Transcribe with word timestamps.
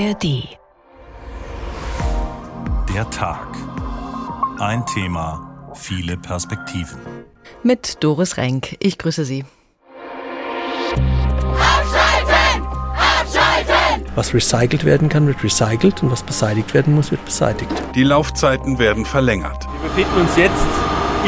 ARD. 0.00 0.56
Der 2.94 3.10
Tag. 3.10 3.48
Ein 4.58 4.86
Thema, 4.86 5.70
viele 5.74 6.16
Perspektiven. 6.16 6.98
Mit 7.62 8.02
Doris 8.02 8.38
Renk. 8.38 8.76
Ich 8.80 8.96
grüße 8.96 9.26
Sie. 9.26 9.44
Abschalten! 11.58 12.66
Abschalten! 12.96 14.06
Was 14.14 14.32
recycelt 14.32 14.86
werden 14.86 15.10
kann, 15.10 15.26
wird 15.26 15.44
recycelt 15.44 16.02
und 16.02 16.10
was 16.10 16.22
beseitigt 16.22 16.72
werden 16.72 16.94
muss, 16.94 17.10
wird 17.10 17.24
beseitigt. 17.26 17.70
Die 17.94 18.04
Laufzeiten 18.04 18.78
werden 18.78 19.04
verlängert. 19.04 19.66
Wir 19.82 19.90
befinden 19.90 20.20
uns 20.22 20.34
jetzt 20.36 20.66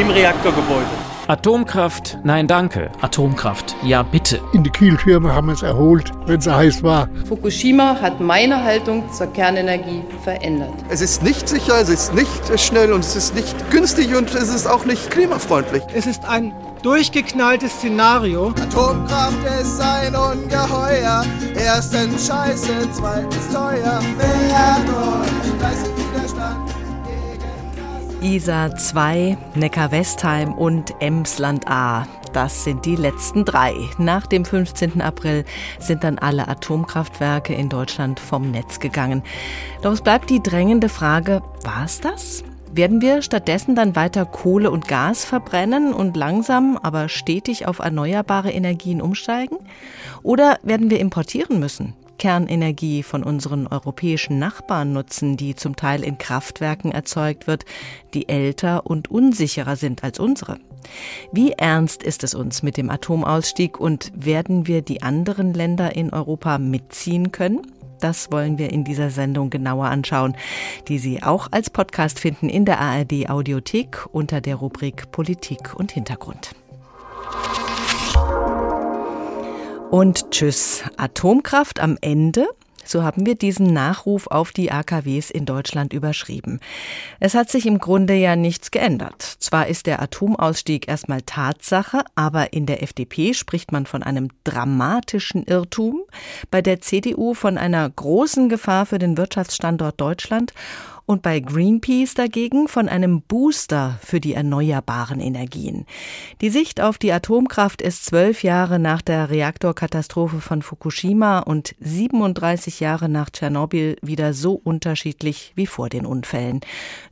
im 0.00 0.08
Reaktorgebäude. 0.08 1.11
Atomkraft, 1.28 2.18
nein 2.24 2.48
danke. 2.48 2.90
Atomkraft, 3.00 3.76
ja 3.84 4.02
bitte. 4.02 4.40
In 4.52 4.64
die 4.64 4.70
Kieltürme 4.70 5.32
haben 5.32 5.46
wir 5.46 5.54
es 5.54 5.62
erholt, 5.62 6.10
wenn 6.26 6.40
es 6.40 6.48
heiß 6.48 6.82
war. 6.82 7.08
Fukushima 7.28 7.96
hat 8.00 8.20
meine 8.20 8.62
Haltung 8.62 9.04
zur 9.12 9.28
Kernenergie 9.32 10.02
verändert. 10.24 10.74
Es 10.88 11.00
ist 11.00 11.22
nicht 11.22 11.48
sicher, 11.48 11.80
es 11.80 11.88
ist 11.88 12.14
nicht 12.14 12.58
schnell 12.58 12.92
und 12.92 13.00
es 13.00 13.14
ist 13.14 13.34
nicht 13.36 13.70
günstig 13.70 14.14
und 14.16 14.34
es 14.34 14.48
ist 14.48 14.66
auch 14.66 14.84
nicht 14.84 15.10
klimafreundlich. 15.10 15.82
Es 15.94 16.06
ist 16.06 16.24
ein 16.24 16.52
durchgeknalltes 16.82 17.72
Szenario. 17.72 18.48
Atomkraft 18.48 19.38
ist 19.60 19.80
ein 19.80 20.14
Ungeheuer. 20.16 21.24
Erstens 21.54 22.26
scheiße, 22.26 22.72
zweitens 22.92 23.48
teuer. 23.52 24.00
Wer 24.18 24.72
leistet 25.60 25.91
Widerstand? 25.91 25.91
Isar 28.22 28.76
2, 28.76 29.36
Neckar-Westheim 29.56 30.52
und 30.54 30.94
Emsland 31.00 31.66
A. 31.68 32.06
Das 32.32 32.62
sind 32.62 32.86
die 32.86 32.94
letzten 32.94 33.44
drei. 33.44 33.74
Nach 33.98 34.28
dem 34.28 34.44
15. 34.44 35.02
April 35.02 35.44
sind 35.80 36.04
dann 36.04 36.18
alle 36.18 36.46
Atomkraftwerke 36.46 37.52
in 37.52 37.68
Deutschland 37.68 38.20
vom 38.20 38.52
Netz 38.52 38.78
gegangen. 38.78 39.24
Doch 39.82 39.90
es 39.90 40.02
bleibt 40.02 40.30
die 40.30 40.40
drängende 40.40 40.88
Frage, 40.88 41.42
war 41.64 41.84
es 41.84 42.00
das? 42.00 42.44
Werden 42.72 43.00
wir 43.00 43.22
stattdessen 43.22 43.74
dann 43.74 43.96
weiter 43.96 44.24
Kohle 44.24 44.70
und 44.70 44.86
Gas 44.86 45.24
verbrennen 45.24 45.92
und 45.92 46.16
langsam, 46.16 46.78
aber 46.80 47.08
stetig 47.08 47.66
auf 47.66 47.80
erneuerbare 47.80 48.52
Energien 48.52 49.02
umsteigen? 49.02 49.58
Oder 50.22 50.60
werden 50.62 50.90
wir 50.90 51.00
importieren 51.00 51.58
müssen? 51.58 51.94
Kernenergie 52.18 53.02
von 53.02 53.22
unseren 53.22 53.66
europäischen 53.66 54.38
Nachbarn 54.38 54.92
nutzen, 54.92 55.36
die 55.36 55.54
zum 55.54 55.76
Teil 55.76 56.02
in 56.02 56.18
Kraftwerken 56.18 56.92
erzeugt 56.92 57.46
wird, 57.46 57.64
die 58.14 58.28
älter 58.28 58.86
und 58.86 59.10
unsicherer 59.10 59.76
sind 59.76 60.04
als 60.04 60.18
unsere. 60.18 60.58
Wie 61.32 61.52
ernst 61.52 62.02
ist 62.02 62.24
es 62.24 62.34
uns 62.34 62.62
mit 62.62 62.76
dem 62.76 62.90
Atomausstieg 62.90 63.78
und 63.78 64.12
werden 64.14 64.66
wir 64.66 64.82
die 64.82 65.02
anderen 65.02 65.54
Länder 65.54 65.94
in 65.94 66.12
Europa 66.12 66.58
mitziehen 66.58 67.32
können? 67.32 67.62
Das 68.00 68.32
wollen 68.32 68.58
wir 68.58 68.70
in 68.70 68.82
dieser 68.82 69.10
Sendung 69.10 69.48
genauer 69.48 69.86
anschauen, 69.86 70.36
die 70.88 70.98
Sie 70.98 71.22
auch 71.22 71.48
als 71.52 71.70
Podcast 71.70 72.18
finden 72.18 72.48
in 72.48 72.64
der 72.64 72.80
ARD 72.80 73.30
Audiothek 73.30 74.06
unter 74.10 74.40
der 74.40 74.56
Rubrik 74.56 75.12
Politik 75.12 75.74
und 75.74 75.92
Hintergrund. 75.92 76.50
Und 79.92 80.30
tschüss. 80.30 80.84
Atomkraft 80.96 81.78
am 81.78 81.98
Ende? 82.00 82.48
So 82.82 83.02
haben 83.02 83.26
wir 83.26 83.34
diesen 83.34 83.74
Nachruf 83.74 84.26
auf 84.26 84.52
die 84.52 84.72
AKWs 84.72 85.30
in 85.30 85.44
Deutschland 85.44 85.92
überschrieben. 85.92 86.60
Es 87.20 87.34
hat 87.34 87.50
sich 87.50 87.66
im 87.66 87.76
Grunde 87.76 88.14
ja 88.14 88.34
nichts 88.34 88.70
geändert. 88.70 89.22
Zwar 89.22 89.66
ist 89.66 89.86
der 89.86 90.00
Atomausstieg 90.00 90.88
erstmal 90.88 91.20
Tatsache, 91.20 92.04
aber 92.14 92.54
in 92.54 92.64
der 92.64 92.82
FDP 92.82 93.34
spricht 93.34 93.70
man 93.70 93.84
von 93.84 94.02
einem 94.02 94.30
dramatischen 94.44 95.44
Irrtum, 95.44 96.00
bei 96.50 96.62
der 96.62 96.80
CDU 96.80 97.34
von 97.34 97.58
einer 97.58 97.88
großen 97.90 98.48
Gefahr 98.48 98.86
für 98.86 98.98
den 98.98 99.18
Wirtschaftsstandort 99.18 100.00
Deutschland 100.00 100.54
und 101.06 101.22
bei 101.22 101.40
Greenpeace 101.40 102.14
dagegen 102.14 102.68
von 102.68 102.88
einem 102.88 103.22
Booster 103.22 103.98
für 104.02 104.20
die 104.20 104.34
erneuerbaren 104.34 105.20
Energien. 105.20 105.84
Die 106.40 106.50
Sicht 106.50 106.80
auf 106.80 106.98
die 106.98 107.12
Atomkraft 107.12 107.82
ist 107.82 108.04
zwölf 108.04 108.42
Jahre 108.42 108.78
nach 108.78 109.02
der 109.02 109.30
Reaktorkatastrophe 109.30 110.40
von 110.40 110.62
Fukushima 110.62 111.40
und 111.40 111.74
37 111.80 112.80
Jahre 112.80 113.08
nach 113.08 113.30
Tschernobyl 113.30 113.96
wieder 114.02 114.32
so 114.32 114.54
unterschiedlich 114.54 115.52
wie 115.54 115.66
vor 115.66 115.88
den 115.88 116.06
Unfällen. 116.06 116.60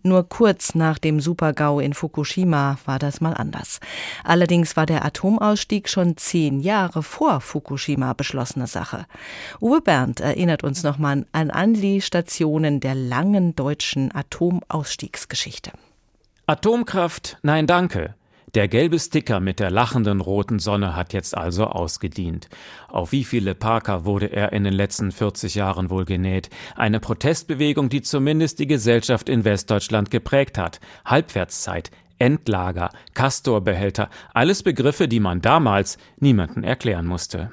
Nur 0.02 0.28
kurz 0.28 0.74
nach 0.74 0.98
dem 0.98 1.20
Supergau 1.20 1.80
in 1.80 1.94
Fukushima 1.94 2.78
war 2.84 2.98
das 2.98 3.20
mal 3.20 3.34
anders. 3.34 3.80
Allerdings 4.24 4.76
war 4.76 4.86
der 4.86 5.04
Atomausstieg 5.04 5.88
schon 5.88 6.16
zehn 6.16 6.60
Jahre 6.60 7.02
vor 7.02 7.40
Fukushima 7.40 8.12
beschlossene 8.12 8.66
Sache. 8.66 9.06
Uwe 9.60 9.80
Berndt 9.80 10.20
erinnert 10.20 10.62
uns 10.64 10.82
nochmal 10.82 11.26
an, 11.32 11.50
an 11.50 11.74
die 11.74 12.00
Stationen 12.00 12.80
der 12.80 12.94
langen 12.94 13.56
deutschen 13.56 13.79
deutschen 13.80 14.14
Atomausstiegsgeschichte. 14.14 15.70
Atomkraft, 16.44 17.38
nein 17.40 17.66
danke. 17.66 18.14
Der 18.54 18.68
gelbe 18.68 18.98
Sticker 18.98 19.40
mit 19.40 19.58
der 19.58 19.70
lachenden 19.70 20.20
roten 20.20 20.58
Sonne 20.58 20.94
hat 20.96 21.14
jetzt 21.14 21.34
also 21.34 21.64
ausgedient. 21.64 22.50
Auf 22.88 23.12
wie 23.12 23.24
viele 23.24 23.54
Parker 23.54 24.04
wurde 24.04 24.26
er 24.26 24.52
in 24.52 24.64
den 24.64 24.74
letzten 24.74 25.12
40 25.12 25.54
Jahren 25.54 25.88
wohl 25.88 26.04
genäht? 26.04 26.50
Eine 26.76 27.00
Protestbewegung, 27.00 27.88
die 27.88 28.02
zumindest 28.02 28.58
die 28.58 28.66
Gesellschaft 28.66 29.30
in 29.30 29.44
Westdeutschland 29.44 30.10
geprägt 30.10 30.58
hat. 30.58 30.78
Halbwertszeit, 31.06 31.90
Endlager, 32.18 32.90
Castorbehälter, 33.14 34.10
alles 34.34 34.62
Begriffe, 34.62 35.08
die 35.08 35.20
man 35.20 35.40
damals 35.40 35.96
niemanden 36.18 36.64
erklären 36.64 37.06
musste. 37.06 37.50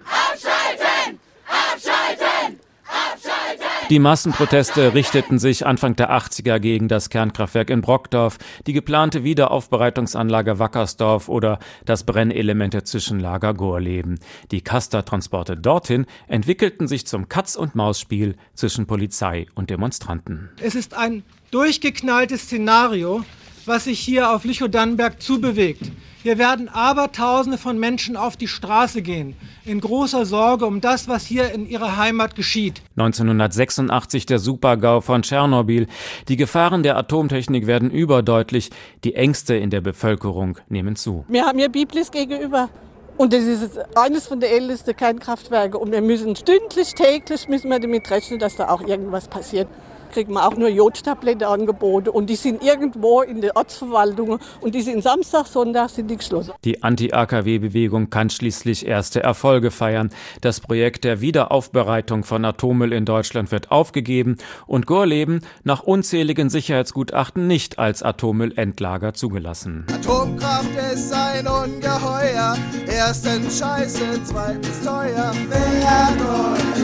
Die 3.90 4.00
Massenproteste 4.00 4.94
richteten 4.94 5.40
sich 5.40 5.66
Anfang 5.66 5.96
der 5.96 6.12
80er 6.12 6.60
gegen 6.60 6.90
das 6.90 7.10
Kernkraftwerk 7.10 7.70
in 7.70 7.80
Brockdorf, 7.80 8.38
die 8.66 8.74
geplante 8.74 9.24
Wiederaufbereitungsanlage 9.24 10.60
Wackersdorf 10.60 11.30
oder 11.30 11.60
das 11.86 12.04
Brennelemente-Zwischenlager 12.04 13.54
Gorleben. 13.54 14.20
Die 14.52 14.60
Kaster-Transporte 14.60 15.56
dorthin 15.56 16.06
entwickelten 16.28 16.90
sich 16.90 17.08
zum 17.08 17.30
Katz-und-Maus-Spiel 17.30 18.36
zwischen 18.56 18.88
Polizei 18.88 19.46
und 19.56 19.70
Demonstranten. 19.70 20.50
Es 20.62 20.76
ist 20.76 20.94
ein 20.94 21.24
durchgeknalltes 21.52 22.42
Szenario, 22.42 23.24
was 23.66 23.86
sich 23.86 24.02
hier 24.02 24.32
auf 24.32 24.44
Lüchow-Dannenberg 24.44 25.22
zubewegt. 25.22 25.92
Hier 26.28 26.38
werden 26.38 26.68
Abertausende 26.68 27.58
von 27.58 27.80
Menschen 27.80 28.18
auf 28.18 28.36
die 28.36 28.50
Straße 28.50 29.02
gehen, 29.02 29.34
in 29.64 29.80
großer 29.80 30.26
Sorge 30.26 30.66
um 30.66 30.82
das, 30.82 31.08
was 31.08 31.26
hier 31.26 31.54
in 31.54 31.66
ihrer 31.66 31.96
Heimat 31.96 32.36
geschieht. 32.36 32.82
1986 32.98 34.26
der 34.26 34.38
Supergau 34.38 35.00
von 35.00 35.22
Tschernobyl. 35.22 35.88
Die 36.28 36.36
Gefahren 36.36 36.84
der 36.84 36.98
Atomtechnik 36.98 37.66
werden 37.66 37.90
überdeutlich. 37.90 38.72
Die 39.06 39.16
Ängste 39.16 39.56
in 39.56 39.70
der 39.70 39.80
Bevölkerung 39.80 40.58
nehmen 40.68 40.98
zu. 40.98 41.24
Wir 41.30 41.46
haben 41.46 41.60
hier 41.60 41.70
Biblis 41.70 42.12
gegenüber. 42.12 42.68
Und 43.16 43.32
das 43.32 43.44
ist 43.44 43.80
eines 43.96 44.28
von 44.28 44.42
der 44.42 44.52
ältesten 44.52 44.98
Kernkraftwerke. 44.98 45.78
Und 45.78 45.94
wir 45.94 46.02
müssen 46.02 46.36
stündlich, 46.36 46.94
täglich 46.94 47.48
müssen 47.48 47.70
wir 47.70 47.80
damit 47.80 48.12
rechnen, 48.12 48.38
dass 48.38 48.58
da 48.58 48.68
auch 48.68 48.82
irgendwas 48.82 49.30
passiert 49.30 49.70
kriegt 50.18 50.32
man 50.32 50.44
auch 50.44 50.58
nur 50.58 50.70
Jodtablette 50.70 51.48
angeboten 51.48 52.10
und 52.10 52.28
die 52.28 52.36
sind 52.36 52.64
irgendwo 52.64 53.22
in 53.22 53.40
der 53.40 53.56
Ortsverwaltung 53.56 54.40
und 54.62 54.74
die 54.74 54.82
sind 54.82 55.04
Samstag, 55.04 55.46
Sonntag 55.46 55.92
sind 55.92 56.10
die 56.10 56.18
geschlossen. 56.18 56.54
Die 56.66 56.82
Anti-AKW-Bewegung 56.82 58.10
kann 58.10 58.32
schließlich 58.32 58.88
erste 58.88 59.22
Erfolge 59.22 59.70
feiern. 59.70 60.10
Das 60.42 60.60
Projekt 60.60 61.04
der 61.04 61.22
Wiederaufbereitung 61.22 62.24
von 62.24 62.46
Atommüll 62.46 62.94
in 62.94 63.06
Deutschland 63.06 63.52
wird 63.52 63.70
aufgegeben 63.70 64.38
und 64.66 64.88
Gorleben 64.88 65.42
nach 65.64 65.84
unzähligen 65.84 66.50
Sicherheitsgutachten 66.50 67.46
nicht 67.46 67.78
als 67.78 68.02
Atommüllendlager 68.02 69.14
zugelassen. 69.14 69.86
Atomkraft 69.94 70.72
ist 70.96 71.14
ein 71.14 71.46
Ungeheuer. 71.46 72.58
Erstens 72.88 73.60
scheiße, 73.60 74.24
zweitens 74.24 74.82
teuer. 74.84 75.32
Wer 75.48 76.08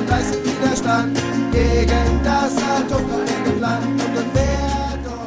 leistet 0.07 0.45
Widerstand 0.45 1.19
gegen 1.51 2.23
das 2.23 2.55
Atomkraft? 2.57 3.22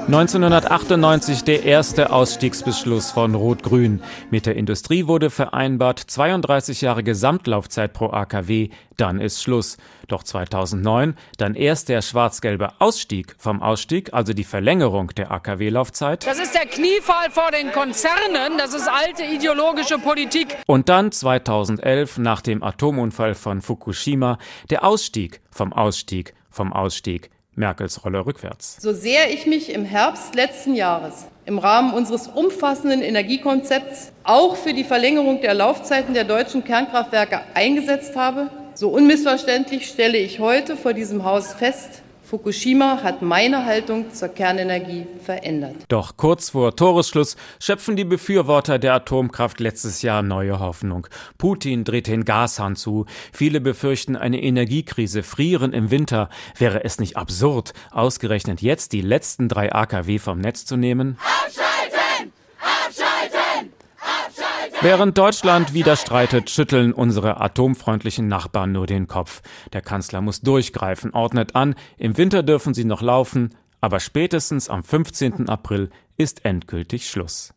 1998 0.06 1.42
der 1.42 1.64
erste 1.64 2.12
Ausstiegsbeschluss 2.12 3.10
von 3.10 3.34
Rot-Grün. 3.34 4.00
Mit 4.30 4.46
der 4.46 4.54
Industrie 4.54 5.08
wurde 5.08 5.30
vereinbart 5.30 5.98
32 5.98 6.80
Jahre 6.80 7.02
Gesamtlaufzeit 7.02 7.92
pro 7.92 8.10
AKW, 8.10 8.68
dann 8.96 9.20
ist 9.20 9.42
Schluss. 9.42 9.78
Doch 10.06 10.22
2009 10.22 11.16
dann 11.38 11.56
erst 11.56 11.88
der 11.88 12.02
schwarz-gelbe 12.02 12.80
Ausstieg 12.80 13.34
vom 13.36 13.60
Ausstieg, 13.60 14.14
also 14.14 14.32
die 14.32 14.44
Verlängerung 14.44 15.08
der 15.08 15.32
AKW-Laufzeit. 15.32 16.24
Das 16.24 16.38
ist 16.38 16.54
der 16.54 16.66
Kniefall 16.66 17.30
vor 17.32 17.50
den 17.50 17.72
Konzernen, 17.72 18.58
das 18.58 18.74
ist 18.74 18.88
alte 18.88 19.24
ideologische 19.24 19.98
Politik. 19.98 20.56
Und 20.66 20.88
dann 20.88 21.10
2011 21.10 22.18
nach 22.18 22.42
dem 22.42 22.62
Atomunfall 22.62 23.34
von 23.34 23.60
Fukushima 23.60 24.38
der 24.70 24.84
Ausstieg 24.84 25.40
vom 25.50 25.72
Ausstieg 25.72 26.32
vom 26.48 26.72
Ausstieg. 26.72 27.30
Merkels 27.56 28.04
Rolle 28.04 28.24
rückwärts. 28.24 28.76
So 28.80 28.92
sehr 28.92 29.32
ich 29.32 29.46
mich 29.46 29.72
im 29.72 29.84
Herbst 29.84 30.34
letzten 30.34 30.74
Jahres 30.74 31.26
im 31.46 31.58
Rahmen 31.58 31.94
unseres 31.94 32.28
umfassenden 32.28 33.02
Energiekonzepts 33.02 34.12
auch 34.24 34.56
für 34.56 34.74
die 34.74 34.84
Verlängerung 34.84 35.40
der 35.40 35.54
Laufzeiten 35.54 36.12
der 36.12 36.24
deutschen 36.24 36.64
Kernkraftwerke 36.64 37.40
eingesetzt 37.54 38.16
habe, 38.16 38.50
So 38.78 38.90
unmissverständlich 38.90 39.88
stelle 39.88 40.18
ich 40.18 40.38
heute 40.38 40.76
vor 40.76 40.92
diesem 40.92 41.24
Haus 41.24 41.54
fest, 41.54 42.02
Fukushima 42.28 43.04
hat 43.04 43.22
meine 43.22 43.64
Haltung 43.64 44.12
zur 44.12 44.28
Kernenergie 44.28 45.06
verändert. 45.24 45.76
Doch 45.88 46.16
kurz 46.16 46.50
vor 46.50 46.74
Toresschluss 46.74 47.36
schöpfen 47.60 47.94
die 47.94 48.04
Befürworter 48.04 48.80
der 48.80 48.94
Atomkraft 48.94 49.60
letztes 49.60 50.02
Jahr 50.02 50.22
neue 50.22 50.58
Hoffnung. 50.58 51.06
Putin 51.38 51.84
dreht 51.84 52.08
den 52.08 52.24
Gashahn 52.24 52.74
zu. 52.74 53.06
Viele 53.32 53.60
befürchten 53.60 54.16
eine 54.16 54.42
Energiekrise, 54.42 55.22
frieren 55.22 55.72
im 55.72 55.92
Winter. 55.92 56.28
Wäre 56.58 56.82
es 56.82 56.98
nicht 56.98 57.16
absurd, 57.16 57.74
ausgerechnet 57.92 58.60
jetzt 58.60 58.92
die 58.92 59.02
letzten 59.02 59.48
drei 59.48 59.72
AKW 59.72 60.18
vom 60.18 60.40
Netz 60.40 60.66
zu 60.66 60.76
nehmen? 60.76 61.18
Abschalten! 61.20 62.32
Abschalten! 62.60 63.72
Abschalten! 64.00 64.65
Während 64.82 65.16
Deutschland 65.16 65.72
wieder 65.72 65.96
streitet, 65.96 66.50
schütteln 66.50 66.92
unsere 66.92 67.40
atomfreundlichen 67.40 68.28
Nachbarn 68.28 68.72
nur 68.72 68.86
den 68.86 69.06
Kopf. 69.08 69.40
Der 69.72 69.80
Kanzler 69.80 70.20
muss 70.20 70.42
durchgreifen, 70.42 71.12
ordnet 71.14 71.56
an, 71.56 71.74
im 71.96 72.18
Winter 72.18 72.42
dürfen 72.42 72.74
sie 72.74 72.84
noch 72.84 73.00
laufen, 73.00 73.54
aber 73.80 74.00
spätestens 74.00 74.68
am 74.68 74.84
15. 74.84 75.48
April 75.48 75.90
ist 76.18 76.44
endgültig 76.44 77.08
Schluss. 77.08 77.54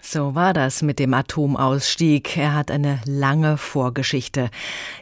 So 0.00 0.34
war 0.34 0.52
das 0.52 0.82
mit 0.82 0.98
dem 0.98 1.14
Atomausstieg. 1.14 2.36
Er 2.36 2.54
hat 2.54 2.70
eine 2.70 3.00
lange 3.06 3.56
Vorgeschichte. 3.56 4.50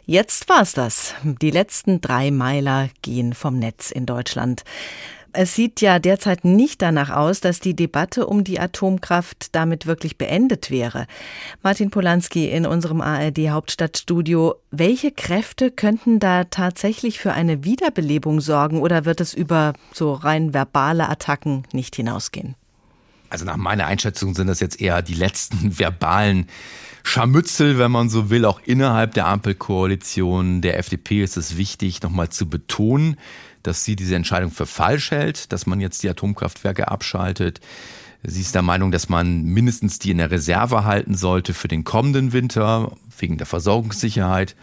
Jetzt 0.06 0.48
war's 0.48 0.72
das. 0.72 1.14
Die 1.24 1.50
letzten 1.50 2.00
drei 2.00 2.30
Meiler 2.30 2.88
gehen 3.02 3.34
vom 3.34 3.58
Netz 3.58 3.90
in 3.90 4.06
Deutschland. 4.06 4.62
Es 5.34 5.54
sieht 5.54 5.80
ja 5.80 5.98
derzeit 5.98 6.44
nicht 6.44 6.82
danach 6.82 7.08
aus, 7.08 7.40
dass 7.40 7.58
die 7.58 7.74
Debatte 7.74 8.26
um 8.26 8.44
die 8.44 8.60
Atomkraft 8.60 9.54
damit 9.54 9.86
wirklich 9.86 10.18
beendet 10.18 10.70
wäre. 10.70 11.06
Martin 11.62 11.90
Polanski 11.90 12.48
in 12.50 12.66
unserem 12.66 13.00
ARD 13.00 13.48
Hauptstadtstudio. 13.48 14.56
Welche 14.70 15.10
Kräfte 15.10 15.70
könnten 15.70 16.20
da 16.20 16.44
tatsächlich 16.44 17.18
für 17.18 17.32
eine 17.32 17.64
Wiederbelebung 17.64 18.42
sorgen 18.42 18.80
oder 18.80 19.06
wird 19.06 19.22
es 19.22 19.32
über 19.32 19.72
so 19.94 20.12
rein 20.12 20.52
verbale 20.52 21.08
Attacken 21.08 21.62
nicht 21.72 21.96
hinausgehen? 21.96 22.54
Also 23.30 23.46
nach 23.46 23.56
meiner 23.56 23.86
Einschätzung 23.86 24.34
sind 24.34 24.48
das 24.48 24.60
jetzt 24.60 24.82
eher 24.82 25.00
die 25.00 25.14
letzten 25.14 25.78
verbalen 25.78 26.46
Scharmützel, 27.04 27.78
wenn 27.78 27.90
man 27.90 28.10
so 28.10 28.28
will, 28.28 28.44
auch 28.44 28.60
innerhalb 28.64 29.14
der 29.14 29.26
Ampelkoalition 29.26 30.60
der 30.60 30.78
FDP 30.78 31.22
ist 31.22 31.36
es 31.36 31.56
wichtig, 31.56 32.02
nochmal 32.02 32.28
zu 32.28 32.48
betonen, 32.48 33.16
dass 33.62 33.84
sie 33.84 33.96
diese 33.96 34.16
Entscheidung 34.16 34.50
für 34.50 34.66
falsch 34.66 35.10
hält, 35.10 35.52
dass 35.52 35.66
man 35.66 35.80
jetzt 35.80 36.02
die 36.02 36.08
Atomkraftwerke 36.08 36.88
abschaltet. 36.88 37.60
Sie 38.24 38.40
ist 38.40 38.54
der 38.54 38.62
Meinung, 38.62 38.92
dass 38.92 39.08
man 39.08 39.42
mindestens 39.42 39.98
die 39.98 40.12
in 40.12 40.18
der 40.18 40.30
Reserve 40.30 40.84
halten 40.84 41.14
sollte 41.14 41.54
für 41.54 41.68
den 41.68 41.84
kommenden 41.84 42.32
Winter, 42.32 42.92
wegen 43.18 43.36
der 43.36 43.46
Versorgungssicherheit, 43.46 44.54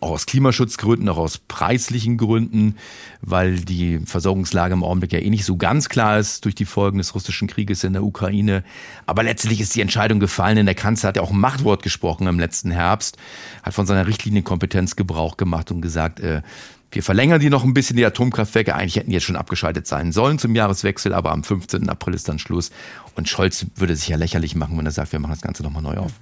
auch 0.00 0.10
aus 0.10 0.26
Klimaschutzgründen, 0.26 1.08
auch 1.08 1.16
aus 1.16 1.38
preislichen 1.38 2.18
Gründen, 2.18 2.76
weil 3.22 3.60
die 3.60 4.00
Versorgungslage 4.00 4.74
im 4.74 4.84
Augenblick 4.84 5.12
ja 5.12 5.20
eh 5.20 5.30
nicht 5.30 5.44
so 5.44 5.56
ganz 5.56 5.88
klar 5.88 6.18
ist 6.18 6.44
durch 6.44 6.54
die 6.54 6.64
Folgen 6.64 6.98
des 6.98 7.14
russischen 7.14 7.48
Krieges 7.48 7.84
in 7.84 7.92
der 7.92 8.02
Ukraine. 8.02 8.62
Aber 9.06 9.22
letztlich 9.22 9.60
ist 9.60 9.74
die 9.74 9.80
Entscheidung 9.80 10.20
gefallen, 10.20 10.56
denn 10.56 10.66
der 10.66 10.74
Kanzler 10.74 11.08
hat 11.08 11.16
ja 11.16 11.22
auch 11.22 11.30
ein 11.30 11.38
Machtwort 11.38 11.82
gesprochen 11.82 12.26
im 12.26 12.38
letzten 12.38 12.70
Herbst, 12.70 13.16
hat 13.62 13.74
von 13.74 13.86
seiner 13.86 14.06
Richtlinienkompetenz 14.06 14.96
Gebrauch 14.96 15.36
gemacht 15.36 15.70
und 15.70 15.80
gesagt, 15.80 16.20
äh, 16.20 16.42
wir 16.90 17.02
verlängern 17.02 17.40
die 17.40 17.50
noch 17.50 17.64
ein 17.64 17.74
bisschen, 17.74 17.96
die 17.96 18.04
Atomkraftwerke. 18.04 18.74
Eigentlich 18.74 18.96
hätten 18.96 19.10
die 19.10 19.14
jetzt 19.14 19.24
schon 19.24 19.36
abgeschaltet 19.36 19.86
sein 19.86 20.12
sollen 20.12 20.38
zum 20.38 20.54
Jahreswechsel, 20.54 21.12
aber 21.12 21.32
am 21.32 21.44
15. 21.44 21.88
April 21.88 22.14
ist 22.14 22.28
dann 22.28 22.38
Schluss. 22.38 22.70
Und 23.14 23.28
Scholz 23.28 23.66
würde 23.74 23.96
sich 23.96 24.08
ja 24.08 24.16
lächerlich 24.16 24.54
machen, 24.54 24.78
wenn 24.78 24.86
er 24.86 24.92
sagt, 24.92 25.12
wir 25.12 25.18
machen 25.18 25.32
das 25.32 25.42
Ganze 25.42 25.62
nochmal 25.62 25.82
neu 25.82 25.96
auf. 25.96 26.12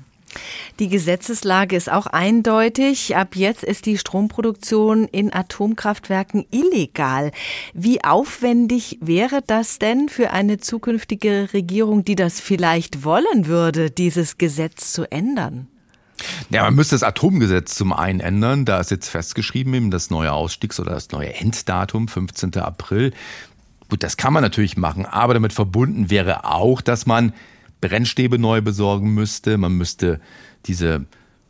Die 0.80 0.88
Gesetzeslage 0.88 1.76
ist 1.76 1.90
auch 1.90 2.06
eindeutig. 2.06 3.14
Ab 3.16 3.36
jetzt 3.36 3.62
ist 3.62 3.86
die 3.86 3.98
Stromproduktion 3.98 5.04
in 5.04 5.32
Atomkraftwerken 5.32 6.44
illegal. 6.50 7.30
Wie 7.72 8.02
aufwendig 8.02 8.98
wäre 9.00 9.42
das 9.46 9.78
denn 9.78 10.08
für 10.08 10.32
eine 10.32 10.58
zukünftige 10.58 11.50
Regierung, 11.52 12.04
die 12.04 12.16
das 12.16 12.40
vielleicht 12.40 13.04
wollen 13.04 13.46
würde, 13.46 13.90
dieses 13.90 14.38
Gesetz 14.38 14.92
zu 14.92 15.10
ändern? 15.10 15.68
Ja, 16.50 16.62
man 16.64 16.74
müsste 16.74 16.94
das 16.94 17.02
Atomgesetz 17.02 17.74
zum 17.74 17.92
einen 17.92 18.20
ändern. 18.20 18.64
Da 18.64 18.80
ist 18.80 18.90
jetzt 18.90 19.08
festgeschrieben, 19.08 19.74
eben 19.74 19.90
das 19.90 20.10
neue 20.10 20.32
Ausstiegs- 20.32 20.80
oder 20.80 20.92
das 20.92 21.10
neue 21.10 21.34
Enddatum, 21.34 22.08
15. 22.08 22.56
April. 22.58 23.12
Gut, 23.88 24.02
das 24.02 24.16
kann 24.16 24.32
man 24.32 24.42
natürlich 24.42 24.76
machen, 24.76 25.06
aber 25.06 25.34
damit 25.34 25.52
verbunden 25.52 26.10
wäre 26.10 26.44
auch, 26.44 26.80
dass 26.80 27.06
man 27.06 27.32
Brennstäbe 27.80 28.38
neu 28.38 28.60
besorgen 28.60 29.12
müsste. 29.12 29.58
Man 29.58 29.72
müsste 29.72 30.20
diese 30.66 31.04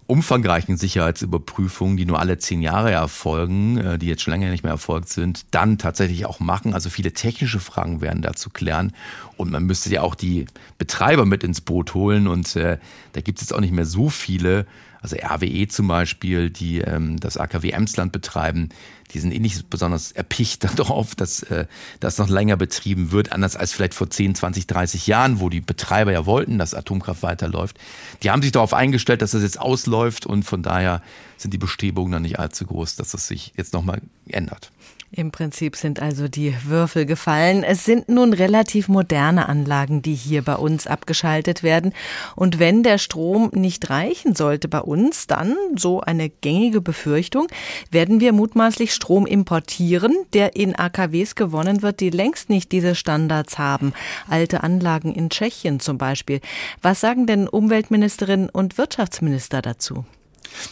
umfangreichen 0.07 0.77
Sicherheitsüberprüfungen, 0.77 1.97
die 1.97 2.05
nur 2.05 2.19
alle 2.19 2.39
zehn 2.39 2.61
Jahre 2.61 2.91
erfolgen, 2.91 3.79
äh, 3.79 3.99
die 3.99 4.07
jetzt 4.07 4.23
schon 4.23 4.33
lange 4.33 4.51
nicht 4.51 4.63
mehr 4.63 4.73
erfolgt 4.73 5.09
sind, 5.09 5.47
dann 5.51 5.79
tatsächlich 5.79 6.27
auch 6.27 6.41
machen. 6.41 6.75
Also 6.75 6.91
viele 6.91 7.13
technische 7.13 7.61
Fragen 7.61 8.01
werden 8.01 8.23
da 8.23 8.35
zu 8.35 8.51
klären. 8.51 8.93
Und 9.37 9.51
man 9.51 9.65
müsste 9.65 9.91
ja 9.91 10.03
auch 10.03 10.15
die 10.15 10.47
Betreiber 10.79 11.25
mit 11.25 11.43
ins 11.43 11.61
Boot 11.61 11.95
holen. 11.95 12.27
Und 12.27 12.55
äh, 12.57 12.79
da 13.13 13.21
gibt 13.21 13.39
es 13.39 13.49
jetzt 13.49 13.55
auch 13.55 13.61
nicht 13.61 13.73
mehr 13.73 13.87
so 13.87 14.11
viele. 14.11 14.67
Also 15.05 15.17
RWE 15.17 15.69
zum 15.69 15.87
Beispiel, 15.87 16.49
die 16.49 16.79
ähm, 16.79 17.21
das 17.21 17.37
AKW 17.37 17.73
Emsland 17.73 18.11
betreiben, 18.11 18.71
die 19.13 19.19
sind 19.19 19.33
eh 19.33 19.39
nicht 19.39 19.69
besonders 19.69 20.13
erpicht 20.13 20.65
darauf, 20.79 21.15
dass 21.15 21.43
äh, 21.43 21.67
das 22.01 22.17
noch 22.17 22.31
länger 22.31 22.57
betrieben 22.57 23.13
wird, 23.13 23.31
anders 23.31 23.55
als 23.55 23.75
vielleicht 23.75 23.93
vor 23.93 24.09
10, 24.09 24.35
20, 24.35 24.67
30 24.67 25.07
Jahren, 25.07 25.41
wo 25.41 25.51
die 25.51 25.61
Betreiber 25.61 26.11
ja 26.11 26.25
wollten, 26.25 26.57
dass 26.57 26.73
Atomkraft 26.73 27.23
weiterläuft. 27.23 27.77
Die 28.23 28.31
haben 28.31 28.41
sich 28.41 28.53
darauf 28.53 28.73
eingestellt, 28.73 29.21
dass 29.21 29.33
das 29.33 29.43
jetzt 29.43 29.61
ausläuft 29.61 30.25
und 30.25 30.45
von 30.45 30.63
daher 30.63 31.03
sind 31.37 31.53
die 31.53 31.59
Bestrebungen 31.59 32.13
dann 32.13 32.23
nicht 32.23 32.39
allzu 32.39 32.65
groß, 32.65 32.97
dass 32.97 33.11
das 33.11 33.29
sich 33.29 33.53
jetzt 33.59 33.75
nochmal 33.75 34.01
ändert. 34.27 34.73
Im 35.17 35.31
Prinzip 35.31 35.77
sind 35.77 36.03
also 36.03 36.27
die 36.27 36.57
Würfel 36.65 37.07
gefallen. 37.07 37.63
Es 37.63 37.85
sind 37.85 38.09
nun 38.09 38.33
relativ 38.33 38.89
moderne 38.89 39.49
Anlagen, 39.49 40.03
die 40.03 40.15
hier 40.15 40.43
bei 40.43 40.57
uns 40.57 40.89
abgeschaltet 40.89 41.63
werden. 41.63 41.93
Und 42.35 42.59
wenn 42.59 42.83
der 42.83 42.99
Strom 42.99 43.51
nicht 43.53 43.91
reichen 43.91 44.35
sollte 44.35 44.67
bei 44.67 44.81
uns, 44.81 45.29
dann, 45.29 45.55
so 45.77 46.01
eine 46.01 46.31
gängige 46.31 46.81
Befürchtung, 46.81 47.47
werden 47.93 48.19
wir 48.19 48.33
mutmaßlich 48.33 48.93
Strom 48.93 49.25
importieren, 49.25 50.17
der 50.33 50.57
in 50.57 50.75
AKWs 50.75 51.37
gewonnen 51.37 51.83
wird, 51.83 52.01
die 52.01 52.11
längst 52.11 52.51
nicht 52.51 52.73
diese 52.73 52.97
Standards 52.97 53.57
haben. 53.57 53.93
Alte 54.29 54.65
Anlagen 54.65 55.15
in 55.15 55.31
Tschechien 55.31 55.79
zum 55.79 55.97
Beispiel. 55.97 56.41
Was 56.83 57.01
sagen 57.01 57.29
denn 57.29 57.47
Umweltministerin 57.47 58.49
und 58.49 58.79
Wirtschaftsminister 58.79 59.63
dazu? 59.63 60.05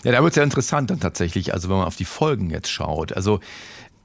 Ja, 0.05 0.13
da 0.13 0.23
wird 0.23 0.33
es 0.33 0.37
ja 0.37 0.43
interessant 0.43 0.91
dann 0.91 1.01
tatsächlich, 1.01 1.55
also 1.55 1.69
wenn 1.69 1.77
man 1.77 1.87
auf 1.87 1.97
die 1.97 2.05
Folgen 2.05 2.51
jetzt 2.51 2.71
schaut. 2.71 3.13
Also 3.13 3.41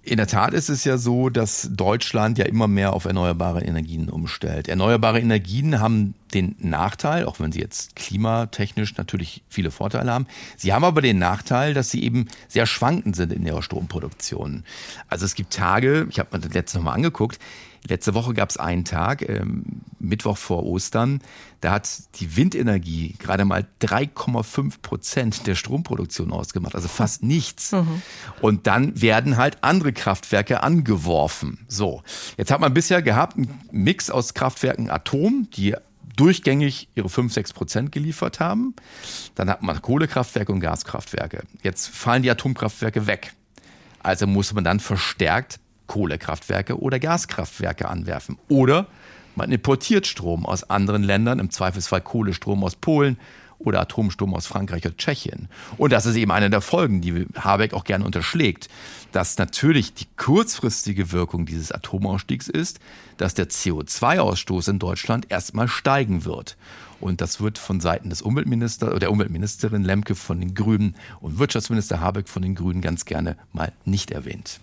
in 0.08 0.18
der 0.18 0.28
Tat 0.28 0.54
ist 0.54 0.70
es 0.70 0.86
ja 0.86 0.98
so, 0.98 1.30
dass 1.30 1.70
Deutschland 1.72 2.38
ja 2.38 2.46
immer 2.46 2.68
mehr 2.68 2.94
auf 2.94 3.06
erneuerbare 3.06 3.62
Energien 3.64 4.10
umstellt. 4.10 4.70
Erneuerbare 4.70 5.20
Energien 5.20 5.82
haben 5.82 6.14
den 6.34 6.56
Nachteil, 6.60 7.26
auch 7.26 7.42
wenn 7.42 7.52
sie 7.52 7.60
jetzt 7.60 7.96
klimatechnisch 7.96 8.96
natürlich 8.96 9.44
viele 9.50 9.70
Vorteile 9.70 10.12
haben, 10.12 10.28
sie 10.56 10.74
haben 10.74 10.86
aber 10.86 11.02
den 11.02 11.20
Nachteil, 11.20 11.74
dass 11.74 11.90
sie 11.90 12.04
eben 12.04 12.28
sehr 12.48 12.66
schwankend 12.66 13.18
sind 13.18 13.34
in 13.34 13.46
ihrer 13.46 13.62
Stromproduktion. 13.62 14.64
Also 15.10 15.26
es 15.26 15.36
gibt 15.36 15.54
Tage, 15.54 16.08
ich 16.10 16.20
habe 16.20 16.30
mir 16.32 16.40
das 16.42 16.54
letzte 16.54 16.80
Mal 16.80 16.94
angeguckt, 16.94 17.40
Letzte 17.88 18.14
Woche 18.14 18.34
gab 18.34 18.50
es 18.50 18.58
einen 18.58 18.86
Tag, 18.86 19.28
ähm, 19.28 19.82
Mittwoch 20.00 20.38
vor 20.38 20.64
Ostern, 20.66 21.22
da 21.62 21.72
hat 21.72 21.90
die 22.20 22.36
Windenergie 22.36 23.16
gerade 23.18 23.46
mal 23.46 23.66
3,5 23.82 24.82
Prozent 24.82 25.48
der 25.48 25.56
Stromproduktion 25.56 26.32
ausgemacht, 26.32 26.76
also 26.76 26.88
fast 26.88 27.24
nichts. 27.24 27.72
Mhm. 27.72 28.02
Und 28.42 28.68
dann 28.68 29.02
werden 29.02 29.38
halt 29.38 29.64
andere 29.64 29.94
Kraftwerke 29.94 30.62
angeworfen. 30.64 31.66
So, 31.68 32.04
jetzt 32.38 32.52
hat 32.52 32.60
man 32.60 32.74
bisher 32.74 33.02
gehabt 33.02 33.38
einen 33.38 33.60
Mix 33.72 34.10
aus 34.10 34.34
Kraftwerken 34.34 34.90
Atom, 34.90 35.48
die 35.56 35.76
durchgängig 36.16 36.90
ihre 36.96 37.10
5, 37.10 37.32
6 37.32 37.54
Prozent 37.54 37.92
geliefert 37.92 38.40
haben. 38.40 38.76
Dann 39.36 39.50
hat 39.50 39.62
man 39.62 39.82
Kohlekraftwerke 39.82 40.52
und 40.52 40.60
Gaskraftwerke. 40.60 41.44
Jetzt 41.62 41.88
fallen 41.88 42.24
die 42.24 42.32
Atomkraftwerke 42.32 43.08
weg. 43.08 43.34
Also 44.02 44.28
muss 44.28 44.54
man 44.54 44.64
dann 44.64 44.80
verstärkt 44.80 45.60
Kohlekraftwerke 45.88 46.80
oder 46.80 47.00
Gaskraftwerke 47.00 47.88
anwerfen. 47.88 48.38
Oder 48.48 48.88
man 49.36 49.52
importiert 49.52 50.08
Strom 50.08 50.46
aus 50.46 50.70
anderen 50.70 51.04
Ländern, 51.04 51.40
im 51.40 51.50
Zweifelsfall 51.50 52.02
Kohlestrom 52.02 52.64
aus 52.64 52.76
Polen 52.76 53.18
oder 53.60 53.82
Atomstrom 53.82 54.34
aus 54.34 54.48
Frankreich 54.48 54.86
oder 54.86 54.98
Tschechien. 54.98 55.48
Und 55.78 55.92
das 55.92 56.06
ist 56.06 56.16
eben 56.16 56.32
eine 56.32 56.50
der 56.50 56.62
Folgen, 56.62 57.02
die 57.02 57.26
Habeck 57.36 57.74
auch 57.74 57.84
gerne 57.84 58.06
unterschlägt, 58.06 58.70
dass 59.12 59.38
natürlich 59.38 59.94
die 59.94 60.08
kurzfristige 60.16 61.12
Wirkung 61.12 61.46
dieses 61.46 61.72
Atomausstiegs 61.72 62.48
ist, 62.48 62.80
dass 63.18 63.34
der 63.34 63.50
CO2-Ausstoß 63.50 64.70
in 64.70 64.80
Deutschland 64.80 65.32
erstmal 65.32 65.68
steigen 65.68 66.26
wird. 66.26 66.58
Und 67.00 67.22
das 67.22 67.40
wird 67.42 67.58
von 67.58 67.80
Seiten 67.80 68.10
des 68.10 68.22
Umweltministers 68.22 68.90
oder 68.90 69.00
der 69.00 69.12
Umweltministerin 69.12 69.84
Lemke 69.84 70.16
von 70.16 70.40
den 70.40 70.54
Grünen 70.54 70.96
und 71.20 71.40
Wirtschaftsminister 71.40 72.00
Habeck 72.02 72.28
von 72.28 72.42
den 72.42 72.56
Grünen 72.56 72.82
ganz 72.82 73.06
gerne 73.06 73.38
mal 73.54 73.72
nicht 73.86 74.12
erwähnt. 74.12 74.60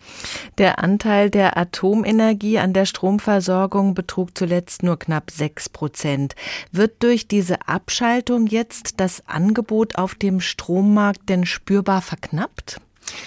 Der 0.59 0.79
Anteil 0.79 1.31
der 1.31 1.57
Atomenergie 1.57 2.59
an 2.59 2.73
der 2.73 2.87
Stromversorgung 2.87 3.95
betrug 3.95 4.37
zuletzt 4.37 4.83
nur 4.83 4.99
knapp 4.99 5.31
sechs 5.31 5.69
Prozent. 5.69 6.35
Wird 6.73 7.03
durch 7.03 7.29
diese 7.29 7.69
Abschaltung 7.69 8.47
jetzt 8.47 9.01
das 9.01 9.27
Angebot 9.27 9.97
auf 9.97 10.15
dem 10.15 10.41
Strommarkt 10.41 11.29
denn 11.29 11.47
spürbar 11.47 12.03
verknappt? 12.03 12.81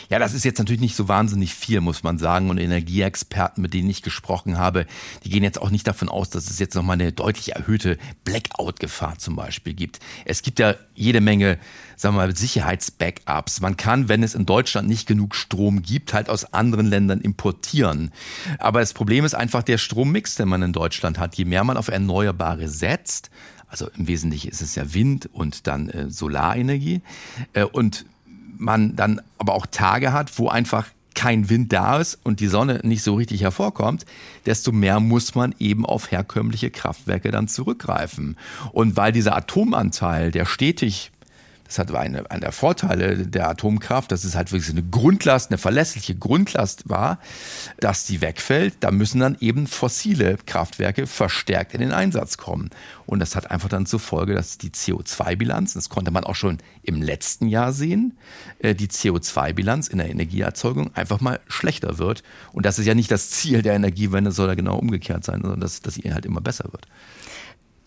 Ja, 0.09 0.19
das 0.19 0.33
ist 0.33 0.45
jetzt 0.45 0.59
natürlich 0.59 0.81
nicht 0.81 0.95
so 0.95 1.07
wahnsinnig 1.07 1.53
viel, 1.53 1.81
muss 1.81 2.03
man 2.03 2.17
sagen. 2.17 2.49
Und 2.49 2.57
Energieexperten, 2.57 3.61
mit 3.61 3.73
denen 3.73 3.89
ich 3.89 4.01
gesprochen 4.01 4.57
habe, 4.57 4.85
die 5.23 5.29
gehen 5.29 5.43
jetzt 5.43 5.61
auch 5.61 5.69
nicht 5.69 5.87
davon 5.87 6.09
aus, 6.09 6.29
dass 6.29 6.49
es 6.49 6.59
jetzt 6.59 6.75
nochmal 6.75 6.95
eine 6.95 7.11
deutlich 7.11 7.55
erhöhte 7.55 7.97
Blackout-Gefahr 8.23 9.17
zum 9.17 9.35
Beispiel 9.35 9.73
gibt. 9.73 9.99
Es 10.25 10.41
gibt 10.41 10.59
ja 10.59 10.75
jede 10.95 11.21
Menge, 11.21 11.59
sagen 11.95 12.15
wir 12.15 12.25
mal, 12.25 12.35
Sicherheitsbackups. 12.35 13.61
Man 13.61 13.77
kann, 13.77 14.09
wenn 14.09 14.23
es 14.23 14.35
in 14.35 14.45
Deutschland 14.45 14.87
nicht 14.87 15.07
genug 15.07 15.35
Strom 15.35 15.81
gibt, 15.81 16.13
halt 16.13 16.29
aus 16.29 16.53
anderen 16.53 16.87
Ländern 16.87 17.21
importieren. 17.21 18.11
Aber 18.59 18.79
das 18.79 18.93
Problem 18.93 19.25
ist 19.25 19.35
einfach 19.35 19.63
der 19.63 19.77
Strommix, 19.77 20.35
den 20.35 20.49
man 20.49 20.61
in 20.61 20.73
Deutschland 20.73 21.19
hat. 21.19 21.35
Je 21.35 21.45
mehr 21.45 21.63
man 21.63 21.77
auf 21.77 21.87
Erneuerbare 21.87 22.67
setzt, 22.67 23.29
also 23.67 23.89
im 23.97 24.07
Wesentlichen 24.07 24.49
ist 24.49 24.61
es 24.61 24.75
ja 24.75 24.93
Wind 24.93 25.29
und 25.31 25.67
dann 25.67 25.89
äh, 25.89 26.09
Solarenergie. 26.09 27.01
Äh, 27.53 27.63
und 27.63 28.05
man 28.57 28.95
dann 28.95 29.21
aber 29.37 29.53
auch 29.53 29.65
Tage 29.65 30.13
hat, 30.13 30.37
wo 30.37 30.49
einfach 30.49 30.87
kein 31.17 31.49
Wind 31.49 31.73
da 31.73 31.97
ist 31.97 32.19
und 32.23 32.39
die 32.41 32.47
Sonne 32.47 32.79
nicht 32.83 33.01
so 33.01 33.15
richtig 33.15 33.41
hervorkommt, 33.41 34.05
desto 34.45 34.71
mehr 34.71 34.99
muss 34.99 35.33
man 35.33 35.55
eben 35.57 35.83
auf 35.83 36.11
herkömmliche 36.11 36.69
Kraftwerke 36.69 37.31
dann 37.31 37.47
zurückgreifen. 37.47 38.37
Und 38.71 38.97
weil 38.97 39.11
dieser 39.11 39.35
Atomanteil, 39.35 40.29
der 40.29 40.45
stetig 40.45 41.11
das 41.67 41.79
hat 41.79 41.93
eine, 41.93 42.29
einer 42.31 42.39
der 42.39 42.51
Vorteile 42.51 43.27
der 43.27 43.49
Atomkraft, 43.49 44.11
dass 44.11 44.23
es 44.23 44.35
halt 44.35 44.51
wirklich 44.51 44.71
eine 44.71 44.83
Grundlast, 44.83 45.51
eine 45.51 45.57
verlässliche 45.57 46.15
Grundlast 46.15 46.89
war, 46.89 47.19
dass 47.79 48.05
die 48.05 48.21
wegfällt. 48.21 48.75
Da 48.79 48.91
müssen 48.91 49.19
dann 49.19 49.37
eben 49.39 49.67
fossile 49.67 50.37
Kraftwerke 50.45 51.07
verstärkt 51.07 51.73
in 51.73 51.81
den 51.81 51.91
Einsatz 51.91 52.37
kommen. 52.37 52.69
Und 53.05 53.19
das 53.19 53.35
hat 53.35 53.51
einfach 53.51 53.69
dann 53.69 53.85
zur 53.85 53.99
Folge, 53.99 54.33
dass 54.33 54.57
die 54.57 54.69
CO2-Bilanz, 54.69 55.73
das 55.73 55.89
konnte 55.89 56.11
man 56.11 56.23
auch 56.23 56.35
schon 56.35 56.57
im 56.83 57.01
letzten 57.01 57.47
Jahr 57.47 57.73
sehen, 57.73 58.17
äh, 58.59 58.73
die 58.73 58.87
CO2-Bilanz 58.87 59.87
in 59.87 59.97
der 59.97 60.09
Energieerzeugung 60.09 60.95
einfach 60.95 61.21
mal 61.21 61.39
schlechter 61.47 61.97
wird. 61.97 62.23
Und 62.53 62.65
das 62.65 62.79
ist 62.79 62.85
ja 62.85 62.95
nicht 62.95 63.11
das 63.11 63.29
Ziel 63.29 63.61
der 63.61 63.73
Energiewende, 63.73 64.31
soll 64.31 64.47
ja 64.47 64.55
genau 64.55 64.77
umgekehrt 64.77 65.23
sein, 65.23 65.41
sondern 65.41 65.59
dass, 65.59 65.81
dass 65.81 65.95
sie 65.95 66.13
halt 66.13 66.25
immer 66.25 66.41
besser 66.41 66.65
wird. 66.71 66.87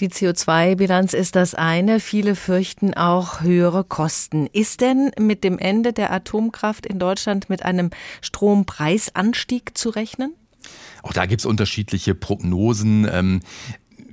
Die 0.00 0.08
CO2-Bilanz 0.08 1.12
ist 1.12 1.36
das 1.36 1.54
eine. 1.54 2.00
Viele 2.00 2.34
fürchten 2.34 2.94
auch 2.94 3.42
höhere 3.42 3.84
Kosten. 3.84 4.46
Ist 4.46 4.80
denn 4.80 5.10
mit 5.18 5.44
dem 5.44 5.58
Ende 5.58 5.92
der 5.92 6.10
Atomkraft 6.10 6.86
in 6.86 6.98
Deutschland 6.98 7.50
mit 7.50 7.66
einem 7.66 7.90
Strompreisanstieg 8.22 9.76
zu 9.76 9.90
rechnen? 9.90 10.32
Auch 11.02 11.12
da 11.12 11.26
gibt 11.26 11.42
es 11.42 11.46
unterschiedliche 11.46 12.14
Prognosen. 12.14 13.06
Ähm, 13.12 13.40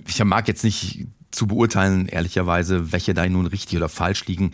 ich 0.05 0.21
mag 0.21 0.49
jetzt 0.49 0.65
nicht 0.65 1.07
zu 1.31 1.47
beurteilen, 1.47 2.07
ehrlicherweise, 2.07 2.91
welche 2.91 3.13
da 3.13 3.25
nun 3.27 3.47
richtig 3.47 3.77
oder 3.77 3.87
falsch 3.87 4.25
liegen. 4.25 4.51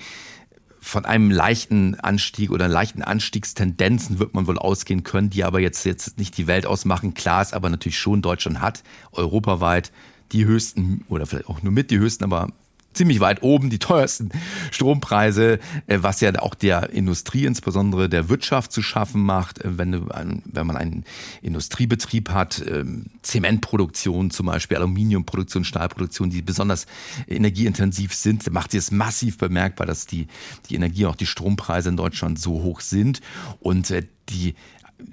Von 0.79 1.05
einem 1.05 1.31
leichten 1.31 1.99
Anstieg 1.99 2.51
oder 2.51 2.67
leichten 2.67 3.01
Anstiegstendenzen 3.01 4.19
wird 4.19 4.35
man 4.35 4.45
wohl 4.45 4.59
ausgehen 4.59 5.03
können, 5.03 5.31
die 5.31 5.45
aber 5.45 5.61
jetzt, 5.61 5.83
jetzt 5.85 6.19
nicht 6.19 6.37
die 6.37 6.45
Welt 6.45 6.67
ausmachen. 6.67 7.15
Klar 7.15 7.41
ist 7.41 7.55
aber 7.55 7.69
natürlich 7.69 7.97
schon, 7.97 8.21
Deutschland 8.21 8.59
hat 8.59 8.83
europaweit 9.13 9.91
die 10.31 10.45
höchsten 10.45 11.05
oder 11.09 11.25
vielleicht 11.25 11.49
auch 11.49 11.61
nur 11.61 11.73
mit 11.73 11.91
die 11.91 11.99
höchsten, 11.99 12.23
aber 12.23 12.49
ziemlich 12.93 13.19
weit 13.19 13.43
oben 13.43 13.69
die 13.69 13.79
teuersten 13.79 14.29
Strompreise, 14.71 15.59
äh, 15.87 15.99
was 16.01 16.21
ja 16.21 16.33
auch 16.39 16.55
der 16.55 16.91
Industrie, 16.91 17.45
insbesondere 17.45 18.09
der 18.09 18.29
Wirtschaft 18.29 18.71
zu 18.71 18.81
schaffen 18.81 19.21
macht, 19.21 19.59
äh, 19.59 19.77
wenn, 19.77 20.07
wenn 20.45 20.67
man 20.67 20.77
einen 20.77 21.03
Industriebetrieb 21.41 22.29
hat, 22.29 22.63
ähm, 22.67 23.07
Zementproduktion 23.21 24.31
zum 24.31 24.45
Beispiel, 24.45 24.77
Aluminiumproduktion, 24.77 25.63
Stahlproduktion, 25.63 26.29
die 26.29 26.41
besonders 26.41 26.85
energieintensiv 27.27 28.13
sind, 28.13 28.51
macht 28.51 28.73
es 28.73 28.91
massiv 28.91 29.37
bemerkbar, 29.37 29.87
dass 29.87 30.05
die, 30.05 30.27
die 30.69 30.75
Energie, 30.75 31.05
auch 31.05 31.15
die 31.15 31.25
Strompreise 31.25 31.89
in 31.89 31.97
Deutschland 31.97 32.39
so 32.39 32.63
hoch 32.63 32.81
sind. 32.81 33.21
Und 33.59 33.91
äh, 33.91 34.03
die 34.29 34.55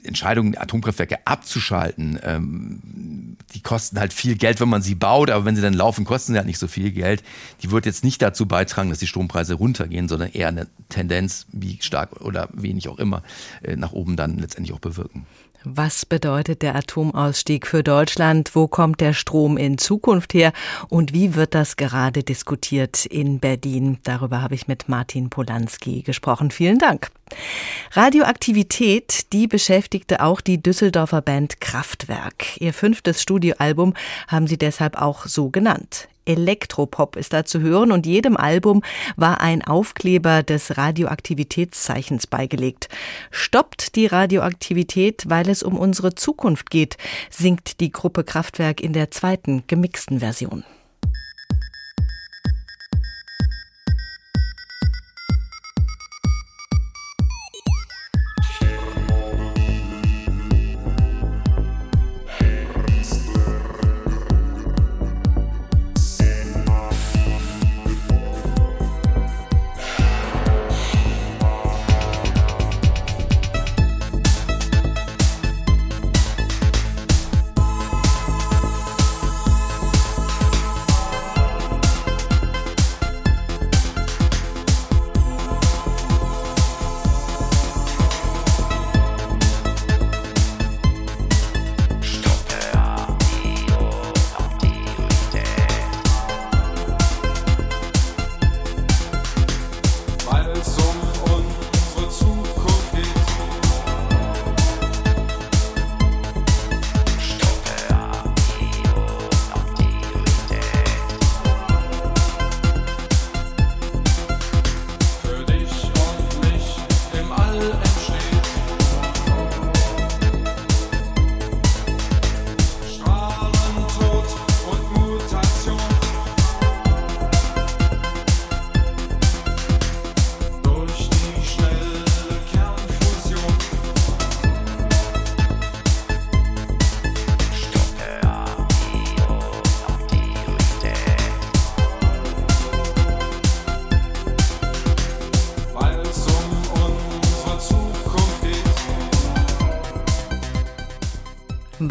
Entscheidung, 0.02 0.56
Atomkraftwerke 0.56 1.26
abzuschalten, 1.26 2.18
ähm, 2.22 3.36
die 3.54 3.60
kosten 3.60 3.98
halt 3.98 4.12
viel 4.12 4.36
Geld, 4.36 4.60
wenn 4.60 4.68
man 4.68 4.82
sie 4.82 4.94
baut, 4.94 5.30
aber 5.30 5.44
wenn 5.44 5.56
sie 5.56 5.62
dann 5.62 5.74
laufen, 5.74 6.04
kosten 6.04 6.32
sie 6.32 6.38
halt 6.38 6.46
nicht 6.46 6.58
so 6.58 6.68
viel 6.68 6.92
Geld. 6.92 7.22
Die 7.62 7.70
wird 7.70 7.86
jetzt 7.86 8.04
nicht 8.04 8.22
dazu 8.22 8.46
beitragen, 8.46 8.90
dass 8.90 8.98
die 8.98 9.06
Strompreise 9.06 9.54
runtergehen, 9.54 10.08
sondern 10.08 10.30
eher 10.30 10.48
eine 10.48 10.68
Tendenz, 10.88 11.46
wie 11.52 11.78
stark 11.80 12.20
oder 12.20 12.48
wenig 12.52 12.88
auch 12.88 12.98
immer, 12.98 13.22
äh, 13.62 13.76
nach 13.76 13.92
oben 13.92 14.16
dann 14.16 14.38
letztendlich 14.38 14.74
auch 14.74 14.80
bewirken. 14.80 15.26
Was 15.64 16.06
bedeutet 16.06 16.62
der 16.62 16.74
Atomausstieg 16.74 17.66
für 17.66 17.82
Deutschland? 17.82 18.54
Wo 18.54 18.66
kommt 18.66 19.00
der 19.00 19.12
Strom 19.12 19.56
in 19.56 19.76
Zukunft 19.78 20.32
her? 20.32 20.52
Und 20.88 21.12
wie 21.12 21.34
wird 21.34 21.54
das 21.54 21.76
gerade 21.76 22.22
diskutiert 22.22 23.04
in 23.04 23.40
Berlin? 23.40 23.98
Darüber 24.04 24.40
habe 24.40 24.54
ich 24.54 24.68
mit 24.68 24.88
Martin 24.88 25.28
Polanski 25.28 26.02
gesprochen. 26.02 26.50
Vielen 26.50 26.78
Dank. 26.78 27.10
Radioaktivität, 27.92 29.32
die 29.32 29.46
beschäftigte 29.46 30.22
auch 30.22 30.40
die 30.40 30.62
Düsseldorfer 30.62 31.22
Band 31.22 31.60
Kraftwerk. 31.60 32.60
Ihr 32.60 32.72
fünftes 32.72 33.22
Studioalbum 33.22 33.94
haben 34.28 34.46
sie 34.46 34.58
deshalb 34.58 35.00
auch 35.00 35.26
so 35.26 35.50
genannt. 35.50 36.09
Elektropop 36.30 37.16
ist 37.16 37.32
da 37.32 37.44
zu 37.44 37.60
hören 37.60 37.92
und 37.92 38.06
jedem 38.06 38.36
Album 38.36 38.82
war 39.16 39.40
ein 39.40 39.62
Aufkleber 39.62 40.42
des 40.42 40.76
Radioaktivitätszeichens 40.76 42.26
beigelegt. 42.26 42.88
Stoppt 43.30 43.96
die 43.96 44.06
Radioaktivität, 44.06 45.24
weil 45.26 45.48
es 45.48 45.62
um 45.62 45.76
unsere 45.76 46.14
Zukunft 46.14 46.70
geht, 46.70 46.96
singt 47.30 47.80
die 47.80 47.90
Gruppe 47.90 48.24
Kraftwerk 48.24 48.80
in 48.80 48.92
der 48.92 49.10
zweiten 49.10 49.64
gemixten 49.66 50.20
Version. 50.20 50.64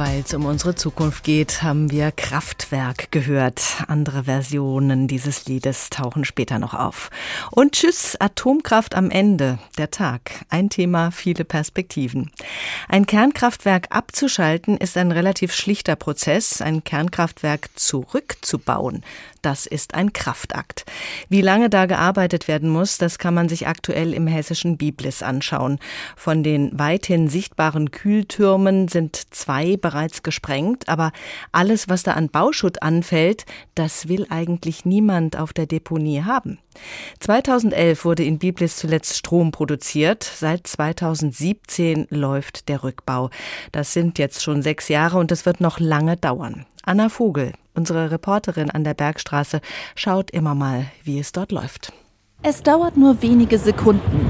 Weil 0.10 0.24
es 0.26 0.34
um 0.34 0.46
unsere 0.46 0.74
Zukunft 0.74 1.24
geht, 1.24 1.62
haben 1.62 1.92
wir 1.92 2.12
Kraftwerk 2.12 3.12
gehört. 3.12 3.84
Andere 3.88 4.24
Versionen 4.24 5.08
dieses 5.08 5.46
Liedes 5.46 5.92
tauchen 5.92 6.26
später 6.26 6.58
noch 6.58 6.74
auf. 6.74 7.12
Und 7.52 7.74
tschüss, 7.74 8.16
Atomkraft 8.20 8.96
am 8.96 9.12
Ende. 9.12 9.60
Der 9.78 9.92
Tag. 9.92 10.32
Ein 10.50 10.72
Thema, 10.72 11.12
viele 11.12 11.46
Perspektiven. 11.46 12.32
Ein 12.88 13.06
Kernkraftwerk 13.06 13.86
abzuschalten 13.92 14.78
ist 14.78 14.98
ein 14.98 15.12
relativ 15.12 15.54
schlichter 15.54 15.96
Prozess. 15.96 16.60
Ein 16.60 16.84
Kernkraftwerk 16.84 17.70
zurückzubauen. 17.76 19.04
Das 19.42 19.66
ist 19.66 19.94
ein 19.94 20.14
Kraftakt. 20.14 20.86
Wie 21.30 21.42
lange 21.42 21.70
da 21.70 21.86
gearbeitet 21.86 22.48
werden 22.48 22.70
muss, 22.70 22.98
das 22.98 23.18
kann 23.18 23.34
man 23.34 23.50
sich 23.50 23.68
aktuell 23.68 24.14
im 24.14 24.28
hessischen 24.28 24.78
Biblis 24.78 25.24
anschauen. 25.24 25.80
Von 26.16 26.44
den 26.44 26.78
weithin 26.78 27.28
sichtbaren 27.28 27.92
Kühltürmen 27.92 28.88
sind 28.88 29.34
zwei 29.34 29.78
bereits 29.78 30.24
gesprengt, 30.24 30.90
aber 30.90 31.12
alles, 31.52 31.90
was 31.90 32.04
da 32.04 32.14
an 32.14 32.30
Bauschutt 32.30 32.82
anfällt, 32.82 33.46
das 33.76 34.08
will 34.08 34.28
eigentlich 34.30 34.86
niemand 34.86 35.38
auf 35.38 35.54
der 35.54 35.66
Deponie 35.66 36.24
haben. 36.24 36.60
2011 37.20 38.06
wurde 38.06 38.24
in 38.24 38.40
Biblis 38.40 38.78
zuletzt 38.78 39.18
Strom 39.18 39.52
produziert. 39.52 40.24
Seit 40.24 40.68
2017 40.68 42.08
läuft 42.10 42.70
der 42.70 42.84
Rückbau. 42.84 43.30
Das 43.72 43.94
sind 43.94 44.20
jetzt 44.20 44.44
schon 44.44 44.62
sechs 44.62 44.88
Jahre 44.88 45.18
und 45.18 45.32
es 45.32 45.46
wird 45.46 45.62
noch 45.62 45.80
lange 45.80 46.18
dauern. 46.18 46.66
Anna 46.84 47.10
Vogel, 47.10 47.54
unsere 47.80 48.12
Reporterin 48.12 48.70
an 48.70 48.84
der 48.84 48.94
Bergstraße, 48.94 49.62
schaut 49.96 50.32
immer 50.32 50.54
mal, 50.54 50.88
wie 51.06 51.18
es 51.18 51.32
dort 51.32 51.54
läuft. 51.54 51.94
Es 52.44 52.62
dauert 52.62 52.98
nur 52.98 53.22
wenige 53.22 53.58
Sekunden. 53.58 54.28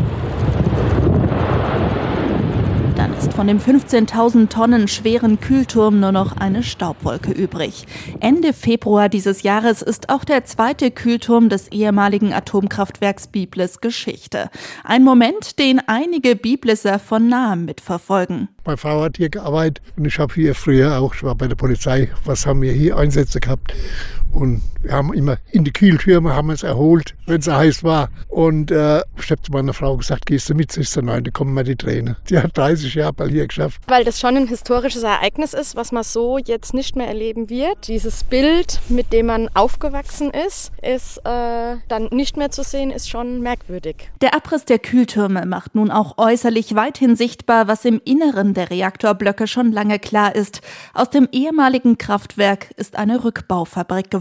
Dann 2.96 3.09
ist 3.20 3.34
von 3.34 3.48
dem 3.48 3.60
15.000 3.60 4.48
Tonnen 4.48 4.88
schweren 4.88 5.42
Kühlturm 5.42 6.00
nur 6.00 6.14
noch 6.14 6.38
eine 6.38 6.64
Staubwolke 6.64 7.34
übrig. 7.34 7.86
Ende 8.22 8.54
Februar 8.54 9.10
dieses 9.10 9.44
Jahres 9.44 9.82
ist 9.82 10.08
auch 10.08 10.24
der 10.24 10.46
zweite 10.46 10.90
Kühlturm 10.90 11.50
des 11.50 11.70
ehemaligen 11.70 12.32
Atomkraftwerks 12.32 13.28
Biblis 13.28 13.82
Geschichte. 13.82 14.50
Ein 14.86 15.04
Moment, 15.04 15.60
den 15.60 15.82
einige 15.86 16.38
Biblisser 16.38 16.98
von 16.98 17.28
nahem 17.28 17.66
mitverfolgen. 17.66 18.48
Meine 18.64 18.78
Frau 18.78 19.02
hat 19.02 19.18
hier 19.18 19.30
gearbeitet 19.30 19.82
und 19.98 20.06
ich 20.06 20.18
habe 20.18 20.34
hier 20.34 20.56
früher 20.56 20.98
auch, 21.00 21.14
ich 21.14 21.24
war 21.24 21.36
bei 21.36 21.48
der 21.48 21.56
Polizei, 21.56 22.10
was 22.24 22.46
haben 22.46 22.62
wir 22.62 22.72
hier 22.72 22.96
Einsätze 22.96 23.42
gehabt. 23.42 23.74
Und 24.32 24.62
wir 24.82 24.94
haben 24.94 25.14
immer 25.14 25.38
in 25.52 25.64
die 25.64 25.74
Kühltürme 25.74 26.36
haben 26.36 26.50
es 26.52 26.64
erholt, 26.64 27.16
wenn 27.26 27.40
es 27.40 27.48
heiß 27.48 27.84
war. 27.84 28.10
Und 28.28 28.72
äh, 28.72 29.02
ich 29.18 29.30
habe 29.32 29.42
zu 29.42 29.52
meiner 29.52 29.74
Frau 29.74 29.98
gesagt, 29.98 30.26
gehst 30.26 30.50
du 30.50 30.56
mit? 30.56 30.72
Sie 30.72 30.82
ist 30.82 30.94
so, 30.94 31.02
nein, 31.02 31.24
da 31.24 31.32
kommen 31.32 31.54
mir 31.54 31.64
die 31.64 31.76
Tränen. 31.76 32.16
Die 32.30 32.38
hat 32.38 32.56
30 32.56 32.94
Jahre 32.94 33.14
mal 33.18 33.30
hier 33.30 33.48
geschafft. 33.48 33.82
Weil 33.88 34.04
das 34.04 34.20
schon 34.20 34.38
ein 34.38 34.48
historisches 34.48 35.04
Ereignis 35.04 35.54
ist, 35.54 35.76
was 35.76 35.92
man 35.92 36.04
so 36.04 36.38
jetzt 36.38 36.74
nicht 36.74 36.96
mehr 36.96 37.08
erleben 37.08 37.50
wird. 37.50 37.88
Dieses 37.88 38.24
Bild, 38.24 38.80
mit 38.88 39.12
dem 39.12 39.26
man 39.26 39.50
aufgewachsen 39.56 40.32
ist, 40.32 40.72
ist 40.82 41.18
äh, 41.26 41.78
dann 41.88 42.08
nicht 42.12 42.38
mehr 42.38 42.52
zu 42.52 42.64
sehen, 42.64 42.92
ist 42.92 43.10
schon 43.10 43.42
merkwürdig. 43.42 44.12
Der 44.22 44.36
Abriss 44.36 44.66
der 44.66 44.80
Kühltürme 44.80 45.46
macht 45.46 45.76
nun 45.76 45.90
auch 45.92 46.18
äußerlich 46.18 46.76
weithin 46.76 47.16
sichtbar, 47.16 47.68
was 47.68 47.84
im 47.84 48.00
Inneren 48.06 48.54
der 48.54 48.70
Reaktorblöcke 48.70 49.48
schon 49.48 49.72
lange 49.72 49.98
klar 49.98 50.36
ist. 50.36 50.62
Aus 50.94 51.10
dem 51.10 51.28
ehemaligen 51.32 51.98
Kraftwerk 51.98 52.72
ist 52.78 52.96
eine 52.96 53.24
Rückbaufabrik 53.24 54.12
geworden. 54.12 54.19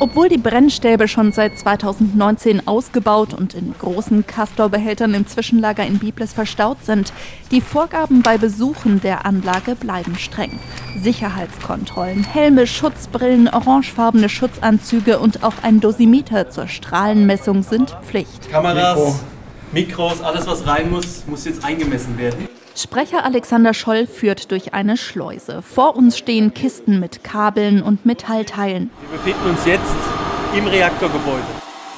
Obwohl 0.00 0.28
die 0.28 0.38
Brennstäbe 0.38 1.08
schon 1.08 1.32
seit 1.32 1.58
2019 1.58 2.66
ausgebaut 2.66 3.32
und 3.32 3.54
in 3.54 3.74
großen 3.78 4.26
Castor-Behältern 4.26 5.14
im 5.14 5.26
Zwischenlager 5.26 5.86
in 5.86 5.98
Biblis 5.98 6.32
verstaut 6.32 6.84
sind, 6.84 7.12
die 7.50 7.60
Vorgaben 7.60 8.22
bei 8.22 8.36
Besuchen 8.36 9.00
der 9.00 9.24
Anlage 9.24 9.76
bleiben 9.76 10.16
streng. 10.16 10.58
Sicherheitskontrollen, 11.00 12.24
Helme, 12.24 12.66
Schutzbrillen, 12.66 13.48
orangefarbene 13.48 14.28
Schutzanzüge 14.28 15.18
und 15.20 15.42
auch 15.42 15.54
ein 15.62 15.80
Dosimeter 15.80 16.50
zur 16.50 16.66
Strahlenmessung 16.66 17.62
sind 17.62 17.96
Pflicht. 18.02 18.50
Kameras, 18.50 18.98
Mikro. 18.98 19.14
Mikros, 19.72 20.22
alles 20.22 20.46
was 20.46 20.66
rein 20.66 20.90
muss, 20.90 21.24
muss 21.26 21.44
jetzt 21.44 21.64
eingemessen 21.64 22.18
werden. 22.18 22.48
Sprecher 22.76 23.24
Alexander 23.24 23.72
Scholl 23.72 24.08
führt 24.08 24.50
durch 24.50 24.74
eine 24.74 24.96
Schleuse. 24.96 25.62
Vor 25.62 25.94
uns 25.94 26.18
stehen 26.18 26.54
Kisten 26.54 26.98
mit 26.98 27.22
Kabeln 27.22 27.80
und 27.80 28.04
Metallteilen. 28.04 28.90
Wir 29.10 29.18
befinden 29.18 29.50
uns 29.50 29.64
jetzt 29.64 29.94
im 30.56 30.66
Reaktorgebäude. 30.66 31.44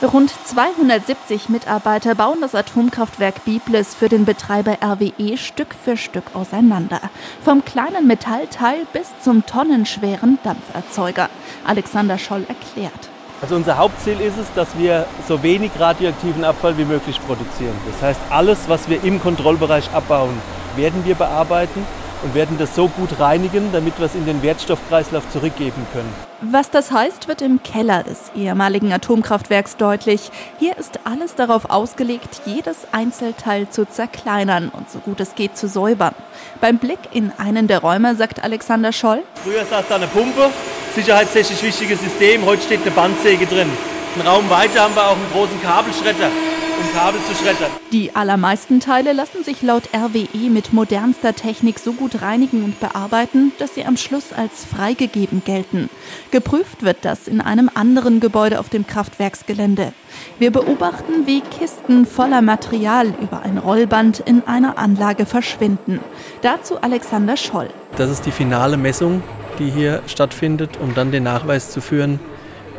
Rund 0.03 0.31
270 0.45 1.49
Mitarbeiter 1.49 2.15
bauen 2.15 2.43
das 2.43 2.55
Atomkraftwerk 2.55 3.47
Biblis 3.47 3.95
für 3.95 4.11
den 4.11 4.27
Betreiber 4.27 4.77
RWE 4.85 5.39
Stück 5.39 5.75
für 5.83 5.97
Stück 5.97 6.25
auseinander. 6.35 7.01
Vom 7.43 7.65
kleinen 7.65 8.07
Metallteil 8.07 8.87
bis 8.93 9.09
zum 9.23 9.47
tonnenschweren 9.47 10.39
Dampferzeuger. 10.45 11.31
Alexander 11.67 12.19
Scholl 12.19 12.45
erklärt. 12.47 13.09
Also 13.41 13.57
unser 13.57 13.79
Hauptziel 13.79 14.21
ist 14.21 14.37
es, 14.39 14.53
dass 14.55 14.79
wir 14.79 15.07
so 15.27 15.43
wenig 15.43 15.71
radioaktiven 15.79 16.45
Abfall 16.45 16.77
wie 16.77 16.85
möglich 16.85 17.19
produzieren. 17.27 17.75
Das 17.91 18.03
heißt, 18.03 18.21
alles, 18.29 18.69
was 18.69 18.91
wir 18.91 19.03
im 19.05 19.21
Kontrollbereich 19.21 19.91
abbauen, 19.93 20.39
werden 20.77 21.05
wir 21.05 21.15
bearbeiten 21.15 21.87
und 22.23 22.35
werden 22.35 22.57
das 22.59 22.75
so 22.75 22.89
gut 22.89 23.19
reinigen, 23.19 23.71
damit 23.73 23.99
wir 23.99 24.07
es 24.07 24.15
in 24.15 24.27
den 24.27 24.43
Wertstoffkreislauf 24.43 25.29
zurückgeben 25.31 25.87
können. 25.93 26.13
Was 26.41 26.71
das 26.71 26.91
heißt, 26.91 27.29
wird 27.29 27.41
im 27.43 27.63
Keller 27.63 28.03
des 28.03 28.31
ehemaligen 28.35 28.93
Atomkraftwerks 28.93 29.77
deutlich. 29.77 30.31
Hier 30.59 30.77
ist 30.77 31.01
alles 31.05 31.35
darauf 31.35 31.71
ausgelegt, 31.71 32.43
jedes 32.45 32.87
Einzelteil 32.93 33.69
zu 33.69 33.87
zerkleinern 33.87 34.71
und 34.71 34.91
so 34.91 34.99
gut 34.99 35.21
es 35.21 35.35
geht 35.35 35.57
zu 35.57 35.69
säubern. 35.69 36.15
Beim 36.61 36.79
Blick 36.79 36.99
in 37.13 37.33
einen 37.39 37.69
der 37.69 37.81
Räume 37.81 38.15
sagt 38.17 38.43
Alexander 38.43 38.93
Scholl: 38.93 39.23
Früher 39.45 39.65
saß 39.65 39.85
da 39.89 39.97
eine 39.97 40.07
Pumpe, 40.07 40.51
sicherheitstechnisch 40.95 41.63
wichtiges 41.63 42.01
System, 42.01 42.45
heute 42.45 42.63
steht 42.63 42.83
eine 42.83 42.91
Bandsäge 42.91 43.47
drin. 43.47 43.71
Einen 44.15 44.27
Raum 44.27 44.49
weiter 44.51 44.83
haben 44.83 44.95
wir 44.95 45.07
auch 45.07 45.17
einen 45.17 45.31
großen 45.33 45.63
Kabelschredder 45.63 46.31
um 46.79 46.93
Kabel 46.95 47.21
zu 47.23 47.35
schreddern. 47.35 47.71
Die 47.93 48.15
allermeisten 48.15 48.81
Teile 48.81 49.13
lassen 49.13 49.45
sich 49.45 49.63
laut 49.63 49.85
RWE 49.95 50.51
mit 50.51 50.73
modernster 50.73 51.35
Technik 51.35 51.79
so 51.79 51.93
gut 51.93 52.23
reinigen 52.23 52.63
und 52.65 52.81
bearbeiten, 52.81 53.53
dass 53.59 53.75
sie 53.75 53.85
am 53.85 53.97
Schluss 53.97 54.33
als 54.33 54.65
freigegeben 54.65 55.43
gelten. 55.45 55.89
Geprüft 56.31 56.83
wird 56.83 56.99
das 57.03 57.29
in 57.29 57.41
einem 57.41 57.71
anderen 57.73 58.21
Gebäude 58.21 58.61
auf 58.61 58.69
dem 58.69 58.87
Kraftwerksgelände. 58.87 59.93
Wir 60.39 60.51
beobachten, 60.51 61.27
wie 61.27 61.41
Kisten 61.41 62.07
voller 62.07 62.43
Material 62.43 63.15
über 63.21 63.43
ein 63.43 63.59
Rollband 63.59 64.21
in 64.21 64.43
einer 64.47 64.79
Anlage 64.79 65.27
verschwinden. 65.27 66.01
Dazu 66.43 66.81
Alexander 66.81 67.37
Scholl. 67.37 67.71
Das 67.97 68.11
ist 68.11 68.27
die 68.27 68.31
finale 68.31 68.77
Messung, 68.77 69.23
die 69.59 69.71
hier 69.71 70.03
stattfindet, 70.07 70.79
um 70.81 70.95
dann 70.95 71.11
den 71.11 71.23
Nachweis 71.23 71.71
zu 71.71 71.81
führen, 71.81 72.21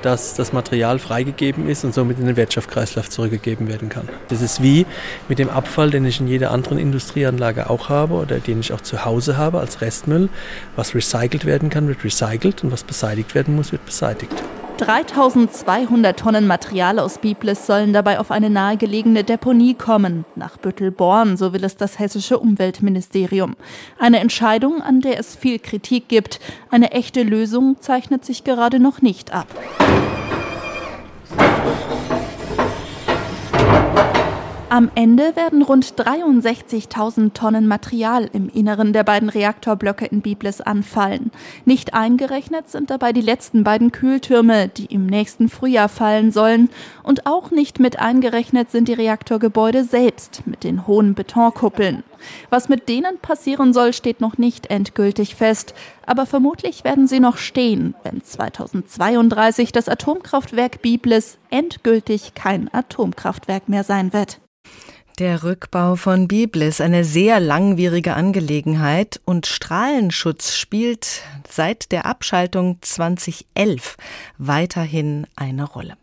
dass 0.08 0.36
das 0.36 0.54
Material 0.54 1.00
freigegeben 1.00 1.68
ist 1.68 1.84
und 1.84 1.94
somit 1.94 2.18
in 2.18 2.28
den 2.28 2.38
Wirtschaftskreislauf 2.38 3.10
zurückgegeben 3.10 3.68
werden 3.68 3.90
kann. 3.90 4.08
Das 4.30 4.42
ist 4.42 4.64
wie 4.64 4.86
mit 5.28 5.38
dem 5.38 5.50
Abfall, 5.50 5.90
den 5.90 6.06
ich 6.06 6.22
in 6.22 6.30
jeder 6.30 6.52
anderen 6.52 6.78
Industrieanlage 6.78 7.70
auch 7.70 7.90
habe 7.90 8.14
oder 8.14 8.40
den 8.40 8.62
ich 8.62 8.72
auch 8.72 8.80
zu 8.80 9.04
Hause 9.04 9.36
habe 9.36 9.60
als 9.60 9.82
Restmüll. 9.82 10.30
Was 10.78 10.96
recycelt 10.96 11.44
werden 11.44 11.70
kann, 11.70 11.90
wird 11.90 12.06
recycelt 12.06 12.64
und 12.64 12.72
was 12.72 12.86
beseitigt 12.86 13.36
werden 13.36 13.54
muss, 13.58 13.74
wird 13.74 13.86
beseitigt. 13.86 14.32
3200 14.78 16.20
Tonnen 16.20 16.46
Material 16.46 17.00
aus 17.00 17.18
Biblis 17.18 17.66
sollen 17.66 17.94
dabei 17.94 18.20
auf 18.20 18.30
eine 18.30 18.52
nahegelegene 18.52 19.24
Deponie 19.24 19.74
kommen, 19.74 20.24
nach 20.36 20.58
Büttelborn, 20.58 21.36
so 21.36 21.52
will 21.52 21.64
es 21.64 21.78
das 21.78 21.98
hessische 21.98 22.38
Umweltministerium. 22.38 23.56
Eine 23.98 24.20
Entscheidung, 24.20 24.82
an 24.82 25.02
der 25.02 25.20
es 25.20 25.36
viel 25.36 25.58
Kritik 25.58 26.08
gibt. 26.08 26.40
Eine 26.70 26.92
echte 26.92 27.24
Lösung 27.24 27.78
zeichnet 27.80 28.24
sich 28.24 28.44
gerade 28.44 28.80
noch 28.80 29.02
nicht 29.02 29.34
ab. 29.34 29.48
Am 34.70 34.92
Ende 34.96 35.38
werden 35.38 35.62
rund 35.62 35.94
63.000 35.94 37.32
Tonnen 37.32 37.68
Material 37.70 38.30
im 38.34 38.50
Inneren 38.50 38.92
der 38.92 39.06
beiden 39.06 39.30
Reaktorblöcke 39.30 40.06
in 40.06 40.20
Biblis 40.20 40.60
anfallen. 40.60 41.32
Nicht 41.64 41.94
eingerechnet 41.94 42.70
sind 42.70 42.90
dabei 42.90 43.14
die 43.14 43.22
letzten 43.22 43.64
beiden 43.64 43.94
Kühltürme, 43.94 44.68
die 44.68 44.88
im 44.88 45.06
nächsten 45.06 45.48
Frühjahr 45.48 45.88
fallen 45.88 46.34
sollen. 46.34 46.70
Und 47.02 47.26
auch 47.26 47.50
nicht 47.50 47.80
mit 47.80 48.00
eingerechnet 48.00 48.70
sind 48.70 48.90
die 48.90 48.94
Reaktorgebäude 48.94 49.86
selbst 49.86 50.42
mit 50.46 50.66
den 50.66 50.86
hohen 50.86 51.14
Betonkuppeln. 51.14 52.04
Was 52.50 52.68
mit 52.68 52.90
denen 52.90 53.20
passieren 53.20 53.72
soll, 53.72 53.94
steht 53.94 54.20
noch 54.20 54.38
nicht 54.38 54.70
endgültig 54.70 55.36
fest. 55.36 55.76
Aber 56.06 56.26
vermutlich 56.26 56.84
werden 56.84 57.08
sie 57.08 57.22
noch 57.22 57.38
stehen, 57.38 57.96
wenn 58.04 58.22
2032 58.22 59.72
das 59.72 59.88
Atomkraftwerk 59.88 60.82
Biblis 60.82 61.38
endgültig 61.52 62.34
kein 62.34 62.70
Atomkraftwerk 62.74 63.70
mehr 63.70 63.86
sein 63.86 64.12
wird. 64.12 64.42
Der 65.20 65.42
Rückbau 65.42 65.96
von 65.96 66.28
Biblis, 66.28 66.80
eine 66.80 67.04
sehr 67.04 67.40
langwierige 67.40 68.14
Angelegenheit 68.14 69.20
und 69.26 69.48
Strahlenschutz 69.48 70.56
spielt 70.56 71.24
seit 71.50 71.92
der 71.92 72.06
Abschaltung 72.06 72.78
2011 72.82 73.98
weiterhin 74.38 75.26
eine 75.36 75.64
Rolle. 75.64 75.98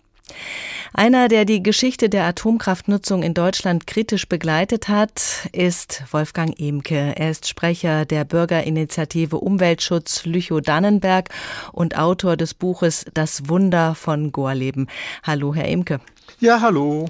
Einer, 0.92 1.29
der 1.29 1.44
die 1.44 1.62
Geschichte 1.62 2.09
der 2.09 2.24
Atomkraftnutzung 2.24 3.22
in 3.22 3.35
Deutschland 3.35 3.87
kritisch 3.87 4.29
begleitet 4.29 4.88
hat, 4.88 5.48
ist 5.53 6.03
Wolfgang 6.11 6.59
Emke. 6.59 7.14
Er 7.16 7.31
ist 7.31 7.46
Sprecher 7.46 8.07
der 8.07 8.24
Bürgerinitiative 8.24 9.37
Umweltschutz 9.37 10.24
Lüchow-Dannenberg 10.24 11.29
und 11.70 11.96
Autor 11.96 12.37
des 12.37 12.53
Buches 12.53 13.07
Das 13.14 13.48
Wunder 13.48 13.94
von 13.94 14.33
Gorleben. 14.33 14.88
Hallo, 15.22 15.55
Herr 15.55 15.68
Emke. 15.68 16.00
Ja, 16.40 16.61
hallo. 16.61 17.07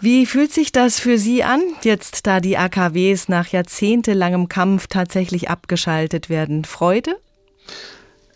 Wie 0.00 0.26
fühlt 0.26 0.52
sich 0.52 0.72
das 0.72 0.98
für 0.98 1.18
Sie 1.18 1.42
an, 1.42 1.62
jetzt 1.82 2.26
da 2.26 2.40
die 2.40 2.58
AKWs 2.58 3.28
nach 3.28 3.48
jahrzehntelangem 3.48 4.48
Kampf 4.48 4.86
tatsächlich 4.88 5.48
abgeschaltet 5.48 6.28
werden? 6.28 6.64
Freude? 6.64 7.16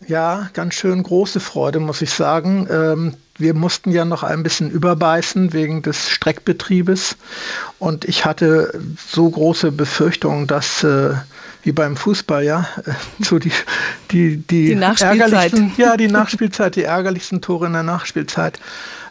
Ja, 0.07 0.49
ganz 0.53 0.73
schön 0.73 1.03
große 1.03 1.39
Freude, 1.39 1.79
muss 1.79 2.01
ich 2.01 2.09
sagen. 2.09 2.67
Ähm, 2.71 3.13
wir 3.37 3.53
mussten 3.53 3.91
ja 3.91 4.03
noch 4.05 4.23
ein 4.23 4.41
bisschen 4.41 4.71
überbeißen 4.71 5.53
wegen 5.53 5.83
des 5.83 6.09
Streckbetriebes. 6.09 7.17
Und 7.77 8.05
ich 8.05 8.25
hatte 8.25 8.73
so 8.97 9.29
große 9.29 9.71
Befürchtungen, 9.71 10.47
dass 10.47 10.83
äh, 10.83 11.13
wie 11.63 11.71
beim 11.71 11.95
Fußball, 11.95 12.43
ja, 12.43 12.67
äh, 12.85 12.93
so 13.23 13.37
die, 13.37 13.51
die, 14.09 14.37
die, 14.37 14.69
die 14.69 14.75
Nachspielzeit. 14.75 15.53
Ja, 15.77 15.95
die 15.97 16.07
Nachspielzeit, 16.07 16.75
die 16.75 16.83
ärgerlichsten 16.83 17.41
Tore 17.41 17.67
in 17.67 17.73
der 17.73 17.83
Nachspielzeit 17.83 18.59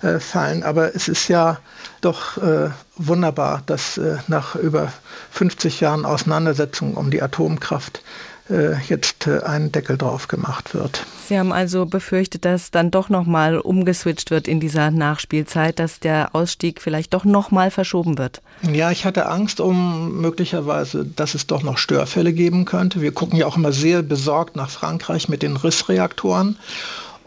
äh, 0.02 0.18
fallen. 0.18 0.64
Aber 0.64 0.94
es 0.94 1.06
ist 1.06 1.28
ja 1.28 1.58
doch 2.00 2.36
äh, 2.38 2.70
wunderbar, 2.96 3.62
dass 3.66 3.98
äh, 3.98 4.18
nach 4.28 4.54
über 4.56 4.92
50 5.30 5.80
Jahren 5.80 6.04
Auseinandersetzung 6.04 6.94
um 6.94 7.10
die 7.10 7.22
Atomkraft 7.22 8.02
äh, 8.50 8.76
jetzt 8.88 9.26
äh, 9.26 9.42
ein 9.42 9.70
Deckel 9.70 9.96
drauf 9.96 10.28
gemacht 10.28 10.74
wird. 10.74 11.06
Sie 11.28 11.38
haben 11.38 11.52
also 11.52 11.86
befürchtet, 11.86 12.44
dass 12.44 12.70
dann 12.70 12.90
doch 12.90 13.08
nochmal 13.08 13.58
umgeswitcht 13.58 14.30
wird 14.30 14.48
in 14.48 14.58
dieser 14.58 14.90
Nachspielzeit, 14.90 15.78
dass 15.78 16.00
der 16.00 16.34
Ausstieg 16.34 16.82
vielleicht 16.82 17.14
doch 17.14 17.24
nochmal 17.24 17.70
verschoben 17.70 18.18
wird. 18.18 18.42
Ja, 18.62 18.90
ich 18.90 19.04
hatte 19.04 19.26
Angst 19.26 19.60
um 19.60 20.20
möglicherweise, 20.20 21.04
dass 21.04 21.34
es 21.34 21.46
doch 21.46 21.62
noch 21.62 21.78
Störfälle 21.78 22.32
geben 22.32 22.64
könnte. 22.64 23.00
Wir 23.00 23.12
gucken 23.12 23.38
ja 23.38 23.46
auch 23.46 23.56
immer 23.56 23.72
sehr 23.72 24.02
besorgt 24.02 24.56
nach 24.56 24.70
Frankreich 24.70 25.28
mit 25.28 25.42
den 25.42 25.56
Rissreaktoren. 25.56 26.58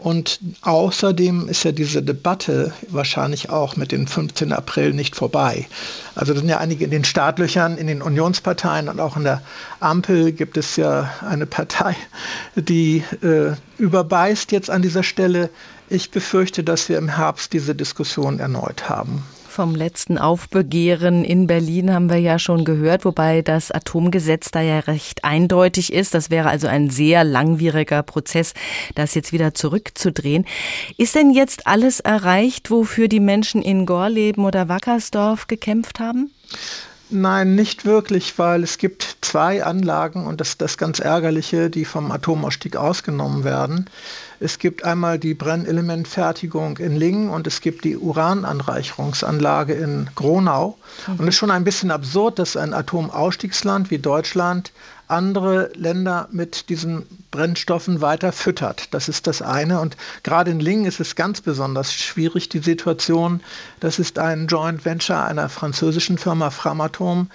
Und 0.04 0.38
außerdem 0.60 1.48
ist 1.48 1.64
ja 1.64 1.72
diese 1.72 2.02
Debatte 2.02 2.74
wahrscheinlich 2.90 3.48
auch 3.48 3.76
mit 3.76 3.90
dem 3.90 4.06
15. 4.06 4.52
April 4.52 4.92
nicht 4.92 5.16
vorbei. 5.16 5.66
Also 6.14 6.34
sind 6.34 6.46
ja 6.46 6.58
einige 6.58 6.84
in 6.84 6.90
den 6.90 7.04
Startlöchern, 7.04 7.78
in 7.78 7.86
den 7.86 8.02
Unionsparteien 8.02 8.90
und 8.90 9.00
auch 9.00 9.16
in 9.16 9.24
der 9.24 9.40
Ampel 9.80 10.32
gibt 10.32 10.58
es 10.58 10.76
ja 10.76 11.10
eine 11.26 11.46
Partei, 11.46 11.96
die 12.54 13.02
äh, 13.22 13.54
überbeißt 13.78 14.52
jetzt 14.52 14.68
an 14.68 14.82
dieser 14.82 15.04
Stelle. 15.04 15.48
Ich 15.88 16.10
befürchte, 16.10 16.62
dass 16.62 16.90
wir 16.90 16.98
im 16.98 17.08
Herbst 17.08 17.54
diese 17.54 17.74
Diskussion 17.74 18.40
erneut 18.40 18.90
haben. 18.90 19.22
Vom 19.54 19.76
letzten 19.76 20.18
Aufbegehren 20.18 21.24
in 21.24 21.46
Berlin 21.46 21.92
haben 21.92 22.10
wir 22.10 22.16
ja 22.16 22.40
schon 22.40 22.64
gehört, 22.64 23.04
wobei 23.04 23.40
das 23.40 23.70
Atomgesetz 23.70 24.50
da 24.50 24.60
ja 24.60 24.80
recht 24.80 25.22
eindeutig 25.22 25.92
ist. 25.92 26.12
Das 26.12 26.28
wäre 26.28 26.48
also 26.48 26.66
ein 26.66 26.90
sehr 26.90 27.22
langwieriger 27.22 28.02
Prozess, 28.02 28.54
das 28.96 29.14
jetzt 29.14 29.32
wieder 29.32 29.54
zurückzudrehen. 29.54 30.44
Ist 30.98 31.14
denn 31.14 31.30
jetzt 31.30 31.68
alles 31.68 32.00
erreicht, 32.00 32.72
wofür 32.72 33.06
die 33.06 33.20
Menschen 33.20 33.62
in 33.62 33.86
Gorleben 33.86 34.44
oder 34.44 34.68
Wackersdorf 34.68 35.46
gekämpft 35.46 36.00
haben? 36.00 36.32
Nein, 37.10 37.54
nicht 37.54 37.84
wirklich, 37.84 38.38
weil 38.38 38.62
es 38.62 38.78
gibt 38.78 39.18
zwei 39.20 39.62
Anlagen 39.62 40.26
und 40.26 40.40
das 40.40 40.50
ist 40.50 40.62
das 40.62 40.78
ganz 40.78 41.00
Ärgerliche, 41.00 41.68
die 41.68 41.84
vom 41.84 42.10
Atomausstieg 42.10 42.76
ausgenommen 42.76 43.44
werden. 43.44 43.90
Es 44.40 44.58
gibt 44.58 44.84
einmal 44.84 45.18
die 45.18 45.34
Brennelementfertigung 45.34 46.78
in 46.78 46.96
Lingen 46.96 47.30
und 47.30 47.46
es 47.46 47.60
gibt 47.60 47.84
die 47.84 47.96
Urananreicherungsanlage 47.96 49.74
in 49.74 50.08
Gronau. 50.14 50.78
Und 51.06 51.20
es 51.20 51.28
ist 51.28 51.36
schon 51.36 51.50
ein 51.50 51.64
bisschen 51.64 51.90
absurd, 51.90 52.38
dass 52.38 52.56
ein 52.56 52.74
Atomausstiegsland 52.74 53.90
wie 53.90 53.98
Deutschland 53.98 54.72
andere 55.08 55.70
Länder 55.74 56.28
mit 56.30 56.68
diesen 56.68 57.06
Brennstoffen 57.30 58.00
weiter 58.00 58.32
füttert. 58.32 58.94
Das 58.94 59.08
ist 59.08 59.26
das 59.26 59.42
eine. 59.42 59.80
Und 59.80 59.96
gerade 60.22 60.50
in 60.50 60.60
Lingen 60.60 60.86
ist 60.86 61.00
es 61.00 61.16
ganz 61.16 61.40
besonders 61.40 61.92
schwierig, 61.92 62.48
die 62.48 62.60
Situation. 62.60 63.40
Das 63.80 63.98
ist 63.98 64.18
ein 64.18 64.46
Joint 64.46 64.84
Venture 64.84 65.24
einer 65.24 65.48
französischen 65.48 66.18
Firma 66.18 66.50
Framatom, 66.50 67.28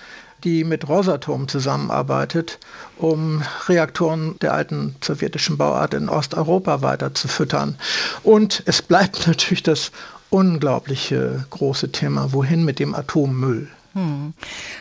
die 0.44 0.64
mit 0.64 0.88
Rosatom 0.88 1.48
zusammenarbeitet, 1.48 2.60
um 2.98 3.44
Reaktoren 3.68 4.38
der 4.40 4.54
alten 4.54 4.96
sowjetischen 5.04 5.58
Bauart 5.58 5.94
in 5.94 6.10
Osteuropa 6.10 6.82
weiter 6.82 7.14
zu 7.14 7.28
füttern. 7.28 7.78
Und 8.24 8.64
es 8.66 8.82
bleibt 8.82 9.28
natürlich 9.28 9.64
das 9.64 9.92
unglaubliche 10.30 11.46
große 11.50 11.92
Thema, 11.92 12.32
wohin 12.34 12.64
mit 12.64 12.80
dem 12.80 12.96
Atommüll. 12.96 13.68
Hm. 13.94 14.34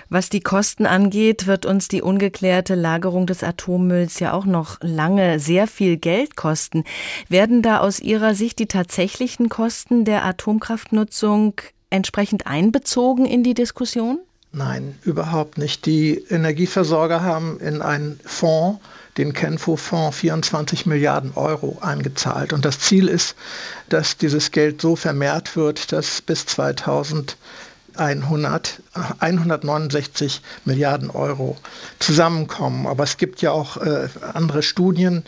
Was 0.08 0.28
die 0.28 0.40
Kosten 0.40 0.86
angeht, 0.86 1.46
wird 1.46 1.66
uns 1.66 1.88
die 1.88 2.02
ungeklärte 2.02 2.74
Lagerung 2.74 3.26
des 3.26 3.42
Atommülls 3.42 4.20
ja 4.20 4.32
auch 4.32 4.44
noch 4.44 4.78
lange 4.80 5.40
sehr 5.40 5.66
viel 5.66 5.96
Geld 5.96 6.36
kosten. 6.36 6.84
Werden 7.28 7.62
da 7.62 7.78
aus 7.78 8.00
Ihrer 8.00 8.34
Sicht 8.34 8.58
die 8.58 8.66
tatsächlichen 8.66 9.48
Kosten 9.48 10.04
der 10.04 10.24
Atomkraftnutzung 10.24 11.54
entsprechend 11.90 12.46
einbezogen 12.46 13.24
in 13.24 13.42
die 13.42 13.54
Diskussion? 13.54 14.18
Nein, 14.52 14.98
überhaupt 15.02 15.58
nicht. 15.58 15.84
Die 15.86 16.24
Energieversorger 16.30 17.22
haben 17.22 17.60
in 17.60 17.82
einen 17.82 18.18
Fonds, 18.24 18.80
den 19.18 19.32
Kenfo-Fonds, 19.32 20.16
24 20.16 20.86
Milliarden 20.86 21.32
Euro 21.34 21.78
eingezahlt. 21.80 22.52
Und 22.52 22.64
das 22.64 22.80
Ziel 22.80 23.08
ist, 23.08 23.36
dass 23.88 24.16
dieses 24.16 24.50
Geld 24.50 24.80
so 24.80 24.96
vermehrt 24.96 25.56
wird, 25.56 25.92
dass 25.92 26.22
bis 26.22 26.46
2000 26.46 27.36
100, 27.98 28.80
169 29.20 30.40
Milliarden 30.64 31.10
Euro 31.10 31.56
zusammenkommen. 31.98 32.86
Aber 32.86 33.04
es 33.04 33.16
gibt 33.16 33.42
ja 33.42 33.50
auch 33.50 33.76
äh, 33.76 34.08
andere 34.32 34.62
Studien, 34.62 35.24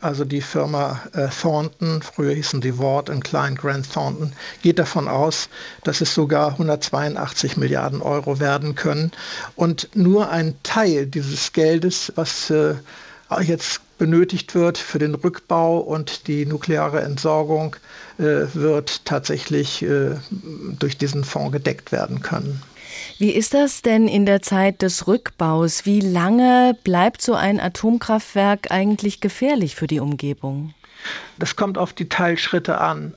also 0.00 0.24
die 0.24 0.42
Firma 0.42 1.00
äh, 1.14 1.28
Thornton, 1.28 2.02
früher 2.02 2.34
hießen 2.34 2.60
die 2.60 2.78
Ward 2.78 3.08
und 3.08 3.24
Klein 3.24 3.54
Grant 3.54 3.90
Thornton, 3.90 4.32
geht 4.62 4.78
davon 4.78 5.08
aus, 5.08 5.48
dass 5.82 6.02
es 6.02 6.14
sogar 6.14 6.52
182 6.52 7.56
Milliarden 7.56 8.02
Euro 8.02 8.38
werden 8.38 8.74
können. 8.74 9.12
Und 9.56 9.88
nur 9.94 10.28
ein 10.30 10.56
Teil 10.62 11.06
dieses 11.06 11.52
Geldes, 11.52 12.12
was 12.16 12.50
äh, 12.50 12.74
jetzt 13.40 13.80
benötigt 13.98 14.54
wird 14.54 14.78
für 14.78 14.98
den 14.98 15.14
Rückbau 15.14 15.78
und 15.78 16.26
die 16.26 16.46
nukleare 16.46 17.02
Entsorgung, 17.02 17.76
äh, 18.18 18.46
wird 18.54 19.04
tatsächlich 19.04 19.82
äh, 19.82 20.16
durch 20.78 20.98
diesen 20.98 21.24
Fonds 21.24 21.52
gedeckt 21.52 21.92
werden 21.92 22.22
können. 22.22 22.62
Wie 23.18 23.30
ist 23.30 23.54
das 23.54 23.82
denn 23.82 24.08
in 24.08 24.26
der 24.26 24.42
Zeit 24.42 24.82
des 24.82 25.06
Rückbaus? 25.06 25.86
Wie 25.86 26.00
lange 26.00 26.76
bleibt 26.84 27.22
so 27.22 27.34
ein 27.34 27.60
Atomkraftwerk 27.60 28.70
eigentlich 28.70 29.20
gefährlich 29.20 29.74
für 29.74 29.86
die 29.86 30.00
Umgebung? 30.00 30.74
Das 31.38 31.56
kommt 31.56 31.78
auf 31.78 31.92
die 31.92 32.08
Teilschritte 32.08 32.80
an. 32.80 33.14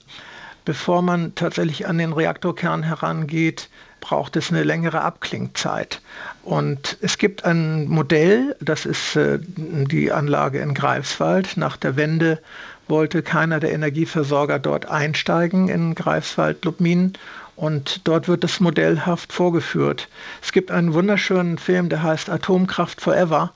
Bevor 0.66 1.02
man 1.02 1.34
tatsächlich 1.36 1.88
an 1.88 1.98
den 1.98 2.12
Reaktorkern 2.12 2.84
herangeht, 2.84 3.70
braucht 4.02 4.36
es 4.36 4.50
eine 4.50 4.64
längere 4.64 5.02
Abklingzeit. 5.02 6.02
Und 6.44 6.98
es 7.02 7.18
gibt 7.18 7.44
ein 7.44 7.88
Modell, 7.88 8.56
das 8.62 8.86
ist 8.86 9.16
äh, 9.16 9.40
die 9.42 10.12
Anlage 10.12 10.60
in 10.60 10.74
Greifswald. 10.74 11.58
Nach 11.58 11.78
der 11.78 11.96
Wende 11.96 12.40
wollte 12.88 13.22
keiner 13.22 13.60
der 13.60 13.74
Energieversorger 13.74 14.60
dort 14.60 14.86
einsteigen 14.86 15.68
in 15.68 15.96
Greifswald-Lubmin. 15.96 17.14
Und 17.56 18.08
dort 18.08 18.28
wird 18.28 18.44
es 18.44 18.60
modellhaft 18.60 19.34
vorgeführt. 19.34 20.10
Es 20.42 20.52
gibt 20.52 20.70
einen 20.72 20.94
wunderschönen 20.94 21.58
Film, 21.58 21.90
der 21.90 22.04
heißt 22.04 22.30
Atomkraft 22.30 23.02
Forever. 23.02 23.52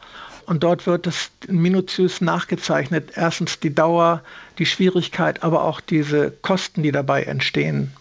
Und 0.47 0.63
dort 0.63 0.87
wird 0.87 1.07
es 1.07 1.31
minutiös 1.47 2.19
nachgezeichnet. 2.19 3.11
Erstens 3.15 3.59
die 3.59 3.73
Dauer, 3.73 4.21
die 4.57 4.65
Schwierigkeit, 4.65 5.43
aber 5.43 5.63
auch 5.63 5.79
diese 5.79 6.31
Kosten, 6.31 6.83
die 6.83 6.91
dabei 6.91 7.23
entstehen. 7.23 7.93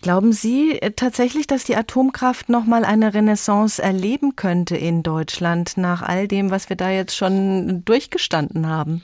Glauben 0.00 0.32
Sie 0.32 0.80
äh, 0.80 0.92
tatsächlich, 0.92 1.46
dass 1.46 1.64
die 1.64 1.76
Atomkraft 1.76 2.48
noch 2.48 2.64
mal 2.64 2.84
eine 2.84 3.14
Renaissance 3.14 3.82
erleben 3.82 4.36
könnte 4.36 4.76
in 4.76 5.02
Deutschland 5.02 5.76
nach 5.76 6.02
all 6.02 6.28
dem, 6.28 6.50
was 6.50 6.68
wir 6.68 6.76
da 6.76 6.90
jetzt 6.90 7.16
schon 7.16 7.84
durchgestanden 7.84 8.68
haben? 8.68 9.02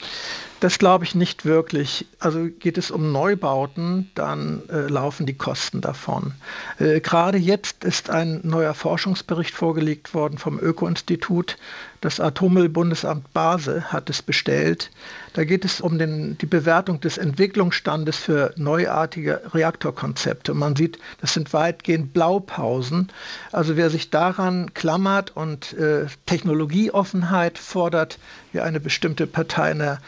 Das 0.65 0.79
glaube 0.79 1.05
ich 1.05 1.15
nicht 1.15 1.45
wirklich. 1.45 2.07
Also 2.21 2.49
geht 2.49 2.79
es 2.79 2.91
um 2.91 3.13
Neubauten, 3.13 4.11
dann 4.15 4.63
äh, 4.71 4.87
laufen 4.87 5.27
die 5.27 5.35
Kosten 5.35 5.83
davon. 5.83 6.33
Äh, 6.79 7.01
Gerade 7.01 7.37
jetzt 7.37 7.85
ist 7.85 8.09
ein 8.09 8.41
neuer 8.45 8.73
Forschungsbericht 8.73 9.55
vorgelegt 9.55 10.15
worden 10.15 10.39
vom 10.39 10.59
Öko-Institut. 10.59 11.59
Das 12.01 12.19
Atommüllbundesamt 12.19 13.33
Basel 13.35 13.85
hat 13.85 14.09
es 14.09 14.23
bestellt. 14.23 14.91
Da 15.33 15.45
geht 15.45 15.65
es 15.65 15.81
um 15.81 15.99
den, 15.99 16.37
die 16.39 16.47
Bewertung 16.47 17.01
des 17.01 17.17
Entwicklungsstandes 17.17 18.17
für 18.17 18.53
neuartige 18.57 19.41
Reaktorkonzepte. 19.55 20.53
man 20.53 20.77
sieht, 20.77 20.99
das 21.23 21.33
sind 21.33 21.53
weitgehend 21.53 22.13
Blaupausen. 22.13 23.11
Also 23.53 23.77
wer 23.77 23.89
sich 23.89 24.11
daran 24.11 24.75
klammert 24.75 25.35
und 25.35 25.73
äh, 25.75 26.07
Technologieoffenheit 26.27 27.57
fordert, 27.57 28.19
wie 28.53 28.61
eine 28.61 28.81
bestimmte 28.81 29.27
Partei 29.27 29.71
in 29.73 29.79
der 29.79 29.99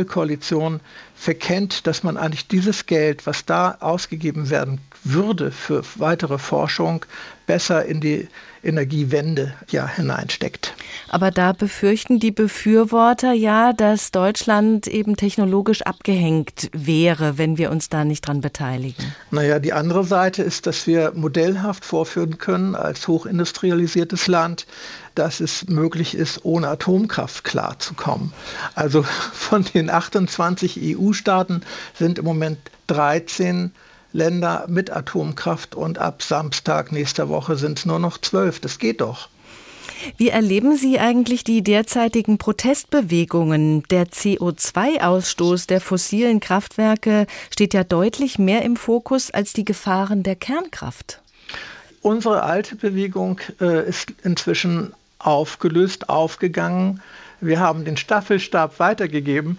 Ampelkoalition 0.00 0.80
verkennt, 1.14 1.86
dass 1.86 2.02
man 2.02 2.16
eigentlich 2.16 2.48
dieses 2.48 2.86
Geld, 2.86 3.26
was 3.26 3.44
da 3.44 3.76
ausgegeben 3.80 4.48
werden 4.48 4.80
würde 5.04 5.50
für 5.50 5.82
weitere 5.96 6.38
Forschung, 6.38 7.04
besser 7.46 7.84
in 7.84 8.00
die 8.00 8.28
Energiewende 8.62 9.54
ja 9.70 9.86
hineinsteckt. 9.86 10.74
Aber 11.08 11.30
da 11.30 11.52
befürchten 11.52 12.18
die 12.18 12.30
Befürworter 12.30 13.32
ja, 13.32 13.72
dass 13.72 14.10
Deutschland 14.10 14.86
eben 14.86 15.16
technologisch 15.16 15.82
abgehängt 15.82 16.70
wäre, 16.72 17.38
wenn 17.38 17.58
wir 17.58 17.70
uns 17.70 17.88
da 17.88 18.04
nicht 18.04 18.26
dran 18.26 18.40
beteiligen. 18.40 19.14
Naja, 19.30 19.58
die 19.58 19.72
andere 19.72 20.04
Seite 20.04 20.42
ist, 20.42 20.66
dass 20.66 20.86
wir 20.86 21.12
modellhaft 21.14 21.84
vorführen 21.84 22.38
können 22.38 22.74
als 22.74 23.08
hochindustrialisiertes 23.08 24.26
Land, 24.26 24.66
dass 25.14 25.40
es 25.40 25.66
möglich 25.68 26.14
ist, 26.14 26.44
ohne 26.44 26.68
Atomkraft 26.68 27.44
klarzukommen. 27.44 28.32
Also 28.74 29.02
von 29.32 29.64
den 29.64 29.90
28 29.90 30.78
EU-Staaten 30.98 31.62
sind 31.94 32.18
im 32.18 32.24
Moment 32.24 32.58
13 32.88 33.72
Länder 34.12 34.66
mit 34.68 34.90
Atomkraft 34.90 35.74
und 35.74 35.98
ab 35.98 36.22
Samstag 36.22 36.92
nächster 36.92 37.28
Woche 37.28 37.56
sind 37.56 37.78
es 37.78 37.86
nur 37.86 37.98
noch 37.98 38.18
zwölf. 38.18 38.60
Das 38.60 38.78
geht 38.78 39.00
doch. 39.00 39.28
Wie 40.16 40.28
erleben 40.28 40.76
Sie 40.76 40.98
eigentlich 40.98 41.44
die 41.44 41.62
derzeitigen 41.62 42.38
Protestbewegungen? 42.38 43.82
Der 43.90 44.06
CO2-Ausstoß 44.06 45.66
der 45.66 45.80
fossilen 45.80 46.40
Kraftwerke 46.40 47.26
steht 47.50 47.74
ja 47.74 47.84
deutlich 47.84 48.38
mehr 48.38 48.62
im 48.62 48.76
Fokus 48.76 49.30
als 49.30 49.52
die 49.52 49.64
Gefahren 49.64 50.22
der 50.22 50.36
Kernkraft. 50.36 51.20
Unsere 52.02 52.42
alte 52.42 52.76
Bewegung 52.76 53.40
äh, 53.60 53.86
ist 53.86 54.12
inzwischen 54.24 54.94
aufgelöst, 55.18 56.08
aufgegangen. 56.08 57.02
Wir 57.40 57.60
haben 57.60 57.84
den 57.84 57.96
Staffelstab 57.96 58.78
weitergegeben 58.78 59.58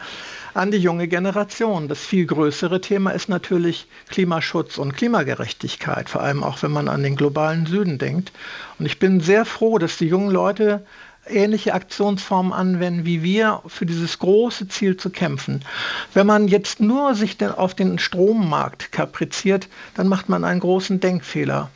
an 0.53 0.71
die 0.71 0.77
junge 0.77 1.07
Generation. 1.07 1.87
Das 1.87 1.99
viel 1.99 2.25
größere 2.25 2.81
Thema 2.81 3.11
ist 3.11 3.29
natürlich 3.29 3.87
Klimaschutz 4.09 4.77
und 4.77 4.95
Klimagerechtigkeit, 4.95 6.09
vor 6.09 6.21
allem 6.21 6.43
auch 6.43 6.61
wenn 6.61 6.71
man 6.71 6.87
an 6.87 7.03
den 7.03 7.15
globalen 7.15 7.65
Süden 7.65 7.97
denkt. 7.97 8.31
Und 8.77 8.85
ich 8.85 8.99
bin 8.99 9.21
sehr 9.21 9.45
froh, 9.45 9.77
dass 9.77 9.97
die 9.97 10.07
jungen 10.07 10.31
Leute 10.31 10.85
ähnliche 11.27 11.73
Aktionsformen 11.73 12.51
anwenden 12.53 13.05
wie 13.05 13.23
wir, 13.23 13.61
für 13.67 13.85
dieses 13.85 14.19
große 14.19 14.67
Ziel 14.67 14.97
zu 14.97 15.09
kämpfen. 15.09 15.63
Wenn 16.13 16.27
man 16.27 16.47
jetzt 16.47 16.79
nur 16.79 17.15
sich 17.15 17.37
auf 17.43 17.73
den 17.73 17.99
Strommarkt 17.99 18.91
kapriziert, 18.91 19.69
dann 19.95 20.07
macht 20.07 20.29
man 20.29 20.43
einen 20.43 20.59
großen 20.59 20.99
Denkfehler. 20.99 21.69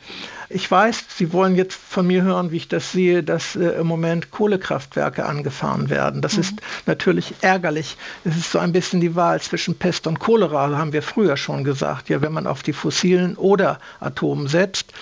Ich 0.48 0.70
weiß, 0.70 1.04
Sie 1.16 1.32
wollen 1.32 1.56
jetzt 1.56 1.74
von 1.74 2.06
mir 2.06 2.22
hören, 2.22 2.52
wie 2.52 2.56
ich 2.56 2.68
das 2.68 2.92
sehe, 2.92 3.22
dass 3.22 3.56
äh, 3.56 3.80
im 3.80 3.86
Moment 3.86 4.30
Kohlekraftwerke 4.30 5.26
angefahren 5.26 5.90
werden. 5.90 6.22
Das 6.22 6.34
mhm. 6.34 6.40
ist 6.40 6.54
natürlich 6.86 7.34
ärgerlich. 7.40 7.96
Es 8.24 8.36
ist 8.36 8.52
so 8.52 8.58
ein 8.58 8.72
bisschen 8.72 9.00
die 9.00 9.16
Wahl 9.16 9.40
zwischen 9.40 9.76
Pest 9.76 10.06
und 10.06 10.20
Cholera, 10.20 10.76
haben 10.76 10.92
wir 10.92 11.02
früher 11.02 11.36
schon 11.36 11.64
gesagt. 11.64 12.08
Ja, 12.08 12.22
wenn 12.22 12.32
man 12.32 12.46
auf 12.46 12.62
die 12.62 12.72
fossilen 12.72 13.36
oder 13.36 13.80
Atom 14.00 14.46
setzt. 14.48 14.92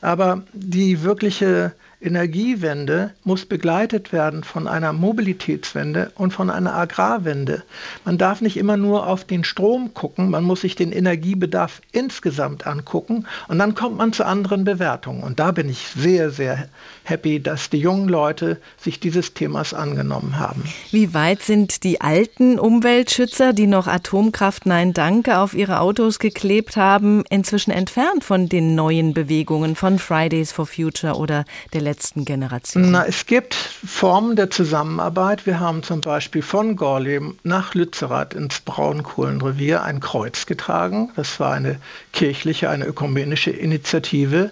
Aber 0.00 0.42
die 0.52 1.02
wirkliche 1.02 1.72
Energiewende 2.04 3.12
muss 3.24 3.46
begleitet 3.46 4.12
werden 4.12 4.44
von 4.44 4.68
einer 4.68 4.92
Mobilitätswende 4.92 6.12
und 6.16 6.34
von 6.34 6.50
einer 6.50 6.74
Agrarwende. 6.74 7.62
Man 8.04 8.18
darf 8.18 8.42
nicht 8.42 8.58
immer 8.58 8.76
nur 8.76 9.06
auf 9.06 9.24
den 9.24 9.42
Strom 9.42 9.94
gucken, 9.94 10.28
man 10.28 10.44
muss 10.44 10.60
sich 10.60 10.76
den 10.76 10.92
Energiebedarf 10.92 11.80
insgesamt 11.92 12.66
angucken 12.66 13.26
und 13.48 13.58
dann 13.58 13.74
kommt 13.74 13.96
man 13.96 14.12
zu 14.12 14.26
anderen 14.26 14.64
Bewertungen. 14.64 15.22
Und 15.22 15.40
da 15.40 15.50
bin 15.52 15.70
ich 15.70 15.88
sehr, 15.96 16.30
sehr 16.30 16.68
happy, 17.04 17.40
dass 17.40 17.70
die 17.70 17.78
jungen 17.78 18.08
Leute 18.08 18.60
sich 18.76 19.00
dieses 19.00 19.32
Themas 19.32 19.72
angenommen 19.72 20.38
haben. 20.38 20.62
Wie 20.90 21.14
weit 21.14 21.42
sind 21.42 21.84
die 21.84 22.02
alten 22.02 22.58
Umweltschützer, 22.58 23.54
die 23.54 23.66
noch 23.66 23.86
Atomkraft 23.86 24.66
Nein 24.66 24.92
Danke 24.92 25.38
auf 25.38 25.54
ihre 25.54 25.80
Autos 25.80 26.18
geklebt 26.18 26.76
haben, 26.76 27.24
inzwischen 27.30 27.70
entfernt 27.70 28.24
von 28.24 28.50
den 28.50 28.74
neuen 28.74 29.14
Bewegungen 29.14 29.74
von 29.74 29.98
Fridays 29.98 30.52
for 30.52 30.66
Future 30.66 31.14
oder 31.14 31.46
der 31.72 31.80
letzten 31.80 31.93
Generation? 32.24 32.90
Na, 32.90 33.06
es 33.06 33.26
gibt 33.26 33.54
Formen 33.54 34.36
der 34.36 34.50
Zusammenarbeit. 34.50 35.46
Wir 35.46 35.60
haben 35.60 35.82
zum 35.82 36.00
Beispiel 36.00 36.42
von 36.42 36.76
Gorleben 36.76 37.38
nach 37.42 37.74
Lützerath 37.74 38.34
ins 38.34 38.60
Braunkohlenrevier 38.60 39.82
ein 39.82 40.00
Kreuz 40.00 40.46
getragen. 40.46 41.10
Das 41.16 41.40
war 41.40 41.52
eine 41.52 41.78
kirchliche, 42.12 42.70
eine 42.70 42.86
ökumenische 42.86 43.50
Initiative. 43.50 44.50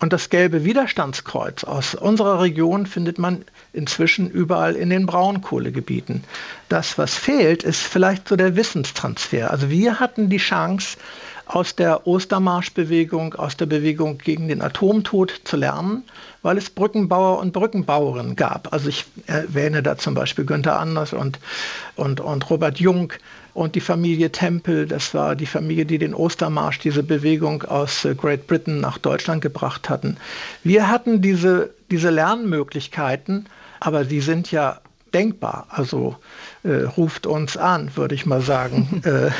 Und 0.00 0.12
das 0.12 0.28
gelbe 0.28 0.64
Widerstandskreuz 0.64 1.64
aus 1.64 1.94
unserer 1.94 2.40
Region 2.42 2.86
findet 2.86 3.18
man 3.18 3.44
inzwischen 3.72 4.28
überall 4.28 4.74
in 4.74 4.90
den 4.90 5.06
Braunkohlegebieten. 5.06 6.24
Das, 6.68 6.98
was 6.98 7.14
fehlt, 7.14 7.62
ist 7.62 7.80
vielleicht 7.80 8.28
so 8.28 8.36
der 8.36 8.56
Wissenstransfer. 8.56 9.50
Also 9.50 9.70
wir 9.70 10.00
hatten 10.00 10.28
die 10.28 10.38
Chance, 10.38 10.98
aus 11.46 11.76
der 11.76 12.06
Ostermarschbewegung, 12.06 13.34
aus 13.34 13.56
der 13.56 13.66
Bewegung 13.66 14.18
gegen 14.18 14.48
den 14.48 14.62
Atomtod 14.62 15.42
zu 15.44 15.56
lernen, 15.56 16.04
weil 16.42 16.58
es 16.58 16.70
Brückenbauer 16.70 17.38
und 17.38 17.52
Brückenbauerinnen 17.52 18.36
gab. 18.36 18.72
Also 18.72 18.88
ich 18.88 19.04
erwähne 19.26 19.82
da 19.82 19.96
zum 19.98 20.14
Beispiel 20.14 20.44
Günther 20.44 20.78
Anders 20.78 21.12
und, 21.12 21.38
und, 21.96 22.20
und 22.20 22.50
Robert 22.50 22.78
Jung 22.78 23.12
und 23.52 23.74
die 23.74 23.80
Familie 23.80 24.32
Temple, 24.32 24.86
das 24.86 25.14
war 25.14 25.36
die 25.36 25.46
Familie, 25.46 25.86
die 25.86 25.98
den 25.98 26.14
Ostermarsch, 26.14 26.80
diese 26.80 27.02
Bewegung 27.02 27.62
aus 27.62 28.04
äh, 28.04 28.14
Great 28.14 28.46
Britain 28.46 28.80
nach 28.80 28.98
Deutschland 28.98 29.42
gebracht 29.42 29.88
hatten. 29.88 30.16
Wir 30.64 30.88
hatten 30.88 31.22
diese, 31.22 31.70
diese 31.90 32.10
Lernmöglichkeiten, 32.10 33.46
aber 33.80 34.04
die 34.04 34.20
sind 34.20 34.50
ja 34.50 34.80
denkbar. 35.14 35.68
Also 35.70 36.16
äh, 36.64 36.82
ruft 36.82 37.26
uns 37.26 37.56
an, 37.56 37.90
würde 37.94 38.14
ich 38.14 38.26
mal 38.26 38.40
sagen. 38.40 39.02
äh, 39.04 39.30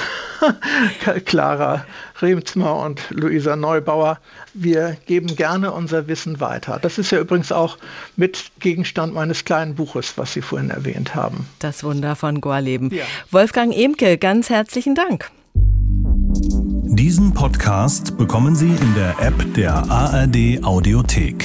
Clara 1.24 1.84
Remsmer 2.20 2.76
und 2.76 3.02
Luisa 3.10 3.56
Neubauer. 3.56 4.18
Wir 4.52 4.96
geben 5.06 5.34
gerne 5.34 5.72
unser 5.72 6.06
Wissen 6.06 6.40
weiter. 6.40 6.78
Das 6.80 6.98
ist 6.98 7.10
ja 7.10 7.18
übrigens 7.18 7.50
auch 7.50 7.78
mit 8.16 8.50
Gegenstand 8.60 9.14
meines 9.14 9.44
kleinen 9.44 9.74
Buches, 9.74 10.16
was 10.16 10.32
Sie 10.34 10.42
vorhin 10.42 10.70
erwähnt 10.70 11.14
haben. 11.14 11.48
Das 11.58 11.82
Wunder 11.82 12.16
von 12.16 12.40
Gorleben. 12.40 12.90
Ja. 12.92 13.04
Wolfgang 13.30 13.74
Emke, 13.74 14.18
ganz 14.18 14.50
herzlichen 14.50 14.94
Dank. 14.94 15.30
Diesen 16.96 17.34
Podcast 17.34 18.16
bekommen 18.16 18.54
Sie 18.54 18.68
in 18.68 18.94
der 18.94 19.16
App 19.18 19.54
der 19.54 19.74
ARD 19.90 20.62
Audiothek. 20.62 21.44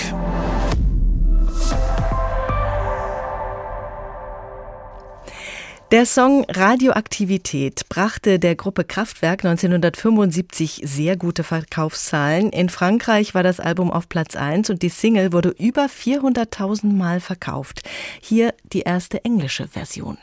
Der 5.91 6.05
Song 6.05 6.45
Radioaktivität 6.47 7.89
brachte 7.89 8.37
der 8.37 8.55
Gruppe 8.55 8.83
Kraftwerk 8.83 9.43
1975 9.43 10.83
sehr 10.85 11.17
gute 11.17 11.43
Verkaufszahlen. 11.43 12.51
In 12.51 12.69
Frankreich 12.69 13.33
war 13.33 13.41
das 13.41 13.59
Album 13.59 13.89
auf 13.89 14.07
Platz 14.07 14.35
1 14.35 14.69
und 14.69 14.83
die 14.83 14.89
Single 14.89 15.33
wurde 15.33 15.49
über 15.49 15.87
400.000 15.87 16.93
Mal 16.93 17.19
verkauft. 17.19 17.81
Hier 18.21 18.53
die 18.71 18.81
erste 18.81 19.25
englische 19.25 19.67
Version. 19.67 20.19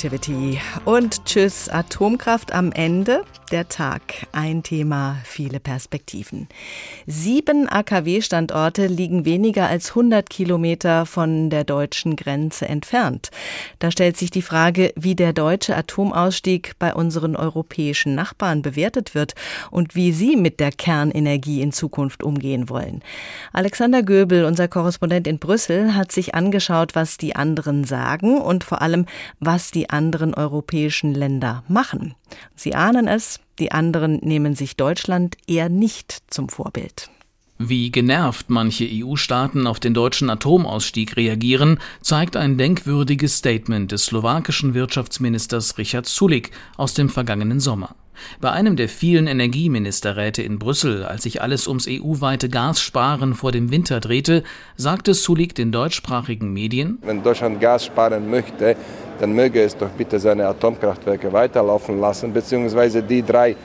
Radioactivity. 0.00 0.58
Und 0.84 1.24
tschüss, 1.26 1.68
Atomkraft 1.68 2.52
am 2.52 2.72
Ende. 2.72 3.22
Der 3.50 3.68
Tag. 3.68 4.26
Ein 4.32 4.62
Thema, 4.62 5.18
viele 5.24 5.60
Perspektiven. 5.60 6.48
Sieben 7.06 7.68
AKW-Standorte 7.68 8.86
liegen 8.86 9.24
weniger 9.24 9.68
als 9.68 9.90
100 9.90 10.30
Kilometer 10.30 11.06
von 11.06 11.50
der 11.50 11.64
deutschen 11.64 12.16
Grenze 12.16 12.68
entfernt. 12.68 13.30
Da 13.78 13.90
stellt 13.90 14.16
sich 14.16 14.30
die 14.30 14.42
Frage, 14.42 14.92
wie 14.96 15.14
der 15.14 15.32
deutsche 15.32 15.76
Atomausstieg 15.76 16.74
bei 16.78 16.94
unseren 16.94 17.36
europäischen 17.36 18.14
Nachbarn 18.14 18.62
bewertet 18.62 19.14
wird 19.14 19.34
und 19.70 19.94
wie 19.94 20.12
sie 20.12 20.36
mit 20.36 20.60
der 20.60 20.70
Kernenergie 20.70 21.60
in 21.60 21.72
Zukunft 21.72 22.22
umgehen 22.22 22.68
wollen. 22.68 23.02
Alexander 23.52 24.02
Göbel, 24.02 24.44
unser 24.44 24.68
Korrespondent 24.68 25.26
in 25.26 25.38
Brüssel, 25.38 25.94
hat 25.94 26.12
sich 26.12 26.34
angeschaut, 26.34 26.94
was 26.94 27.16
die 27.16 27.34
anderen 27.34 27.84
sagen 27.84 28.38
und 28.38 28.64
vor 28.64 28.80
allem, 28.82 29.06
was 29.40 29.70
die 29.70 29.90
anderen 29.90 30.34
europäischen 30.34 31.14
Länder 31.14 31.64
machen. 31.68 32.14
Sie 32.54 32.74
ahnen 32.74 33.08
es, 33.08 33.39
die 33.58 33.72
anderen 33.72 34.20
nehmen 34.22 34.54
sich 34.54 34.76
Deutschland 34.76 35.36
eher 35.46 35.68
nicht 35.68 36.22
zum 36.28 36.48
Vorbild. 36.48 37.10
Wie 37.62 37.90
genervt 37.90 38.48
manche 38.48 38.88
EU-Staaten 38.90 39.66
auf 39.66 39.78
den 39.78 39.92
deutschen 39.92 40.30
Atomausstieg 40.30 41.18
reagieren, 41.18 41.78
zeigt 42.00 42.34
ein 42.36 42.56
denkwürdiges 42.56 43.36
Statement 43.36 43.92
des 43.92 44.06
slowakischen 44.06 44.72
Wirtschaftsministers 44.72 45.76
Richard 45.76 46.06
Sulik 46.06 46.52
aus 46.78 46.94
dem 46.94 47.10
vergangenen 47.10 47.60
Sommer. 47.60 47.94
Bei 48.40 48.50
einem 48.50 48.76
der 48.76 48.88
vielen 48.88 49.26
Energieministerräte 49.26 50.42
in 50.42 50.58
Brüssel, 50.58 51.04
als 51.04 51.22
sich 51.24 51.42
alles 51.42 51.66
ums 51.66 51.86
EU-weite 51.88 52.48
Gassparen 52.48 53.34
vor 53.34 53.52
dem 53.52 53.70
Winter 53.70 54.00
drehte, 54.00 54.42
sagte 54.76 55.14
Sulik 55.14 55.54
den 55.54 55.72
deutschsprachigen 55.72 56.52
Medien: 56.52 56.98
Wenn 57.02 57.22
Deutschland 57.22 57.60
Gas 57.60 57.84
sparen 57.86 58.30
möchte, 58.30 58.76
dann 59.20 59.32
möge 59.32 59.62
es 59.62 59.76
doch 59.76 59.90
bitte 59.90 60.18
seine 60.18 60.46
Atomkraftwerke 60.46 61.32
weiterlaufen 61.32 62.00
lassen, 62.00 62.32
beziehungsweise 62.32 63.02
die 63.02 63.22
drei, 63.22 63.56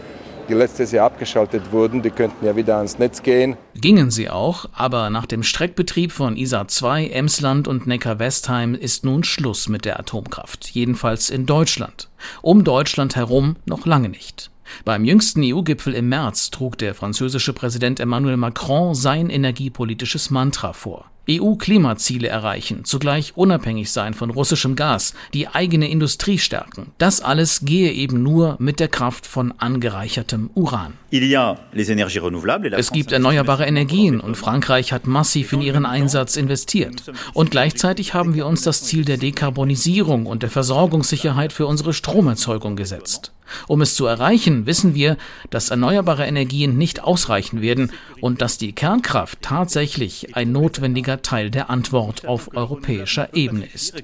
die 0.47 0.53
letztes 0.53 0.91
Jahr 0.91 1.07
abgeschaltet 1.07 1.71
wurden, 1.71 2.01
die 2.01 2.09
könnten 2.09 2.45
ja 2.45 2.55
wieder 2.55 2.77
ans 2.77 2.99
Netz 2.99 3.21
gehen. 3.21 3.57
Gingen 3.75 4.11
sie 4.11 4.29
auch, 4.29 4.65
aber 4.73 5.09
nach 5.09 5.25
dem 5.25 5.43
Streckbetrieb 5.43 6.11
von 6.11 6.37
ISA 6.37 6.67
2, 6.67 7.07
Emsland 7.07 7.67
und 7.67 7.87
Neckar-Westheim 7.87 8.75
ist 8.75 9.03
nun 9.03 9.23
Schluss 9.23 9.69
mit 9.69 9.85
der 9.85 9.99
Atomkraft, 9.99 10.69
jedenfalls 10.71 11.29
in 11.29 11.45
Deutschland. 11.45 12.09
Um 12.41 12.63
Deutschland 12.63 13.15
herum 13.15 13.55
noch 13.65 13.85
lange 13.85 14.09
nicht. 14.09 14.51
Beim 14.83 15.05
jüngsten 15.05 15.41
EU-Gipfel 15.43 15.93
im 15.93 16.09
März 16.09 16.51
trug 16.51 16.77
der 16.77 16.95
französische 16.95 17.53
Präsident 17.53 17.99
Emmanuel 17.99 18.37
Macron 18.37 18.95
sein 18.95 19.29
energiepolitisches 19.29 20.29
Mantra 20.29 20.73
vor. 20.73 21.09
EU-Klimaziele 21.29 22.27
erreichen, 22.27 22.85
zugleich 22.85 23.35
unabhängig 23.35 23.91
sein 23.91 24.13
von 24.13 24.29
russischem 24.29 24.75
Gas, 24.75 25.13
die 25.33 25.47
eigene 25.47 25.89
Industrie 25.89 26.37
stärken. 26.37 26.91
Das 26.97 27.21
alles 27.21 27.61
gehe 27.65 27.91
eben 27.91 28.21
nur 28.21 28.57
mit 28.59 28.79
der 28.79 28.89
Kraft 28.89 29.25
von 29.25 29.53
angereichertem 29.57 30.49
Uran. 30.53 30.93
Es 31.11 32.91
gibt 32.91 33.11
erneuerbare 33.11 33.65
Energien 33.65 34.19
und 34.19 34.35
Frankreich 34.35 34.91
hat 34.91 35.07
massiv 35.07 35.53
in 35.53 35.61
ihren 35.61 35.85
Einsatz 35.85 36.35
investiert. 36.35 37.11
Und 37.33 37.51
gleichzeitig 37.51 38.13
haben 38.13 38.35
wir 38.35 38.45
uns 38.45 38.61
das 38.61 38.83
Ziel 38.83 39.05
der 39.05 39.17
Dekarbonisierung 39.17 40.25
und 40.25 40.43
der 40.43 40.49
Versorgungssicherheit 40.49 41.53
für 41.53 41.65
unsere 41.65 41.93
Stromerzeugung 41.93 42.75
gesetzt. 42.75 43.31
Um 43.67 43.81
es 43.81 43.95
zu 43.95 44.05
erreichen, 44.05 44.65
wissen 44.65 44.95
wir, 44.95 45.17
dass 45.49 45.69
erneuerbare 45.69 46.25
Energien 46.25 46.77
nicht 46.77 47.03
ausreichen 47.03 47.61
werden 47.61 47.91
und 48.21 48.41
dass 48.41 48.57
die 48.57 48.73
Kernkraft 48.73 49.41
tatsächlich 49.41 50.35
ein 50.35 50.51
notwendiger 50.51 51.21
Teil 51.21 51.49
der 51.51 51.69
Antwort 51.69 52.25
auf 52.25 52.55
europäischer 52.55 53.33
Ebene 53.33 53.67
ist. 53.73 53.95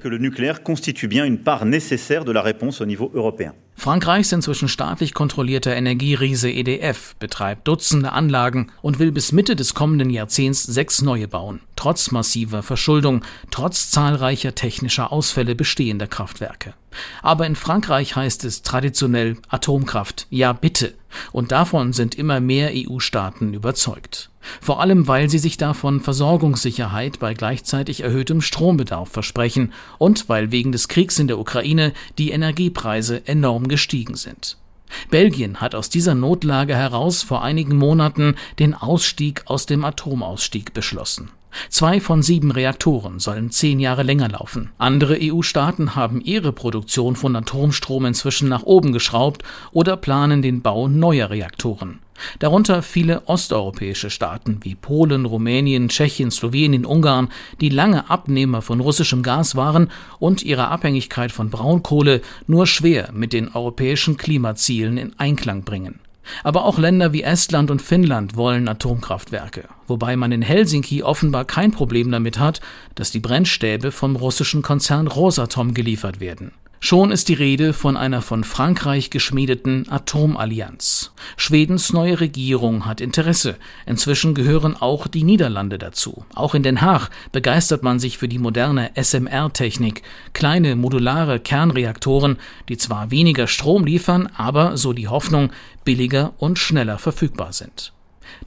Frankreichs 3.81 4.31
inzwischen 4.31 4.67
staatlich 4.67 5.15
kontrollierter 5.15 5.75
Energieriese 5.75 6.51
EDF 6.51 7.15
betreibt 7.15 7.67
Dutzende 7.67 8.11
Anlagen 8.11 8.71
und 8.83 8.99
will 8.99 9.11
bis 9.11 9.31
Mitte 9.31 9.55
des 9.55 9.73
kommenden 9.73 10.11
Jahrzehnts 10.11 10.61
sechs 10.61 11.01
neue 11.01 11.27
bauen, 11.27 11.61
trotz 11.75 12.11
massiver 12.11 12.61
Verschuldung, 12.61 13.23
trotz 13.49 13.89
zahlreicher 13.89 14.53
technischer 14.53 15.11
Ausfälle 15.11 15.55
bestehender 15.55 16.05
Kraftwerke. 16.05 16.75
Aber 17.23 17.47
in 17.47 17.55
Frankreich 17.55 18.15
heißt 18.15 18.45
es 18.45 18.61
traditionell 18.61 19.37
Atomkraft, 19.49 20.27
ja 20.29 20.53
bitte, 20.53 20.93
und 21.31 21.51
davon 21.51 21.93
sind 21.93 22.15
immer 22.15 22.39
mehr 22.39 22.71
EU-Staaten 22.73 23.53
überzeugt. 23.53 24.29
Vor 24.59 24.81
allem, 24.81 25.07
weil 25.07 25.29
sie 25.29 25.37
sich 25.37 25.57
davon 25.57 26.01
Versorgungssicherheit 26.01 27.19
bei 27.19 27.33
gleichzeitig 27.33 28.01
erhöhtem 28.01 28.41
Strombedarf 28.41 29.09
versprechen 29.09 29.73
und 29.97 30.29
weil 30.29 30.51
wegen 30.51 30.71
des 30.71 30.87
Kriegs 30.87 31.19
in 31.19 31.27
der 31.27 31.39
Ukraine 31.39 31.93
die 32.17 32.31
Energiepreise 32.31 33.27
enorm 33.27 33.67
gestiegen 33.67 34.15
sind. 34.15 34.57
Belgien 35.09 35.61
hat 35.61 35.75
aus 35.75 35.89
dieser 35.89 36.15
Notlage 36.15 36.75
heraus 36.75 37.23
vor 37.23 37.43
einigen 37.43 37.77
Monaten 37.77 38.35
den 38.59 38.73
Ausstieg 38.73 39.43
aus 39.45 39.65
dem 39.65 39.85
Atomausstieg 39.85 40.73
beschlossen. 40.73 41.31
Zwei 41.69 41.99
von 41.99 42.23
sieben 42.23 42.51
Reaktoren 42.51 43.19
sollen 43.19 43.51
zehn 43.51 43.79
Jahre 43.79 44.03
länger 44.03 44.29
laufen. 44.29 44.71
Andere 44.77 45.17
EU-Staaten 45.21 45.95
haben 45.95 46.21
ihre 46.21 46.53
Produktion 46.53 47.15
von 47.15 47.35
Atomstrom 47.35 48.05
inzwischen 48.05 48.49
nach 48.49 48.63
oben 48.63 48.93
geschraubt 48.93 49.43
oder 49.71 49.97
planen 49.97 50.41
den 50.41 50.61
Bau 50.61 50.87
neuer 50.87 51.29
Reaktoren. 51.29 51.99
Darunter 52.39 52.81
viele 52.81 53.27
osteuropäische 53.27 54.09
Staaten 54.09 54.59
wie 54.61 54.75
Polen, 54.75 55.25
Rumänien, 55.25 55.89
Tschechien, 55.89 56.31
Slowenien, 56.31 56.85
Ungarn, 56.85 57.29
die 57.59 57.69
lange 57.69 58.09
Abnehmer 58.09 58.61
von 58.61 58.79
russischem 58.79 59.23
Gas 59.23 59.55
waren 59.55 59.89
und 60.19 60.43
ihre 60.43 60.67
Abhängigkeit 60.67 61.31
von 61.31 61.49
Braunkohle 61.49 62.21
nur 62.47 62.67
schwer 62.67 63.09
mit 63.13 63.33
den 63.33 63.49
europäischen 63.49 64.17
Klimazielen 64.17 64.97
in 64.97 65.17
Einklang 65.17 65.63
bringen. 65.63 65.99
Aber 66.43 66.65
auch 66.65 66.77
Länder 66.77 67.13
wie 67.13 67.23
Estland 67.23 67.71
und 67.71 67.81
Finnland 67.81 68.35
wollen 68.35 68.67
Atomkraftwerke, 68.67 69.67
wobei 69.87 70.15
man 70.15 70.31
in 70.31 70.41
Helsinki 70.41 71.03
offenbar 71.03 71.45
kein 71.45 71.71
Problem 71.71 72.11
damit 72.11 72.39
hat, 72.39 72.61
dass 72.95 73.11
die 73.11 73.19
Brennstäbe 73.19 73.91
vom 73.91 74.15
russischen 74.15 74.61
Konzern 74.61 75.07
Rosatom 75.07 75.73
geliefert 75.73 76.19
werden. 76.19 76.51
Schon 76.83 77.11
ist 77.11 77.29
die 77.29 77.35
Rede 77.35 77.73
von 77.73 77.95
einer 77.95 78.23
von 78.23 78.43
Frankreich 78.43 79.11
geschmiedeten 79.11 79.87
Atomallianz. 79.87 81.11
Schwedens 81.37 81.93
neue 81.93 82.19
Regierung 82.19 82.87
hat 82.87 83.01
Interesse. 83.01 83.57
Inzwischen 83.85 84.33
gehören 84.33 84.75
auch 84.75 85.05
die 85.05 85.23
Niederlande 85.23 85.77
dazu. 85.77 86.25
Auch 86.33 86.55
in 86.55 86.63
Den 86.63 86.81
Haag 86.81 87.09
begeistert 87.31 87.83
man 87.83 87.99
sich 87.99 88.17
für 88.17 88.27
die 88.27 88.39
moderne 88.39 88.89
SMR-Technik, 88.95 90.01
kleine 90.33 90.75
modulare 90.75 91.39
Kernreaktoren, 91.39 92.37
die 92.67 92.77
zwar 92.77 93.11
weniger 93.11 93.45
Strom 93.45 93.85
liefern, 93.85 94.27
aber, 94.35 94.75
so 94.75 94.91
die 94.91 95.07
Hoffnung, 95.07 95.51
billiger 95.85 96.33
und 96.39 96.57
schneller 96.57 96.97
verfügbar 96.97 97.53
sind. 97.53 97.93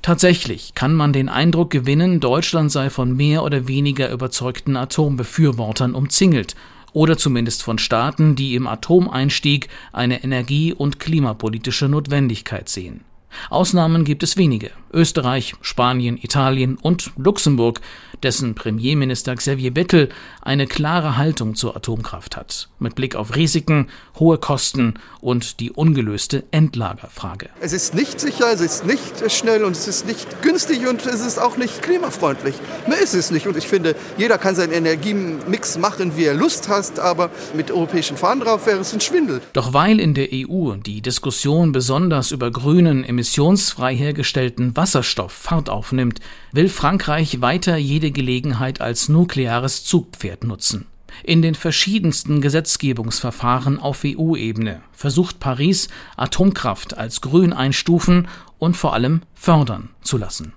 Tatsächlich 0.03 0.75
kann 0.75 0.95
man 0.95 1.13
den 1.13 1.29
Eindruck 1.29 1.71
gewinnen, 1.71 2.19
Deutschland 2.19 2.73
sei 2.73 2.91
von 2.91 3.17
mehr 3.17 3.45
oder 3.45 3.69
weniger 3.69 4.11
überzeugten 4.11 4.77
Atombefürwortern 4.77 5.95
umzingelt 5.95 6.57
oder 6.95 7.19
zumindest 7.19 7.63
von 7.63 7.77
Staaten, 7.77 8.37
die 8.37 8.55
im 8.55 8.67
Atomeinstieg 8.67 9.69
eine 9.93 10.25
energie- 10.25 10.73
und 10.73 10.99
klimapolitische 10.99 11.91
Notwendigkeit 11.91 12.71
sehen. 12.71 13.05
Ausnahmen 13.51 14.05
gibt 14.05 14.23
es 14.23 14.37
wenige. 14.37 14.71
Österreich, 14.93 15.55
Spanien, 15.61 16.17
Italien 16.23 16.77
und 16.77 17.11
Luxemburg, 17.17 17.81
dessen 18.25 18.55
Premierminister 18.55 19.35
Xavier 19.37 19.73
Bettel 19.73 20.09
eine 20.41 20.67
klare 20.67 21.17
Haltung 21.17 21.55
zur 21.55 21.77
Atomkraft 21.77 22.37
hat, 22.37 22.69
mit 22.79 22.95
Blick 22.95 23.15
auf 23.15 23.37
Risiken, 23.37 23.89
hohe 24.19 24.39
Kosten 24.39 24.95
und 25.21 25.61
die 25.61 25.71
ungelöste 25.71 26.45
Endlagerfrage. 26.51 27.51
Es 27.61 27.73
ist 27.73 27.95
nicht 27.95 28.19
sicher, 28.19 28.47
es 28.53 28.61
ist 28.61 28.87
nicht 28.87 29.31
schnell 29.31 29.65
und 29.65 29.73
es 29.73 29.87
ist 29.87 30.07
nicht 30.07 30.43
günstig 30.43 30.87
und 30.89 31.05
es 31.07 31.21
ist 31.21 31.39
auch 31.39 31.57
nicht 31.57 31.83
klimafreundlich. 31.83 32.55
Mehr 32.89 33.01
ist 33.01 33.15
es 33.15 33.31
nicht 33.31 33.47
und 33.47 33.57
ich 33.57 33.69
finde, 33.69 33.95
jeder 34.17 34.39
kann 34.39 34.55
seinen 34.55 34.73
Energiemix 34.73 35.79
machen, 35.79 36.17
wie 36.17 36.25
er 36.25 36.35
Lust 36.35 36.69
hat, 36.69 36.99
aber 36.99 37.31
mit 37.55 37.71
europäischen 37.71 38.17
Fahnen 38.17 38.43
drauf 38.43 38.67
wäre 38.67 38.81
es 38.81 38.93
ein 38.93 39.01
Schwindel. 39.01 39.41
Doch 39.53 39.73
weil 39.73 40.01
in 40.01 40.15
der 40.15 40.29
EU 40.33 40.75
die 40.77 41.03
Diskussion 41.03 41.73
besonders 41.73 42.31
über 42.31 42.51
grünen, 42.51 43.05
emissionsfrei 43.05 43.95
hergestellten 43.95 44.77
Wasserstoff 44.77 45.33
Fahrt 45.33 45.69
aufnimmt, 45.69 46.21
will 46.55 46.69
Frankreich 46.69 47.41
weiter 47.41 47.77
jede 47.77 48.13
Gelegenheit 48.13 48.81
als 48.81 49.09
nukleares 49.09 49.85
Zugpferd 49.85 50.45
nutzen. 50.45 50.87
In 51.25 51.43
den 51.43 51.57
verschiedensten 51.57 52.41
Gesetzgebungsverfahren 52.41 53.81
auf 53.81 54.03
EU-Ebene 54.05 54.81
versucht 54.93 55.41
Paris, 55.41 55.89
Atomkraft 56.17 56.97
als 56.97 57.21
grün 57.21 57.53
einstufen 57.53 58.29
und 58.59 58.77
vor 58.77 58.95
allem 58.95 59.23
fördern 59.35 59.91
zu 60.03 60.17
lassen. 60.17 60.53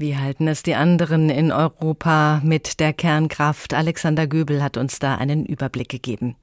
Wie 0.00 0.16
halten 0.16 0.46
es 0.46 0.62
die 0.62 0.76
anderen 0.76 1.28
in 1.28 1.50
Europa 1.50 2.40
mit 2.44 2.78
der 2.78 2.92
Kernkraft? 2.92 3.74
Alexander 3.74 4.28
Göbel 4.28 4.62
hat 4.62 4.76
uns 4.76 5.00
da 5.00 5.16
einen 5.16 5.44
Überblick 5.44 5.88
gegeben. 5.88 6.36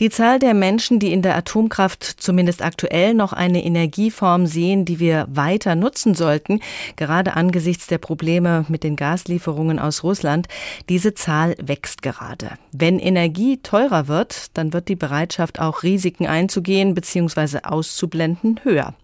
Die 0.00 0.10
Zahl 0.10 0.40
der 0.40 0.54
Menschen, 0.54 0.98
die 0.98 1.12
in 1.12 1.22
der 1.22 1.36
Atomkraft 1.36 2.02
zumindest 2.02 2.64
aktuell 2.64 3.14
noch 3.14 3.32
eine 3.32 3.64
Energieform 3.64 4.48
sehen, 4.48 4.86
die 4.86 4.98
wir 4.98 5.28
weiter 5.30 5.76
nutzen 5.76 6.16
sollten, 6.16 6.58
gerade 6.96 7.34
angesichts 7.34 7.86
der 7.86 7.98
Probleme 7.98 8.64
mit 8.66 8.82
den 8.82 8.96
Gaslieferungen 8.96 9.78
aus 9.78 10.02
Russland, 10.02 10.48
diese 10.88 11.14
Zahl 11.14 11.54
wächst 11.62 12.02
gerade. 12.02 12.58
Wenn 12.72 12.98
Energie 12.98 13.58
teurer 13.62 14.08
wird, 14.08 14.58
dann 14.58 14.72
wird 14.72 14.88
die 14.88 14.96
Bereitschaft 14.96 15.60
auch 15.60 15.84
Risiken 15.84 16.26
einzugehen 16.26 16.94
bzw. 16.94 17.60
auszublenden 17.62 18.58
höher. 18.64 18.94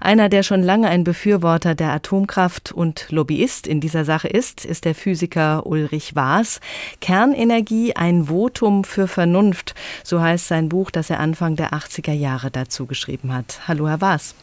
Einer, 0.00 0.28
der 0.28 0.44
schon 0.44 0.62
lange 0.62 0.86
ein 0.88 1.02
Befürworter 1.02 1.74
der 1.74 1.90
Atomkraft 1.90 2.70
und 2.70 3.08
Lobbyist 3.24 3.66
in 3.66 3.80
dieser 3.80 4.04
Sache 4.04 4.28
ist, 4.28 4.66
ist 4.66 4.84
der 4.84 4.94
Physiker 4.94 5.64
Ulrich 5.64 6.14
Waas. 6.14 6.60
Kernenergie, 7.00 7.96
ein 7.96 8.26
Votum 8.26 8.84
für 8.84 9.08
Vernunft, 9.08 9.74
so 10.02 10.20
heißt 10.20 10.46
sein 10.46 10.68
Buch, 10.68 10.90
das 10.90 11.08
er 11.08 11.20
Anfang 11.20 11.56
der 11.56 11.72
80er 11.72 12.12
Jahre 12.12 12.50
dazu 12.50 12.84
geschrieben 12.84 13.32
hat. 13.32 13.60
Hallo, 13.66 13.88
Herr 13.88 14.02
Waas. 14.02 14.34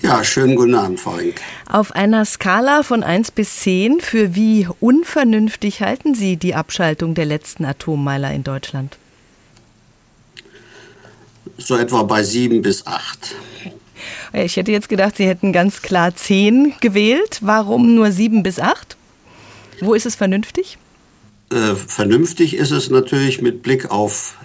Ja, 0.00 0.24
schönen 0.24 0.56
guten 0.56 0.74
Abend, 0.74 0.98
Frau 0.98 1.12
Rink. 1.12 1.40
Auf 1.70 1.92
einer 1.92 2.24
Skala 2.24 2.84
von 2.84 3.02
1 3.02 3.32
bis 3.32 3.60
10, 3.60 4.00
für 4.00 4.34
wie 4.34 4.66
unvernünftig 4.80 5.82
halten 5.82 6.14
Sie 6.14 6.38
die 6.38 6.54
Abschaltung 6.54 7.14
der 7.14 7.26
letzten 7.26 7.66
Atommeiler 7.66 8.32
in 8.32 8.44
Deutschland? 8.44 8.96
So 11.58 11.76
etwa 11.76 12.02
bei 12.02 12.22
7 12.22 12.62
bis 12.62 12.86
8. 12.86 13.36
Ich 14.32 14.56
hätte 14.56 14.72
jetzt 14.72 14.88
gedacht, 14.88 15.16
Sie 15.16 15.26
hätten 15.26 15.52
ganz 15.52 15.82
klar 15.82 16.14
10 16.14 16.74
gewählt. 16.80 17.38
Warum 17.40 17.94
nur 17.94 18.10
7 18.10 18.42
bis 18.42 18.58
8? 18.58 18.96
Wo 19.80 19.94
ist 19.94 20.06
es 20.06 20.14
vernünftig? 20.14 20.78
Äh, 21.50 21.74
vernünftig 21.74 22.54
ist 22.54 22.70
es 22.70 22.90
natürlich 22.90 23.40
mit 23.40 23.62
Blick 23.62 23.90
auf 23.90 24.36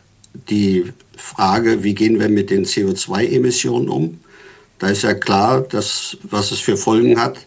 die 0.50 0.86
Frage, 1.16 1.84
wie 1.84 1.96
gehen 1.96 2.20
wir 2.20 2.30
mit 2.30 2.50
den 2.50 2.66
CO2-Emissionen 2.66 3.90
um. 3.90 4.20
Da 4.80 4.88
ist 4.88 5.04
ja 5.04 5.14
klar, 5.14 5.62
dass, 5.62 6.18
was 6.24 6.52
es 6.52 6.60
für 6.60 6.78
Folgen 6.78 7.20
hat, 7.20 7.38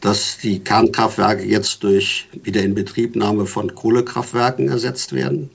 dass 0.00 0.38
die 0.38 0.60
Kernkraftwerke 0.60 1.44
jetzt 1.44 1.82
durch 1.82 2.26
Wiederinbetriebnahme 2.42 3.46
von 3.46 3.74
Kohlekraftwerken 3.74 4.68
ersetzt 4.68 5.12
werden. 5.12 5.50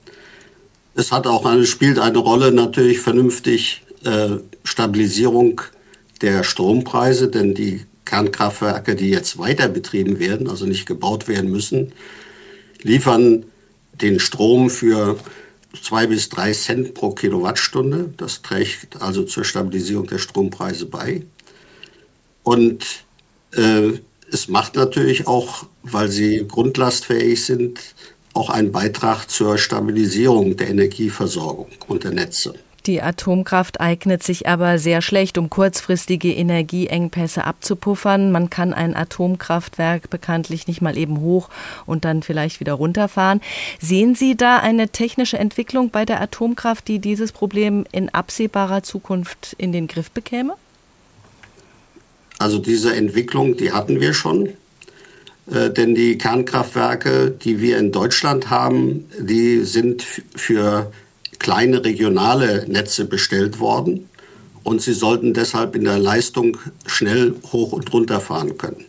Es 0.94 1.12
hat 1.12 1.26
auch 1.26 1.46
eine, 1.46 1.66
spielt 1.66 1.98
eine 1.98 2.18
Rolle 2.18 2.52
natürlich 2.52 3.00
vernünftig 3.00 3.82
äh, 4.04 4.38
Stabilisierung 4.64 5.60
der 6.22 6.44
Strompreise, 6.44 7.28
denn 7.28 7.54
die 7.54 7.84
Kernkraftwerke, 8.04 8.96
die 8.96 9.10
jetzt 9.10 9.38
weiter 9.38 9.68
betrieben 9.68 10.18
werden, 10.18 10.48
also 10.48 10.66
nicht 10.66 10.86
gebaut 10.86 11.28
werden 11.28 11.50
müssen, 11.50 11.92
liefern 12.82 13.44
den 14.00 14.18
Strom 14.18 14.70
für 14.70 15.18
zwei 15.82 16.06
bis 16.06 16.28
drei 16.28 16.52
Cent 16.52 16.94
pro 16.94 17.10
Kilowattstunde. 17.10 18.12
Das 18.16 18.42
trägt 18.42 19.00
also 19.00 19.22
zur 19.22 19.44
Stabilisierung 19.44 20.06
der 20.06 20.18
Strompreise 20.18 20.86
bei. 20.86 21.22
Und 22.42 22.84
äh, 23.52 23.92
es 24.32 24.48
macht 24.48 24.76
natürlich 24.76 25.26
auch, 25.26 25.66
weil 25.82 26.08
sie 26.08 26.44
grundlastfähig 26.46 27.44
sind, 27.44 27.78
auch 28.32 28.50
einen 28.50 28.72
Beitrag 28.72 29.26
zur 29.28 29.58
Stabilisierung 29.58 30.56
der 30.56 30.68
Energieversorgung 30.68 31.68
und 31.88 32.04
der 32.04 32.12
Netze. 32.12 32.54
Die 32.86 33.02
Atomkraft 33.02 33.80
eignet 33.80 34.22
sich 34.22 34.48
aber 34.48 34.78
sehr 34.78 35.02
schlecht, 35.02 35.38
um 35.38 35.50
kurzfristige 35.50 36.32
Energieengpässe 36.32 37.44
abzupuffern. 37.44 38.32
Man 38.32 38.48
kann 38.50 38.72
ein 38.72 38.96
Atomkraftwerk 38.96 40.08
bekanntlich 40.10 40.66
nicht 40.66 40.80
mal 40.80 40.96
eben 40.96 41.20
hoch 41.20 41.50
und 41.86 42.04
dann 42.04 42.22
vielleicht 42.22 42.60
wieder 42.60 42.74
runterfahren. 42.74 43.40
Sehen 43.80 44.14
Sie 44.14 44.36
da 44.36 44.58
eine 44.58 44.88
technische 44.88 45.38
Entwicklung 45.38 45.90
bei 45.90 46.04
der 46.04 46.20
Atomkraft, 46.20 46.88
die 46.88 46.98
dieses 46.98 47.32
Problem 47.32 47.84
in 47.92 48.08
absehbarer 48.08 48.82
Zukunft 48.82 49.54
in 49.58 49.72
den 49.72 49.86
Griff 49.86 50.10
bekäme? 50.10 50.54
Also 52.38 52.58
diese 52.58 52.94
Entwicklung, 52.94 53.56
die 53.58 53.72
hatten 53.72 54.00
wir 54.00 54.14
schon. 54.14 54.48
Äh, 55.50 55.70
denn 55.70 55.94
die 55.94 56.16
Kernkraftwerke, 56.16 57.30
die 57.30 57.60
wir 57.60 57.78
in 57.78 57.92
Deutschland 57.92 58.48
haben, 58.48 59.04
die 59.18 59.64
sind 59.64 60.02
für 60.34 60.90
kleine 61.40 61.84
regionale 61.84 62.66
Netze 62.68 63.06
bestellt 63.06 63.58
worden 63.58 64.08
und 64.62 64.80
sie 64.80 64.92
sollten 64.92 65.34
deshalb 65.34 65.74
in 65.74 65.84
der 65.84 65.98
Leistung 65.98 66.58
schnell 66.86 67.34
hoch 67.50 67.72
und 67.72 67.92
runter 67.92 68.20
fahren 68.20 68.56
können. 68.56 68.84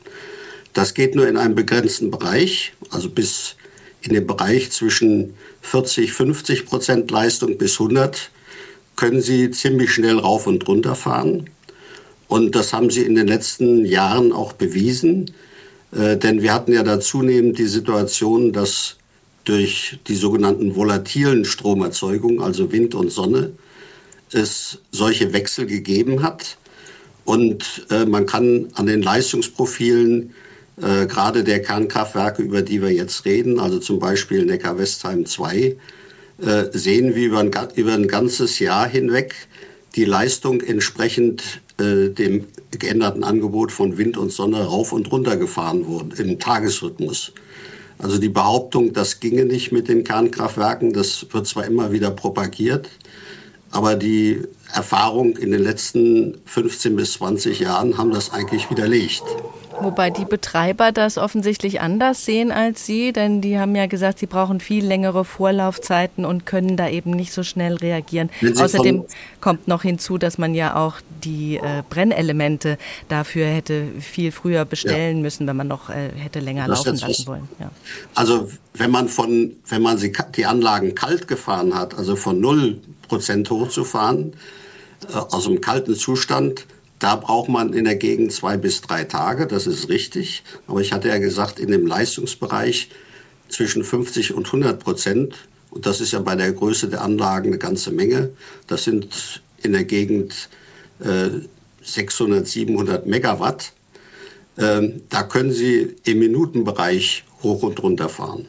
Das 0.74 0.94
geht 0.94 1.16
nur 1.16 1.28
in 1.28 1.38
einem 1.38 1.56
begrenzten 1.56 2.12
Bereich, 2.12 2.74
also 2.92 3.10
bis 3.10 3.56
in 4.02 4.14
den 4.14 4.28
Bereich 4.28 4.72
zwischen 4.72 5.36
40, 5.62 6.14
50 6.14 6.66
Prozent 6.66 7.10
Leistung 7.10 7.58
bis 7.58 7.80
100 7.80 8.30
können 8.96 9.22
Sie 9.22 9.50
ziemlich 9.52 9.94
schnell 9.94 10.20
rauf 10.20 10.46
und 10.46 10.68
runter 10.68 10.96
fahren. 10.96 11.50
Und 12.28 12.56
das 12.56 12.74
haben 12.74 12.90
Sie 12.90 13.02
in 13.02 13.16
den 13.16 13.28
letzten 13.28 13.86
Jahren 13.86 14.32
auch 14.32 14.54
bewiesen, 14.54 15.32
äh, 15.92 16.18
denn 16.18 16.42
wir 16.42 16.54
hatten 16.54 16.74
ja 16.74 16.84
da 16.84 17.00
zunehmend 17.00 17.58
die 17.58 17.68
Situation, 17.68 18.54
dass 18.54 18.98
durch 19.44 20.00
die 20.08 20.16
sogenannten 20.16 20.76
volatilen 20.76 21.46
Stromerzeugungen, 21.46 22.42
also 22.42 22.72
Wind 22.72 22.96
und 22.96 23.12
Sonne, 23.12 23.52
es 24.32 24.80
solche 24.92 25.34
Wechsel 25.34 25.66
gegeben 25.66 26.24
hat. 26.24 26.58
Und 27.26 27.86
äh, 27.90 28.06
man 28.06 28.26
kann 28.26 28.68
an 28.74 28.86
den 28.86 29.02
Leistungsprofilen 29.02 30.34
äh, 30.82 31.06
gerade 31.06 31.44
der 31.44 31.62
Kernkraftwerke, 31.62 32.42
über 32.42 32.62
die 32.62 32.82
wir 32.82 32.92
jetzt 32.92 33.26
reden, 33.26 33.60
also 33.60 33.80
zum 33.80 34.00
Beispiel 34.00 34.46
Neckar-Westheim 34.46 35.26
2, 35.26 35.76
äh, 36.42 36.66
sehen, 36.74 37.16
wie 37.16 37.26
über 37.26 37.40
ein, 37.40 37.52
über 37.76 37.94
ein 37.94 38.08
ganzes 38.08 38.60
Jahr 38.60 38.88
hinweg 38.88 39.36
die 39.96 40.06
Leistung 40.06 40.62
entsprechend 40.62 41.62
äh, 41.80 42.10
dem 42.10 42.46
geänderten 42.72 43.24
Angebot 43.24 43.72
von 43.72 43.98
Wind 43.98 44.18
und 44.18 44.32
Sonne 44.32 44.64
rauf 44.64 44.94
und 44.94 45.12
runter 45.12 45.38
gefahren 45.38 45.86
wurde 45.86 46.22
im 46.22 46.40
Tagesrhythmus. 46.40 47.34
Also 48.02 48.18
die 48.18 48.30
Behauptung, 48.30 48.94
das 48.94 49.20
ginge 49.20 49.46
nicht 49.46 49.72
mit 49.72 49.88
den 49.88 50.04
Kernkraftwerken, 50.04 50.92
das 50.92 51.28
wird 51.32 51.46
zwar 51.46 51.66
immer 51.66 51.92
wieder 51.92 52.10
propagiert, 52.10 52.90
aber 53.70 53.96
die 53.96 54.42
Erfahrung 54.74 55.38
in 55.38 55.52
den 55.52 55.62
letzten 55.62 56.40
15 56.46 56.96
bis 56.96 57.14
20 57.14 57.60
Jahren 57.60 57.98
haben 57.98 58.12
das 58.12 58.32
eigentlich 58.32 58.70
widerlegt. 58.72 59.24
Wobei 59.80 60.10
die 60.10 60.26
Betreiber 60.26 60.92
das 60.92 61.18
offensichtlich 61.18 61.82
anders 61.82 62.26
sehen 62.26 62.52
als 62.52 62.86
Sie, 62.86 63.14
denn 63.14 63.42
die 63.42 63.60
haben 63.60 63.76
ja 63.76 63.86
gesagt, 63.86 64.20
sie 64.20 64.26
brauchen 64.26 64.60
viel 64.60 64.86
längere 64.86 65.26
Vorlaufzeiten 65.26 66.26
und 66.26 66.46
können 66.46 66.78
da 66.78 66.90
eben 66.90 67.12
nicht 67.12 67.34
so 67.34 67.44
schnell 67.44 67.76
reagieren. 67.76 68.30
Außerdem 68.58 69.06
kommt 69.40 69.68
noch 69.68 69.84
hinzu, 69.84 70.18
dass 70.18 70.38
man 70.38 70.54
ja 70.54 70.76
auch 70.76 70.96
die 71.24 71.58
äh, 71.58 71.84
Brennelemente 71.90 72.78
dafür 73.08 73.46
hätte 73.48 73.88
viel 74.00 74.32
früher 74.32 74.66
bestellen 74.66 75.18
ja. 75.18 75.24
müssen, 75.24 75.48
wenn 75.48 75.56
man 75.56 75.68
noch 75.68 75.90
äh, 75.90 76.10
hätte 76.16 76.40
länger 76.40 76.68
das 76.68 76.86
laufen 76.86 77.00
lassen 77.00 77.28
wollen. 77.28 77.50
Ja. 77.60 77.72
Also 78.16 78.50
wenn 78.74 78.92
man 78.92 79.08
von, 79.08 79.54
wenn 79.68 79.82
man 79.82 79.98
sie, 79.98 80.12
die 80.36 80.46
Anlagen 80.46 80.96
kalt 80.96 81.28
gefahren 81.28 81.76
hat, 81.76 81.98
also 81.98 82.16
von 82.16 82.40
0 82.40 82.80
Prozent 83.08 83.50
hochzufahren, 83.50 84.34
äh, 85.10 85.18
aus 85.18 85.48
einem 85.48 85.62
kalten 85.62 85.96
Zustand, 85.96 86.66
da 87.02 87.16
braucht 87.16 87.50
man 87.50 87.74
in 87.74 87.86
der 87.86 87.96
Gegend 87.96 88.32
zwei 88.32 88.58
bis 88.58 88.82
drei 88.82 89.06
Tage, 89.06 89.48
das 89.48 89.66
ist 89.66 89.90
richtig. 89.90 90.44
Aber 90.68 90.82
ich 90.82 90.94
hatte 90.94 91.10
ja 91.10 91.18
gesagt, 91.18 91.60
in 91.60 91.72
dem 91.72 91.88
Leistungsbereich 91.88 92.90
zwischen 93.50 93.84
50 93.84 94.36
und 94.36 94.46
100 94.46 94.80
Prozent, 94.80 95.36
und 95.72 95.88
das 95.88 96.00
ist 96.00 96.14
ja 96.14 96.20
bei 96.20 96.36
der 96.36 96.52
Größe 96.54 96.90
der 96.90 97.02
Anlagen 97.02 97.48
eine 97.48 97.58
ganze 97.58 97.90
Menge, 97.90 98.30
das 98.68 98.84
sind 98.84 99.42
in 99.64 99.74
der 99.74 99.84
Gegend 99.84 100.48
äh, 101.00 101.30
600, 101.82 102.48
700 102.48 103.08
Megawatt. 103.08 103.74
Ähm, 104.60 105.02
da 105.10 105.24
können 105.24 105.52
Sie 105.52 105.96
im 106.04 106.20
Minutenbereich 106.20 107.24
hoch 107.42 107.64
und 107.64 107.82
runter 107.82 108.10
fahren. 108.10 108.46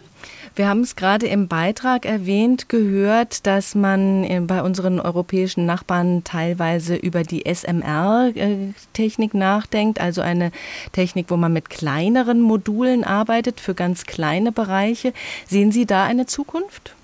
Wir 0.54 0.68
haben 0.68 0.80
es 0.80 0.96
gerade 0.96 1.26
im 1.26 1.48
Beitrag 1.48 2.04
erwähnt, 2.04 2.68
gehört, 2.68 3.46
dass 3.46 3.74
man 3.74 4.24
äh, 4.24 4.40
bei 4.40 4.62
unseren 4.62 5.00
europäischen 5.00 5.64
Nachbarn 5.64 6.24
teilweise 6.24 6.94
über 6.94 7.22
die 7.22 7.44
SMR-Technik 7.46 9.32
nachdenkt, 9.32 10.00
also 10.00 10.20
eine 10.20 10.52
Technik, 10.92 11.26
wo 11.28 11.36
man 11.36 11.52
mit 11.54 11.70
kleineren 11.70 12.42
Modulen 12.42 13.02
arbeitet 13.02 13.60
für 13.60 13.74
ganz 13.74 14.04
kleine 14.04 14.52
Bereiche. 14.52 15.14
Sehen 15.48 15.72
Sie 15.72 15.86
da 15.86 16.04
eine 16.04 16.26
Zukunft? 16.26 16.94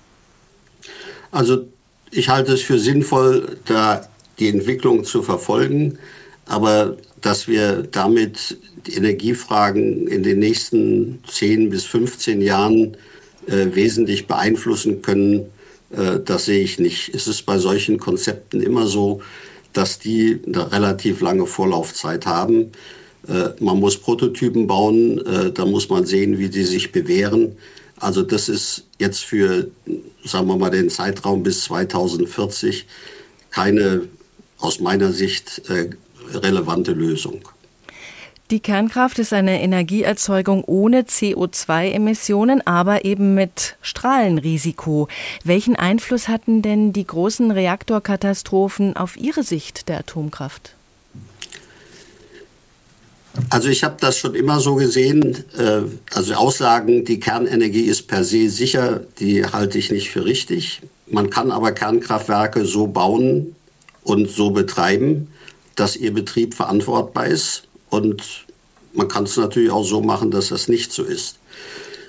Also 1.31 1.65
ich 2.11 2.29
halte 2.29 2.53
es 2.53 2.61
für 2.61 2.77
sinnvoll, 2.77 3.57
da 3.65 4.07
die 4.37 4.49
Entwicklung 4.49 5.03
zu 5.03 5.23
verfolgen, 5.23 5.97
aber 6.45 6.97
dass 7.21 7.47
wir 7.47 7.83
damit 7.83 8.57
die 8.87 8.93
Energiefragen 8.93 10.07
in 10.07 10.23
den 10.23 10.39
nächsten 10.39 11.23
10 11.27 11.69
bis 11.69 11.85
15 11.85 12.41
Jahren 12.41 12.95
äh, 13.49 13.75
wesentlich 13.75 14.27
beeinflussen 14.27 15.01
können, 15.01 15.47
äh, 15.91 16.19
das 16.23 16.45
sehe 16.45 16.61
ich 16.61 16.79
nicht. 16.79 17.13
Es 17.13 17.27
ist 17.27 17.45
bei 17.45 17.57
solchen 17.57 17.97
Konzepten 17.97 18.61
immer 18.61 18.87
so, 18.87 19.21
dass 19.73 19.99
die 19.99 20.39
eine 20.45 20.71
relativ 20.71 21.21
lange 21.21 21.45
Vorlaufzeit 21.45 22.25
haben. 22.25 22.71
Äh, 23.27 23.49
man 23.59 23.79
muss 23.79 23.97
Prototypen 23.97 24.67
bauen, 24.67 25.25
äh, 25.25 25.51
da 25.51 25.65
muss 25.65 25.89
man 25.89 26.05
sehen, 26.05 26.37
wie 26.39 26.51
sie 26.51 26.63
sich 26.63 26.91
bewähren. 26.91 27.57
Also 27.97 28.23
das 28.23 28.49
ist 28.49 28.85
jetzt 28.97 29.25
für, 29.25 29.69
sagen 30.23 30.47
wir 30.47 30.57
mal, 30.57 30.69
den 30.69 30.89
Zeitraum 30.89 31.43
bis 31.43 31.63
2040 31.65 32.85
keine 33.51 34.03
aus 34.59 34.79
meiner 34.79 35.11
Sicht 35.11 35.61
äh, 35.69 35.89
relevante 36.37 36.91
Lösung. 36.91 37.41
Die 38.51 38.61
Kernkraft 38.61 39.19
ist 39.19 39.31
eine 39.31 39.61
Energieerzeugung 39.61 40.63
ohne 40.63 41.03
CO2-Emissionen, 41.03 42.65
aber 42.65 43.05
eben 43.05 43.35
mit 43.35 43.75
Strahlenrisiko. 43.81 45.07
Welchen 45.43 45.75
Einfluss 45.75 46.27
hatten 46.27 46.63
denn 46.63 46.91
die 46.91 47.05
großen 47.05 47.51
Reaktorkatastrophen 47.51 48.95
auf 48.95 49.17
Ihre 49.17 49.43
Sicht 49.43 49.87
der 49.87 49.99
Atomkraft? 49.99 50.73
Also 53.51 53.69
ich 53.69 53.83
habe 53.83 53.97
das 53.99 54.17
schon 54.17 54.33
immer 54.33 54.59
so 54.59 54.73
gesehen. 54.73 55.43
Äh, 55.55 55.81
also 56.15 56.33
Aussagen, 56.33 57.05
die 57.05 57.19
Kernenergie 57.19 57.83
ist 57.83 58.07
per 58.07 58.23
se 58.23 58.49
sicher, 58.49 59.01
die 59.19 59.45
halte 59.45 59.77
ich 59.77 59.91
nicht 59.91 60.09
für 60.09 60.25
richtig. 60.25 60.81
Man 61.05 61.29
kann 61.29 61.51
aber 61.51 61.71
Kernkraftwerke 61.71 62.65
so 62.65 62.87
bauen 62.87 63.55
und 64.03 64.27
so 64.27 64.49
betreiben, 64.49 65.27
dass 65.75 65.95
ihr 65.95 66.13
Betrieb 66.15 66.55
verantwortbar 66.55 67.27
ist. 67.27 67.68
Und 67.89 68.45
man 68.93 69.07
kann 69.07 69.23
es 69.23 69.37
natürlich 69.37 69.71
auch 69.71 69.83
so 69.83 70.01
machen, 70.01 70.31
dass 70.31 70.49
das 70.49 70.67
nicht 70.67 70.91
so 70.91 71.03
ist. 71.03 71.37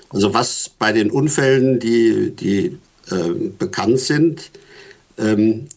Also 0.09 0.33
was 0.33 0.69
bei 0.77 0.91
den 0.91 1.09
Unfällen, 1.09 1.79
die, 1.79 2.31
die 2.31 2.77
äh, 3.09 3.29
bekannt 3.57 3.99
sind, 3.99 4.51
ähm, 5.17 5.67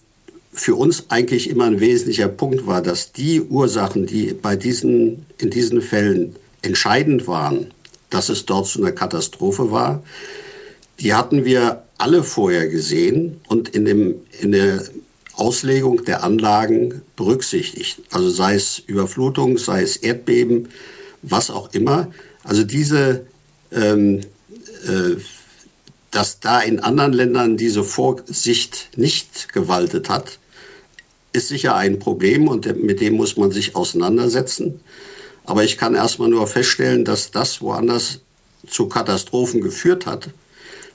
für 0.53 0.77
uns 0.77 1.07
eigentlich 1.09 1.51
immer 1.51 1.65
ein 1.65 1.81
wesentlicher 1.81 2.29
Punkt 2.29 2.67
war, 2.67 2.81
dass 2.81 3.13
die 3.13 3.41
Ursachen, 3.41 4.07
die 4.07 4.33
bei 4.35 4.55
diesen, 4.57 5.27
in 5.39 5.51
diesen 5.51 5.83
Fällen 5.83 6.37
entscheidend 6.63 7.27
waren, 7.27 7.73
dass 8.11 8.29
es 8.29 8.47
dort 8.47 8.67
zu 8.67 8.81
einer 8.81 8.93
Katastrophe 8.93 9.73
war, 9.73 10.03
die 11.01 11.13
hatten 11.13 11.45
wir 11.45 11.83
alle 11.99 12.23
vorher 12.23 12.69
gesehen 12.69 13.41
und 13.49 13.71
in, 13.71 13.85
dem, 13.85 14.15
in 14.41 14.53
der 14.53 14.85
Auslegung 15.37 16.05
der 16.05 16.23
Anlagen 16.23 17.03
berücksichtigt. 17.17 18.01
Also 18.11 18.31
sei 18.31 18.55
es 18.55 18.79
Überflutung, 18.79 19.59
sei 19.59 19.83
es 19.83 19.97
Erdbeben, 19.97 20.69
was 21.23 21.51
auch 21.51 21.73
immer. 21.73 22.09
Also 22.43 22.65
diese, 22.65 23.27
ähm, 23.73 24.21
äh, 24.87 25.17
dass 26.11 26.41
da 26.41 26.61
in 26.61 26.81
anderen 26.81 27.13
Ländern 27.13 27.57
diese 27.57 27.83
Vorsicht 27.83 28.91
nicht 28.97 29.53
gewaltet 29.53 30.09
hat, 30.09 30.39
ist 31.33 31.49
sicher 31.49 31.75
ein 31.75 31.99
Problem 31.99 32.47
und 32.47 32.67
mit 32.83 33.01
dem 33.01 33.15
muss 33.15 33.37
man 33.37 33.51
sich 33.51 33.75
auseinandersetzen. 33.75 34.81
Aber 35.45 35.65
ich 35.65 35.77
kann 35.77 35.95
erstmal 35.95 36.29
nur 36.29 36.47
feststellen, 36.47 37.05
dass 37.05 37.33
das 37.33 37.61
woanders 37.61 38.21
zu 38.67 38.89
Katastrophen 38.89 39.61
geführt 39.61 40.07
hat. 40.07 40.29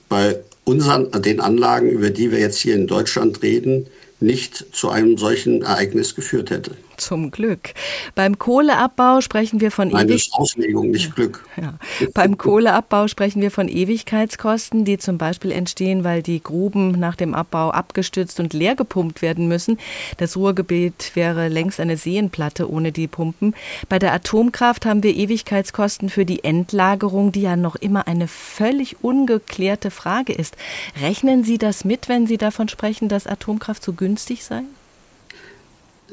Bei 0.07 0.39
unseren, 0.63 1.11
den 1.21 1.39
Anlagen, 1.39 1.89
über 1.89 2.09
die 2.09 2.31
wir 2.31 2.39
jetzt 2.39 2.59
hier 2.59 2.75
in 2.75 2.87
Deutschland 2.87 3.43
reden, 3.43 3.87
nicht 4.19 4.75
zu 4.75 4.89
einem 4.89 5.17
solchen 5.17 5.61
Ereignis 5.61 6.15
geführt 6.15 6.49
hätte. 6.49 6.75
Zum 6.99 7.31
Glück. 7.31 7.73
Beim 8.13 8.37
Kohleabbau 8.37 9.21
sprechen 9.21 9.61
wir 9.61 9.71
von 9.71 9.89
Nein, 9.89 10.11
Auslegung, 10.33 10.91
nicht 10.91 11.15
Glück. 11.15 11.45
Ja. 11.59 11.75
Beim 12.13 12.37
Kohleabbau 12.37 13.07
sprechen 13.07 13.41
wir 13.41 13.51
von 13.51 13.69
Ewigkeitskosten, 13.69 14.83
die 14.83 14.97
zum 14.97 15.17
Beispiel 15.17 15.51
entstehen, 15.51 16.03
weil 16.03 16.21
die 16.21 16.43
Gruben 16.43 16.91
nach 16.91 17.15
dem 17.15 17.33
Abbau 17.33 17.71
abgestützt 17.71 18.39
und 18.39 18.53
leer 18.53 18.75
gepumpt 18.75 19.21
werden 19.21 19.47
müssen. 19.47 19.79
Das 20.17 20.35
Ruhrgebiet 20.35 21.11
wäre 21.15 21.47
längst 21.47 21.79
eine 21.79 21.95
Seenplatte 21.95 22.69
ohne 22.69 22.91
die 22.91 23.07
Pumpen. 23.07 23.55
Bei 23.87 23.97
der 23.97 24.13
Atomkraft 24.13 24.85
haben 24.85 25.01
wir 25.01 25.15
Ewigkeitskosten 25.15 26.09
für 26.09 26.25
die 26.25 26.43
Endlagerung, 26.43 27.31
die 27.31 27.41
ja 27.41 27.55
noch 27.55 27.77
immer 27.77 28.07
eine 28.07 28.27
völlig 28.27 29.03
ungeklärte 29.03 29.89
Frage 29.89 30.33
ist. 30.33 30.57
Rechnen 31.01 31.43
Sie 31.43 31.57
das 31.57 31.85
mit, 31.85 32.09
wenn 32.09 32.27
Sie 32.27 32.37
davon 32.37 32.67
sprechen, 32.67 33.07
dass 33.07 33.25
Atomkraft 33.25 33.83
so 33.83 33.93
günstig 33.93 34.43
sei? 34.43 34.63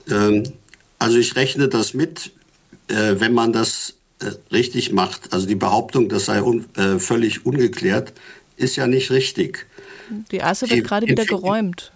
Ähm, 0.09 0.45
also 0.99 1.19
ich 1.19 1.37
rechne 1.37 1.69
das 1.69 1.95
mit, 1.95 2.33
äh, 2.89 3.15
wenn 3.19 3.35
man 3.35 3.53
das 3.53 3.95
äh, 4.21 4.31
richtig 4.53 4.93
macht. 4.93 5.33
Also 5.33 5.47
die 5.47 5.55
Behauptung, 5.55 6.09
das 6.09 6.27
sei 6.27 6.43
un, 6.43 6.65
äh, 6.77 6.99
völlig 6.99 7.45
ungeklärt, 7.45 8.13
ist 8.57 8.77
ja 8.77 8.87
nicht 8.87 9.11
richtig. 9.11 9.67
Die 10.31 10.37
erste 10.37 10.69
wird 10.71 10.81
die, 10.81 10.83
gerade 10.83 11.07
wieder 11.07 11.25
geräumt. 11.25 11.93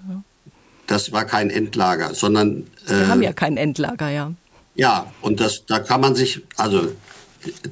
Das 0.86 1.12
war 1.12 1.24
kein 1.24 1.50
Endlager, 1.50 2.14
sondern. 2.14 2.66
Wir 2.86 3.08
haben 3.08 3.22
ja 3.22 3.32
kein 3.32 3.56
Endlager, 3.56 4.10
ja. 4.10 4.34
Ja, 4.74 5.12
und 5.20 5.40
das, 5.40 5.64
da 5.66 5.78
kann 5.78 6.00
man 6.00 6.14
sich, 6.14 6.42
also 6.56 6.90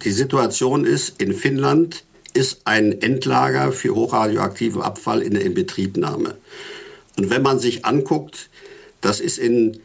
die 0.05 0.11
Situation 0.11 0.85
ist, 0.85 1.21
in 1.21 1.33
Finnland 1.33 2.05
ist 2.35 2.61
ein 2.65 3.01
Endlager 3.03 3.73
für 3.73 3.95
hochradioaktive 3.95 4.85
Abfall 4.85 5.23
in 5.23 5.35
der 5.35 5.45
Inbetriebnahme. 5.45 6.37
Und 7.17 7.31
wenn 7.31 7.43
man 7.43 7.59
sich 7.59 7.85
anguckt, 7.85 8.49
das 9.01 9.21
ist 9.21 9.39
in 9.39 9.81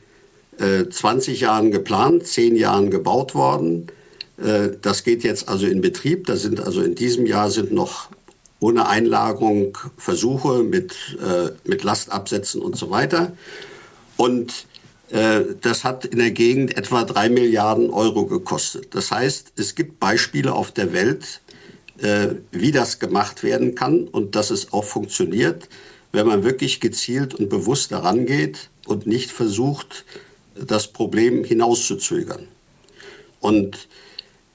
20 0.57 1.41
äh, 1.41 1.45
Jahren 1.45 1.71
geplant, 1.71 2.27
10 2.27 2.55
Jahren 2.55 2.89
gebaut 2.89 3.35
worden. 3.35 3.87
Äh, 4.37 4.69
das 4.81 5.03
geht 5.03 5.23
jetzt 5.23 5.49
also 5.49 5.65
in 5.65 5.81
Betrieb. 5.81 6.27
Da 6.27 6.35
sind 6.35 6.59
also 6.59 6.81
in 6.81 6.95
diesem 6.95 7.25
Jahr 7.25 7.49
sind 7.49 7.71
noch 7.71 8.09
ohne 8.59 8.87
Einlagerung 8.87 9.77
Versuche 9.97 10.63
mit, 10.63 10.93
äh, 11.21 11.51
mit 11.65 11.83
Lastabsätzen 11.83 12.61
und 12.61 12.75
so 12.75 12.89
weiter. 12.89 13.33
Und 14.17 14.67
das 15.61 15.83
hat 15.83 16.05
in 16.05 16.17
der 16.17 16.31
Gegend 16.31 16.75
etwa 16.75 17.03
3 17.03 17.29
Milliarden 17.29 17.91
Euro 17.91 18.25
gekostet. 18.25 18.95
Das 18.95 19.11
heißt, 19.11 19.53
es 19.57 19.75
gibt 19.75 19.99
Beispiele 19.99 20.51
auf 20.51 20.71
der 20.71 20.91
Welt, 20.91 21.41
wie 22.51 22.71
das 22.71 22.97
gemacht 22.97 23.43
werden 23.43 23.75
kann 23.75 24.07
und 24.07 24.35
dass 24.35 24.49
es 24.49 24.73
auch 24.73 24.85
funktioniert, 24.85 25.67
wenn 26.13 26.25
man 26.25 26.43
wirklich 26.43 26.79
gezielt 26.79 27.35
und 27.35 27.49
bewusst 27.49 27.91
daran 27.91 28.25
geht 28.25 28.69
und 28.87 29.05
nicht 29.05 29.29
versucht, 29.29 30.03
das 30.55 30.87
Problem 30.87 31.43
hinauszuzögern. 31.43 32.47
Und 33.39 33.87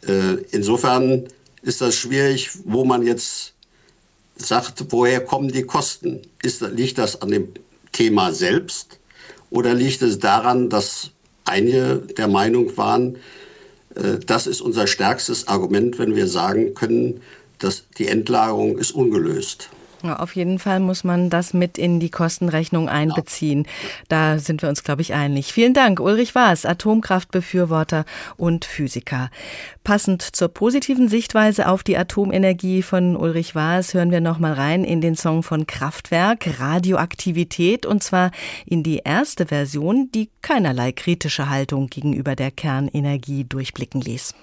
äh, 0.07 0.37
insofern 0.51 1.29
ist 1.63 1.81
das 1.81 1.95
schwierig, 1.97 2.51
wo 2.65 2.85
man 2.85 3.07
jetzt 3.07 3.53
sagt, 4.37 4.85
woher 4.91 5.21
kommen 5.21 5.51
die 5.51 5.65
Kosten? 5.65 6.23
Ist, 6.43 6.61
liegt 6.61 6.99
das 6.99 7.21
an 7.21 7.31
dem 7.31 7.49
Thema 7.93 8.33
selbst 8.33 8.99
oder 9.51 9.75
liegt 9.75 10.03
es 10.03 10.19
daran, 10.19 10.71
dass 10.71 11.11
einige 11.45 11.97
der 12.17 12.29
Meinung 12.29 12.77
waren, 12.77 13.17
äh, 13.95 14.19
das 14.25 14.47
ist 14.47 14.61
unser 14.61 14.87
stärkstes 14.87 15.49
Argument, 15.49 15.99
wenn 15.99 16.15
wir 16.15 16.29
sagen 16.29 16.75
können, 16.75 17.21
dass 17.59 17.85
die 17.99 18.07
Endlagerung 18.07 18.79
ist 18.79 18.93
ungelöst. 18.93 19.71
Ja, 20.03 20.21
auf 20.21 20.37
jeden 20.37 20.61
Fall 20.61 20.79
muss 20.79 21.03
man 21.03 21.29
das 21.29 21.55
mit 21.55 21.77
in 21.77 21.99
die 21.99 22.11
Kostenrechnung 22.11 22.89
einbeziehen. 22.89 23.67
Da 24.09 24.39
sind 24.39 24.63
wir 24.63 24.69
uns, 24.69 24.85
glaube 24.85 25.03
ich, 25.03 25.13
einig. 25.13 25.53
Vielen 25.53 25.75
Dank, 25.75 25.99
Ulrich 25.99 26.37
Waas, 26.37 26.65
Atomkraftbefürworter 26.65 28.05
und 28.37 28.65
Physiker. 28.65 29.31
Passend 29.83 30.23
zur 30.23 30.49
positiven 30.49 31.09
Sichtweise 31.09 31.69
auf 31.69 31.83
die 31.83 31.97
Atomenergie 31.97 32.83
von 32.83 33.17
Ulrich 33.17 33.57
Waas 33.57 33.93
hören 33.93 34.13
wir 34.13 34.21
noch 34.21 34.39
mal 34.39 34.53
rein 34.53 34.85
in 34.85 35.01
den 35.01 35.17
Song 35.17 35.43
von 35.43 35.67
Kraftwerk 35.67 36.61
Radioaktivität 36.61 37.85
und 37.85 38.03
zwar 38.03 38.31
in 38.67 38.85
die 38.85 38.99
erste 38.99 39.47
Version, 39.47 40.11
die 40.15 40.31
keinerlei 40.43 40.93
kritische 40.93 41.51
Haltung 41.51 41.89
gegenüber 41.89 42.37
der 42.37 42.53
Kernenergie 42.53 43.45
durchblicken 43.45 44.01
ließ. 44.01 44.35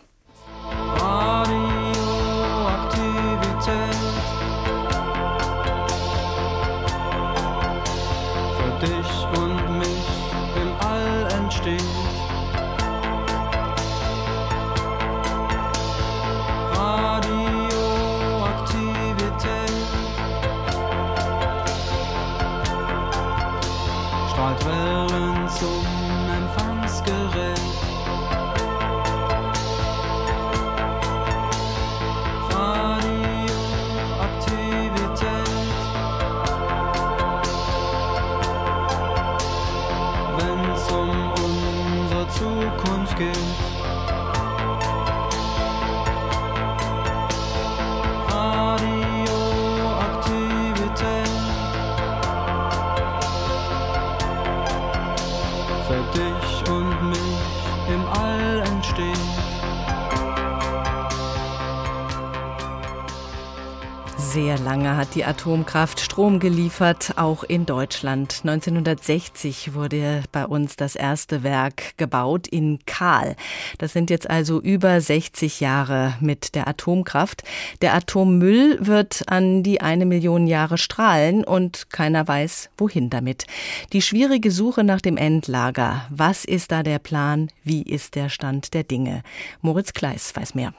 Für 24.36 24.54
dich 24.58 25.62
und 25.64 26.82
mich 26.82 27.85
lange 64.76 64.98
hat 64.98 65.16
die 65.16 65.24
Atomkraft 65.24 66.02
Strom 66.02 66.42
geliefert, 66.42 67.14
auch 67.16 67.46
in 67.46 67.66
Deutschland. 67.66 68.42
1960 68.44 69.74
wurde 69.74 70.24
bei 70.34 70.46
uns 70.46 70.76
das 70.76 70.98
erste 70.98 71.44
Werk 71.44 71.96
gebaut 71.96 72.46
in 72.46 72.80
Kahl. 72.86 73.38
Das 73.78 73.94
sind 73.94 74.10
jetzt 74.10 74.30
also 74.30 74.60
über 74.60 75.00
60 75.00 75.62
Jahre 75.62 76.16
mit 76.20 76.56
der 76.56 76.68
Atomkraft. 76.68 77.44
Der 77.82 77.94
Atommüll 77.94 78.78
wird 78.82 79.24
an 79.28 79.64
die 79.64 79.80
eine 79.80 80.06
Million 80.06 80.46
Jahre 80.46 80.78
strahlen 80.78 81.46
und 81.46 81.90
keiner 81.90 82.28
weiß, 82.28 82.70
wohin 82.78 83.10
damit. 83.10 83.46
Die 83.94 84.02
schwierige 84.02 84.52
Suche 84.52 84.84
nach 84.84 85.00
dem 85.00 85.16
Endlager. 85.16 86.06
Was 86.10 86.44
ist 86.44 86.74
da 86.74 86.84
der 86.84 87.00
Plan? 87.00 87.50
Wie 87.64 87.82
ist 87.82 88.16
der 88.16 88.28
Stand 88.28 88.74
der 88.74 88.84
Dinge? 88.84 89.24
Moritz 89.62 89.94
Kleis 89.94 90.36
weiß 90.36 90.54
mehr. 90.54 90.74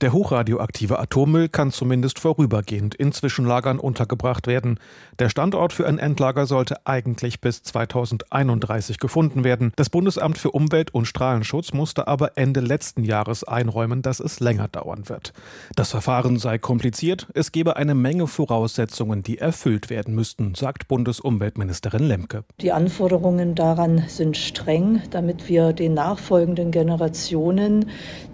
Der 0.00 0.12
hochradioaktive 0.12 0.98
Atommüll 0.98 1.48
kann 1.48 1.70
zumindest 1.70 2.18
vorübergehend 2.18 2.96
in 2.96 3.12
Zwischenlagern 3.12 3.78
untergebracht 3.78 4.48
werden. 4.48 4.80
Der 5.20 5.28
Standort 5.28 5.72
für 5.72 5.86
ein 5.86 5.98
Endlager 5.98 6.46
sollte 6.46 6.84
eigentlich 6.84 7.40
bis 7.40 7.62
2031 7.62 8.98
gefunden 8.98 9.44
werden. 9.44 9.72
Das 9.76 9.90
Bundesamt 9.90 10.36
für 10.36 10.50
Umwelt 10.50 10.92
und 10.92 11.06
Strahlenschutz 11.06 11.72
musste 11.72 12.08
aber 12.08 12.36
Ende 12.36 12.58
letzten 12.58 13.04
Jahres 13.04 13.44
einräumen, 13.44 14.02
dass 14.02 14.18
es 14.18 14.40
länger 14.40 14.66
dauern 14.66 15.08
wird. 15.08 15.32
Das 15.76 15.92
Verfahren 15.92 16.38
sei 16.38 16.58
kompliziert, 16.58 17.28
es 17.32 17.52
gebe 17.52 17.76
eine 17.76 17.94
Menge 17.94 18.26
Voraussetzungen, 18.26 19.22
die 19.22 19.38
erfüllt 19.38 19.90
werden 19.90 20.14
müssten, 20.16 20.56
sagt 20.56 20.88
Bundesumweltministerin 20.88 22.02
Lemke. 22.02 22.44
Die 22.60 22.72
Anforderungen 22.72 23.54
daran 23.54 24.04
sind 24.08 24.36
streng, 24.36 25.02
damit 25.10 25.48
wir 25.48 25.72
den 25.72 25.94
nachfolgenden 25.94 26.72
Generationen 26.72 27.88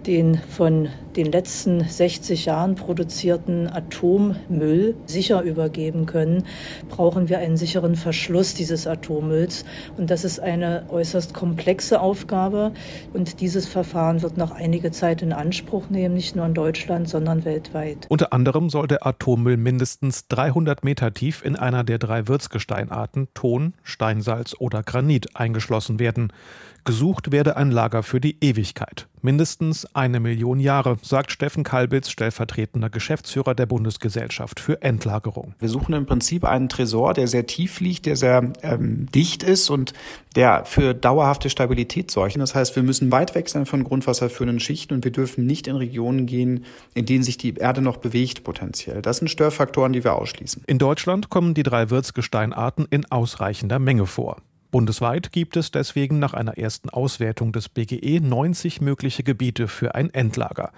den 0.07 0.39
von 0.49 0.89
den 1.15 1.31
letzten 1.31 1.50
60 1.51 2.45
Jahren 2.45 2.75
produzierten 2.75 3.67
Atommüll 3.67 4.95
sicher 5.05 5.41
übergeben 5.41 6.05
können, 6.05 6.43
brauchen 6.89 7.29
wir 7.29 7.39
einen 7.39 7.57
sicheren 7.57 7.95
Verschluss 7.95 8.53
dieses 8.53 8.87
Atommülls. 8.87 9.65
Und 9.97 10.09
das 10.09 10.23
ist 10.23 10.39
eine 10.39 10.85
äußerst 10.89 11.33
komplexe 11.33 11.99
Aufgabe. 11.99 12.71
Und 13.13 13.41
dieses 13.41 13.67
Verfahren 13.67 14.21
wird 14.21 14.37
noch 14.37 14.51
einige 14.51 14.91
Zeit 14.91 15.21
in 15.21 15.33
Anspruch 15.33 15.89
nehmen, 15.89 16.15
nicht 16.15 16.35
nur 16.35 16.45
in 16.45 16.53
Deutschland, 16.53 17.09
sondern 17.09 17.45
weltweit. 17.45 18.05
Unter 18.09 18.33
anderem 18.33 18.69
soll 18.69 18.87
der 18.87 19.05
Atommüll 19.05 19.57
mindestens 19.57 20.27
300 20.27 20.83
Meter 20.83 21.13
tief 21.13 21.43
in 21.43 21.55
einer 21.55 21.83
der 21.83 21.99
drei 21.99 22.27
Würzgesteinarten 22.27 23.27
Ton, 23.33 23.73
Steinsalz 23.83 24.55
oder 24.57 24.83
Granit 24.83 25.35
eingeschlossen 25.35 25.99
werden. 25.99 26.31
Gesucht 26.83 27.31
werde 27.31 27.57
ein 27.57 27.71
Lager 27.71 28.01
für 28.01 28.19
die 28.19 28.37
Ewigkeit. 28.43 29.07
Mindestens 29.23 29.85
eine 29.93 30.19
Million 30.19 30.59
Jahre, 30.59 30.97
sagt 31.03 31.31
Steffen 31.31 31.63
Kalbitz, 31.63 32.09
stellvertretender 32.09 32.89
Geschäftsführer 32.89 33.53
der 33.53 33.67
Bundesgesellschaft 33.67 34.59
für 34.59 34.81
Endlagerung. 34.81 35.53
Wir 35.59 35.69
suchen 35.69 35.93
im 35.93 36.07
Prinzip 36.07 36.43
einen 36.43 36.69
Tresor, 36.69 37.13
der 37.13 37.27
sehr 37.27 37.45
tief 37.45 37.79
liegt, 37.81 38.07
der 38.07 38.15
sehr 38.15 38.51
ähm, 38.63 39.05
dicht 39.13 39.43
ist 39.43 39.69
und 39.69 39.93
der 40.35 40.65
für 40.65 40.95
dauerhafte 40.95 41.49
Stabilität 41.51 42.09
sorgt. 42.09 42.35
Das 42.37 42.55
heißt, 42.55 42.75
wir 42.75 42.83
müssen 42.83 43.11
weit 43.11 43.35
weg 43.35 43.49
sein 43.49 43.65
von 43.65 43.83
grundwasserführenden 43.83 44.59
Schichten 44.59 44.95
und 44.95 45.03
wir 45.03 45.11
dürfen 45.11 45.45
nicht 45.45 45.67
in 45.67 45.75
Regionen 45.75 46.25
gehen, 46.25 46.65
in 46.95 47.05
denen 47.05 47.23
sich 47.23 47.37
die 47.37 47.53
Erde 47.55 47.81
noch 47.81 47.97
bewegt 47.97 48.43
potenziell. 48.43 49.01
Das 49.01 49.17
sind 49.17 49.27
Störfaktoren, 49.27 49.93
die 49.93 50.03
wir 50.03 50.15
ausschließen. 50.15 50.63
In 50.65 50.79
Deutschland 50.79 51.29
kommen 51.29 51.53
die 51.53 51.63
drei 51.63 51.89
Würzgesteinarten 51.89 52.87
in 52.89 53.05
ausreichender 53.11 53.77
Menge 53.77 54.07
vor. 54.07 54.37
Bundesweit 54.71 55.31
gibt 55.31 55.57
es 55.57 55.69
deswegen 55.71 56.17
nach 56.19 56.33
einer 56.33 56.57
ersten 56.57 56.89
Auswertung 56.89 57.51
des 57.51 57.69
BGE 57.69 58.21
90 58.21 58.81
mögliche 58.81 59.23
Gebiete 59.23 59.67
für 59.67 59.95
ein 59.95 60.09
Endlager. 60.13 60.71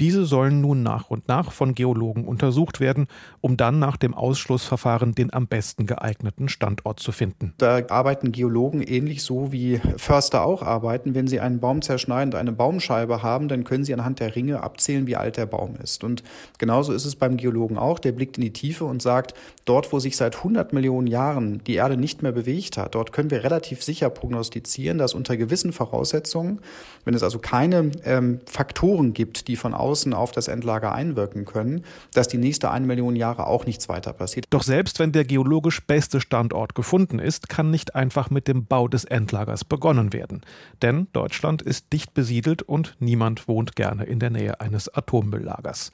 Diese 0.00 0.24
sollen 0.24 0.60
nun 0.60 0.82
nach 0.82 1.10
und 1.10 1.28
nach 1.28 1.52
von 1.52 1.74
Geologen 1.74 2.24
untersucht 2.24 2.80
werden, 2.80 3.06
um 3.40 3.56
dann 3.56 3.78
nach 3.78 3.96
dem 3.96 4.14
Ausschlussverfahren 4.14 5.14
den 5.14 5.32
am 5.32 5.46
besten 5.46 5.86
geeigneten 5.86 6.48
Standort 6.48 7.00
zu 7.00 7.12
finden. 7.12 7.54
Da 7.58 7.82
arbeiten 7.88 8.32
Geologen 8.32 8.82
ähnlich 8.82 9.22
so 9.22 9.52
wie 9.52 9.80
Förster 9.96 10.44
auch 10.44 10.62
arbeiten. 10.62 11.14
Wenn 11.14 11.28
sie 11.28 11.40
einen 11.40 11.60
Baum 11.60 11.82
zerschneiden 11.82 12.32
und 12.34 12.38
eine 12.38 12.52
Baumscheibe 12.52 13.22
haben, 13.22 13.48
dann 13.48 13.64
können 13.64 13.84
sie 13.84 13.94
anhand 13.94 14.20
der 14.20 14.34
Ringe 14.34 14.62
abzählen, 14.62 15.06
wie 15.06 15.16
alt 15.16 15.36
der 15.36 15.46
Baum 15.46 15.76
ist. 15.82 16.04
Und 16.04 16.22
genauso 16.58 16.92
ist 16.92 17.04
es 17.04 17.16
beim 17.16 17.36
Geologen 17.36 17.78
auch. 17.78 17.98
Der 17.98 18.12
blickt 18.12 18.38
in 18.38 18.42
die 18.42 18.52
Tiefe 18.52 18.84
und 18.84 19.02
sagt, 19.02 19.34
dort, 19.64 19.92
wo 19.92 19.98
sich 19.98 20.16
seit 20.16 20.36
100 20.36 20.72
Millionen 20.72 21.06
Jahren 21.06 21.62
die 21.64 21.74
Erde 21.74 21.96
nicht 21.96 22.22
mehr 22.22 22.32
bewegt 22.32 22.76
hat, 22.76 22.94
dort 22.94 23.12
können 23.12 23.30
wir 23.30 23.44
relativ 23.44 23.82
sicher 23.82 24.10
prognostizieren, 24.10 24.98
dass 24.98 25.14
unter 25.14 25.36
gewissen 25.36 25.72
Voraussetzungen, 25.72 26.60
wenn 27.04 27.14
es 27.14 27.22
also 27.22 27.38
keine 27.38 27.90
ähm, 28.04 28.40
Faktoren 28.46 29.12
gibt, 29.12 29.48
die 29.48 29.56
von 29.56 29.74
außen 29.74 29.83
auf 29.84 30.32
das 30.32 30.48
Endlager 30.48 30.92
einwirken 30.94 31.44
können, 31.44 31.84
dass 32.14 32.26
die 32.26 32.38
nächste 32.38 32.70
eine 32.70 32.86
Million 32.86 33.16
Jahre 33.16 33.46
auch 33.46 33.66
nichts 33.66 33.88
weiter 33.88 34.12
passiert. 34.12 34.46
Doch 34.50 34.62
selbst 34.62 34.98
wenn 34.98 35.12
der 35.12 35.24
geologisch 35.24 35.86
beste 35.86 36.20
Standort 36.20 36.74
gefunden 36.74 37.18
ist, 37.18 37.48
kann 37.48 37.70
nicht 37.70 37.94
einfach 37.94 38.30
mit 38.30 38.48
dem 38.48 38.64
Bau 38.66 38.88
des 38.88 39.04
Endlagers 39.04 39.64
begonnen 39.64 40.12
werden. 40.12 40.40
Denn 40.80 41.08
Deutschland 41.12 41.60
ist 41.60 41.92
dicht 41.92 42.14
besiedelt 42.14 42.62
und 42.62 42.96
niemand 42.98 43.46
wohnt 43.46 43.76
gerne 43.76 44.04
in 44.04 44.18
der 44.18 44.30
Nähe 44.30 44.60
eines 44.60 44.92
Atommülllagers. 44.92 45.92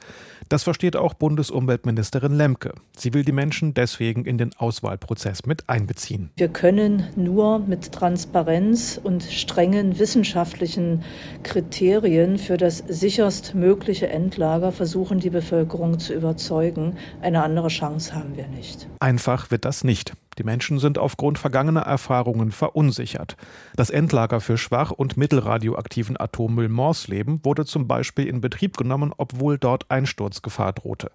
Das 0.49 0.62
versteht 0.62 0.97
auch 0.97 1.14
Bundesumweltministerin 1.14 2.32
Lemke. 2.32 2.72
Sie 2.97 3.12
will 3.12 3.24
die 3.24 3.32
Menschen 3.32 3.74
deswegen 3.74 4.24
in 4.24 4.38
den 4.38 4.53
Auswahlprozess 4.57 5.47
mit 5.47 5.68
einbeziehen. 5.68 6.30
Wir 6.36 6.49
können 6.49 7.09
nur 7.16 7.59
mit 7.59 7.93
Transparenz 7.93 9.01
und 9.03 9.24
strengen 9.24 9.99
wissenschaftlichen 9.99 11.03
Kriterien 11.43 12.38
für 12.38 12.57
das 12.57 12.78
sicherst 12.88 13.55
mögliche 13.55 13.80
mögliche 13.81 14.11
Endlager 14.11 14.72
versuchen, 14.72 15.20
die 15.20 15.31
Bevölkerung 15.31 15.99
zu 15.99 16.12
überzeugen. 16.12 16.99
Eine 17.22 17.43
andere 17.43 17.68
Chance 17.68 18.14
haben 18.14 18.37
wir 18.37 18.47
nicht. 18.47 18.87
Einfach 19.01 19.51
wird 19.51 19.64
das 19.64 19.85
nicht. 19.85 20.12
Die 20.37 20.45
Menschen 20.45 20.78
sind 20.78 20.99
aufgrund 20.99 21.39
vergangener 21.39 21.81
Erfahrungen 21.81 22.53
verunsichert. 22.53 23.39
Das 23.76 23.89
Endlager 23.89 24.43
für 24.43 24.59
schwach- 24.59 24.91
und 24.91 25.16
mittelradioaktiven 25.16 26.20
Atommüll 26.20 26.68
Morsleben 26.68 27.41
wurde 27.43 27.64
zum 27.64 27.89
Beispiel 27.89 28.26
in 28.26 28.43
Betrieb 28.43 28.76
genommen, 28.76 29.14
obwohl 29.16 29.57
dort 29.57 29.91
Einsturzgefahr 29.91 30.74
drohte. 30.74 31.11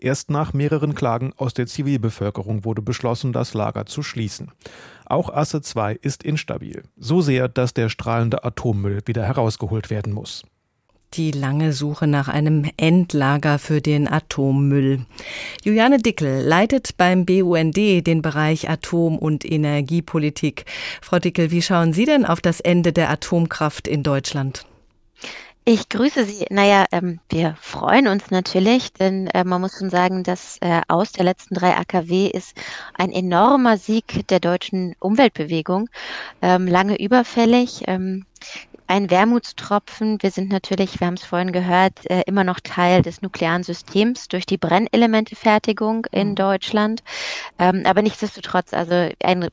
Erst 0.00 0.28
nach 0.28 0.52
mehreren 0.52 0.96
Klagen 0.96 1.32
aus 1.36 1.54
der 1.54 1.68
Zivilbevölkerung 1.68 2.64
wurde 2.64 2.82
beschlossen, 2.82 3.32
das 3.32 3.54
Lager 3.54 3.86
zu 3.86 4.02
schließen. 4.02 4.50
Auch 5.06 5.32
Asse 5.32 5.62
2 5.62 5.94
ist 5.94 6.24
instabil. 6.24 6.82
So 6.96 7.20
sehr, 7.20 7.48
dass 7.48 7.74
der 7.74 7.88
strahlende 7.88 8.42
Atommüll 8.42 9.02
wieder 9.06 9.22
herausgeholt 9.22 9.88
werden 9.88 10.12
muss 10.12 10.42
die 11.14 11.30
lange 11.30 11.72
Suche 11.72 12.06
nach 12.06 12.28
einem 12.28 12.70
Endlager 12.76 13.58
für 13.58 13.80
den 13.80 14.08
Atommüll. 14.08 15.06
Juliane 15.64 15.98
Dickel 15.98 16.42
leitet 16.42 16.96
beim 16.96 17.24
BUND 17.24 17.76
den 17.76 18.22
Bereich 18.22 18.68
Atom- 18.68 19.18
und 19.18 19.44
Energiepolitik. 19.44 20.64
Frau 21.00 21.18
Dickel, 21.18 21.50
wie 21.50 21.62
schauen 21.62 21.92
Sie 21.92 22.04
denn 22.04 22.24
auf 22.24 22.40
das 22.40 22.60
Ende 22.60 22.92
der 22.92 23.10
Atomkraft 23.10 23.88
in 23.88 24.02
Deutschland? 24.02 24.64
Ich 25.70 25.90
grüße 25.90 26.24
Sie. 26.24 26.46
Naja, 26.48 26.86
ähm, 26.92 27.20
wir 27.28 27.54
freuen 27.60 28.08
uns 28.08 28.30
natürlich, 28.30 28.90
denn 28.94 29.26
äh, 29.26 29.44
man 29.44 29.60
muss 29.60 29.76
schon 29.78 29.90
sagen, 29.90 30.22
dass 30.22 30.56
äh, 30.62 30.80
aus 30.88 31.12
der 31.12 31.26
letzten 31.26 31.54
drei 31.56 31.76
AKW 31.76 32.28
ist 32.28 32.56
ein 32.94 33.12
enormer 33.12 33.76
Sieg 33.76 34.26
der 34.28 34.40
deutschen 34.40 34.94
Umweltbewegung. 34.98 35.90
Ähm, 36.40 36.66
lange 36.66 36.98
überfällig. 36.98 37.82
Ähm, 37.86 38.24
ein 38.88 39.10
Wermutstropfen. 39.10 40.20
Wir 40.22 40.30
sind 40.30 40.50
natürlich, 40.50 40.98
wir 40.98 41.06
haben 41.06 41.14
es 41.14 41.24
vorhin 41.24 41.52
gehört, 41.52 42.10
äh, 42.10 42.22
immer 42.26 42.42
noch 42.42 42.58
Teil 42.60 43.02
des 43.02 43.22
nuklearen 43.22 43.62
Systems 43.62 44.28
durch 44.28 44.46
die 44.46 44.58
Brennelementefertigung 44.58 46.06
in 46.10 46.30
mhm. 46.30 46.34
Deutschland. 46.34 47.02
Ähm, 47.58 47.82
aber 47.84 48.02
nichtsdestotrotz, 48.02 48.72
also 48.74 49.10
ein 49.22 49.48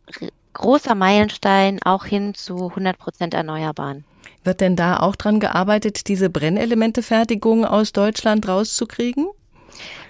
großer 0.54 0.96
Meilenstein 0.96 1.80
auch 1.84 2.06
hin 2.06 2.34
zu 2.34 2.70
100 2.70 2.98
Prozent 2.98 3.34
Erneuerbaren. 3.34 4.06
Wird 4.44 4.62
denn 4.62 4.76
da 4.76 5.00
auch 5.00 5.16
dran 5.16 5.40
gearbeitet, 5.40 6.08
diese 6.08 6.30
Brennelementefertigung 6.30 7.66
aus 7.66 7.92
Deutschland 7.92 8.48
rauszukriegen? 8.48 9.28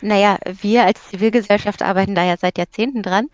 Naja, 0.06 0.38
wir 0.62 0.86
als 0.86 1.04
Zivilgesellschaft 1.10 1.82
arbeiten 1.82 2.14
da 2.14 2.24
ja 2.24 2.38
seit 2.38 2.58
Jahrzehnten 2.58 3.02
dran. 3.02 3.28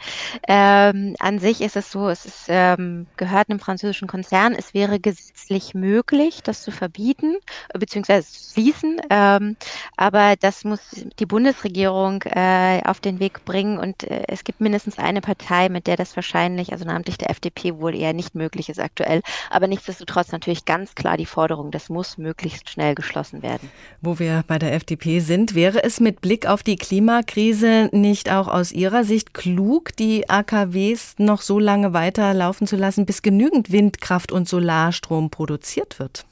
Ähm, 0.47 1.15
an 1.19 1.39
sich 1.39 1.59
ist 1.61 1.75
es 1.75 1.91
so, 1.91 2.07
es 2.07 2.25
ist, 2.25 2.45
ähm, 2.47 3.07
gehört 3.17 3.49
einem 3.49 3.59
französischen 3.59 4.07
Konzern. 4.07 4.55
Es 4.57 4.73
wäre 4.73 4.99
gesetzlich 4.99 5.73
möglich, 5.73 6.43
das 6.43 6.63
zu 6.63 6.71
verbieten 6.71 7.35
bzw. 7.77 8.21
zu 8.21 8.53
schließen. 8.53 9.01
Ähm, 9.09 9.57
aber 9.97 10.35
das 10.39 10.63
muss 10.63 10.79
die 11.19 11.25
Bundesregierung 11.25 12.23
äh, 12.23 12.81
auf 12.85 13.01
den 13.01 13.19
Weg 13.19 13.43
bringen. 13.43 13.77
Und 13.77 14.03
äh, 14.03 14.23
es 14.27 14.45
gibt 14.45 14.61
mindestens 14.61 14.97
eine 14.97 15.19
Partei, 15.19 15.67
mit 15.67 15.87
der 15.87 15.97
das 15.97 16.15
wahrscheinlich, 16.15 16.71
also 16.71 16.85
namentlich 16.85 17.17
der 17.17 17.31
FDP, 17.31 17.79
wohl 17.79 17.95
eher 17.95 18.13
nicht 18.13 18.33
möglich 18.33 18.69
ist 18.69 18.79
aktuell. 18.79 19.21
Aber 19.49 19.67
nichtsdestotrotz 19.67 20.31
natürlich 20.31 20.63
ganz 20.63 20.95
klar 20.95 21.17
die 21.17 21.25
Forderung, 21.25 21.71
das 21.71 21.89
muss 21.89 22.17
möglichst 22.17 22.69
schnell 22.69 22.95
geschlossen 22.95 23.43
werden. 23.43 23.69
Wo 24.01 24.19
wir 24.19 24.43
bei 24.47 24.57
der 24.57 24.73
FDP 24.73 25.19
sind, 25.19 25.53
wäre 25.53 25.83
es 25.83 25.99
mit 25.99 26.21
Blick 26.21 26.47
auf 26.47 26.60
die 26.63 26.75
Klimakrise 26.75 27.89
nicht 27.91 28.31
auch 28.31 28.47
aus 28.47 28.71
Ihrer 28.71 29.03
Sicht 29.03 29.33
klug, 29.33 29.95
die 29.95 30.29
AKWs 30.29 31.15
noch 31.17 31.41
so 31.41 31.59
lange 31.59 31.93
weiterlaufen 31.93 32.67
zu 32.67 32.75
lassen, 32.75 33.05
bis 33.05 33.21
genügend 33.21 33.71
Windkraft 33.71 34.31
und 34.31 34.47
Solarstrom 34.47 35.29
produziert 35.29 35.99
wird? 35.99 36.25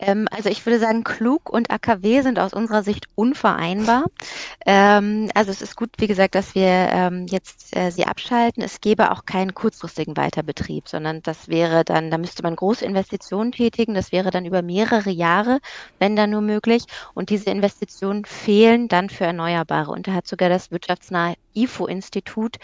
Ähm, 0.00 0.26
also 0.30 0.48
ich 0.48 0.64
würde 0.66 0.78
sagen, 0.78 1.04
klug 1.04 1.50
und 1.50 1.70
AKW 1.70 2.22
sind 2.22 2.38
aus 2.38 2.52
unserer 2.52 2.82
Sicht 2.82 3.06
unvereinbar. 3.14 4.06
Ähm, 4.66 5.30
also 5.34 5.50
es 5.50 5.62
ist 5.62 5.76
gut, 5.76 5.90
wie 5.98 6.06
gesagt, 6.06 6.34
dass 6.34 6.54
wir 6.54 6.66
ähm, 6.66 7.26
jetzt 7.28 7.76
äh, 7.76 7.90
sie 7.90 8.06
abschalten. 8.06 8.62
Es 8.62 8.80
gäbe 8.80 9.10
auch 9.10 9.24
keinen 9.24 9.54
kurzfristigen 9.54 10.16
Weiterbetrieb, 10.16 10.88
sondern 10.88 11.22
das 11.22 11.48
wäre 11.48 11.84
dann, 11.84 12.10
da 12.10 12.18
müsste 12.18 12.42
man 12.42 12.56
große 12.56 12.84
Investitionen 12.84 13.52
tätigen. 13.52 13.94
Das 13.94 14.12
wäre 14.12 14.30
dann 14.30 14.44
über 14.44 14.62
mehrere 14.62 15.10
Jahre, 15.10 15.60
wenn 15.98 16.16
dann 16.16 16.30
nur 16.30 16.40
möglich. 16.40 16.84
Und 17.14 17.30
diese 17.30 17.50
Investitionen 17.50 18.24
fehlen 18.24 18.88
dann 18.88 19.10
für 19.10 19.24
Erneuerbare. 19.24 19.90
Und 19.90 20.08
da 20.08 20.14
hat 20.14 20.26
sogar 20.26 20.48
das 20.48 20.70
wirtschaftsnahe 20.70 21.34
IFO-Institut 21.54 22.56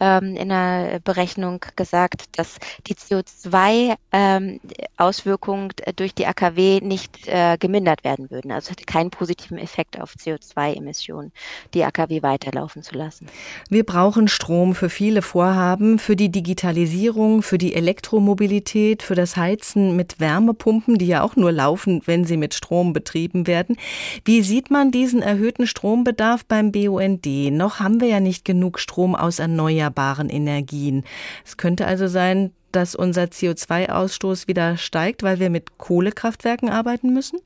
ähm, 0.00 0.36
in 0.36 0.50
einer 0.50 1.00
Berechnung 1.00 1.62
gesagt, 1.76 2.38
dass 2.38 2.56
die 2.86 2.94
CO2-Auswirkungen 2.94 5.72
ähm, 5.84 5.96
durch 5.96 6.14
die 6.14 6.26
AKW 6.26 6.77
nicht 6.82 7.28
äh, 7.28 7.56
gemindert 7.58 8.04
werden 8.04 8.30
würden. 8.30 8.52
Also 8.52 8.66
es 8.66 8.70
hätte 8.70 8.84
keinen 8.84 9.10
positiven 9.10 9.58
Effekt 9.58 10.00
auf 10.00 10.14
CO2-Emissionen, 10.14 11.32
die 11.74 11.84
AKW 11.84 12.22
weiterlaufen 12.22 12.82
zu 12.82 12.94
lassen. 12.94 13.26
Wir 13.68 13.84
brauchen 13.84 14.28
Strom 14.28 14.74
für 14.74 14.90
viele 14.90 15.22
Vorhaben, 15.22 15.98
für 15.98 16.16
die 16.16 16.30
Digitalisierung, 16.30 17.42
für 17.42 17.58
die 17.58 17.74
Elektromobilität, 17.74 19.02
für 19.02 19.14
das 19.14 19.36
Heizen 19.36 19.96
mit 19.96 20.20
Wärmepumpen, 20.20 20.98
die 20.98 21.06
ja 21.06 21.22
auch 21.22 21.36
nur 21.36 21.52
laufen, 21.52 22.02
wenn 22.04 22.24
sie 22.24 22.36
mit 22.36 22.54
Strom 22.54 22.92
betrieben 22.92 23.46
werden. 23.46 23.76
Wie 24.24 24.42
sieht 24.42 24.70
man 24.70 24.90
diesen 24.90 25.22
erhöhten 25.22 25.66
Strombedarf 25.66 26.44
beim 26.44 26.72
BUND? 26.72 27.26
Noch 27.52 27.80
haben 27.80 28.00
wir 28.00 28.08
ja 28.08 28.20
nicht 28.20 28.44
genug 28.44 28.78
Strom 28.78 29.14
aus 29.14 29.38
erneuerbaren 29.38 30.28
Energien. 30.28 31.04
Es 31.44 31.56
könnte 31.56 31.86
also 31.86 32.06
sein, 32.06 32.52
dass 32.72 32.94
unser 32.94 33.24
CO2-Ausstoß 33.24 34.48
wieder 34.48 34.76
steigt, 34.76 35.22
weil 35.22 35.38
wir 35.38 35.50
mit 35.50 35.78
Kohlekraftwerken 35.78 36.68
arbeiten 36.68 37.12
müssen? 37.12 37.40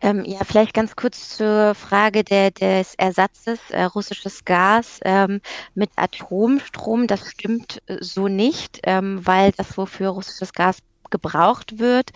Ähm, 0.00 0.24
ja, 0.24 0.44
vielleicht 0.44 0.74
ganz 0.74 0.94
kurz 0.94 1.36
zur 1.36 1.74
Frage 1.74 2.22
der, 2.22 2.50
des 2.50 2.94
Ersatzes 2.96 3.58
äh, 3.70 3.82
russisches 3.84 4.44
Gas 4.44 5.00
ähm, 5.04 5.40
mit 5.74 5.90
Atomstrom. 5.96 7.06
Das 7.06 7.28
stimmt 7.30 7.82
äh, 7.86 7.96
so 8.00 8.28
nicht, 8.28 8.80
ähm, 8.84 9.26
weil 9.26 9.52
das, 9.52 9.76
wofür 9.76 10.10
russisches 10.10 10.52
Gas 10.52 10.78
gebraucht 11.10 11.78
wird, 11.78 12.10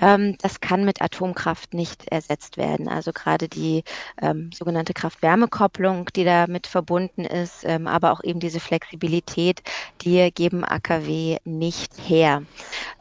ähm, 0.00 0.36
das 0.40 0.60
kann 0.60 0.84
mit 0.84 1.02
Atomkraft 1.02 1.74
nicht 1.74 2.08
ersetzt 2.08 2.56
werden. 2.56 2.88
Also 2.88 3.12
gerade 3.12 3.48
die 3.48 3.84
ähm, 4.20 4.50
sogenannte 4.52 4.94
Kraft-Wärme-Kopplung, 4.94 6.06
die 6.14 6.24
damit 6.24 6.66
verbunden 6.66 7.24
ist, 7.24 7.64
ähm, 7.64 7.86
aber 7.86 8.12
auch 8.12 8.22
eben 8.24 8.40
diese 8.40 8.60
Flexibilität, 8.60 9.62
die 10.02 10.30
geben 10.32 10.64
AKW 10.64 11.38
nicht 11.44 11.92
her. 11.98 12.42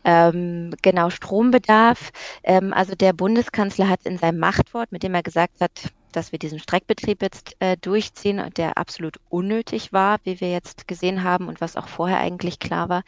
Ähm, 0.04 0.74
genau, 0.82 1.10
Strombedarf. 1.10 2.12
Ähm, 2.44 2.74
also 2.74 2.96
der 2.96 3.14
Bundeskanzler 3.14 3.90
hat 3.90 4.06
in 4.06 4.18
seinem 4.18 4.40
Machtwort, 4.40 4.92
mit 4.92 5.04
dem 5.04 5.14
er 5.14 5.24
gesagt 5.24 5.62
hat, 5.62 5.72
dass 6.16 6.32
wir 6.32 6.40
diesen 6.40 6.60
Streckbetrieb 6.60 7.22
jetzt 7.22 7.56
äh, 7.60 7.78
durchziehen, 7.78 8.42
der 8.58 8.78
absolut 8.78 9.20
unnötig 9.30 9.94
war, 9.94 10.18
wie 10.24 10.40
wir 10.40 10.52
jetzt 10.52 10.88
gesehen 10.88 11.24
haben 11.24 11.48
und 11.48 11.62
was 11.62 11.76
auch 11.76 11.88
vorher 11.88 12.20
eigentlich 12.20 12.60
klar 12.60 12.90
war. 12.90 13.04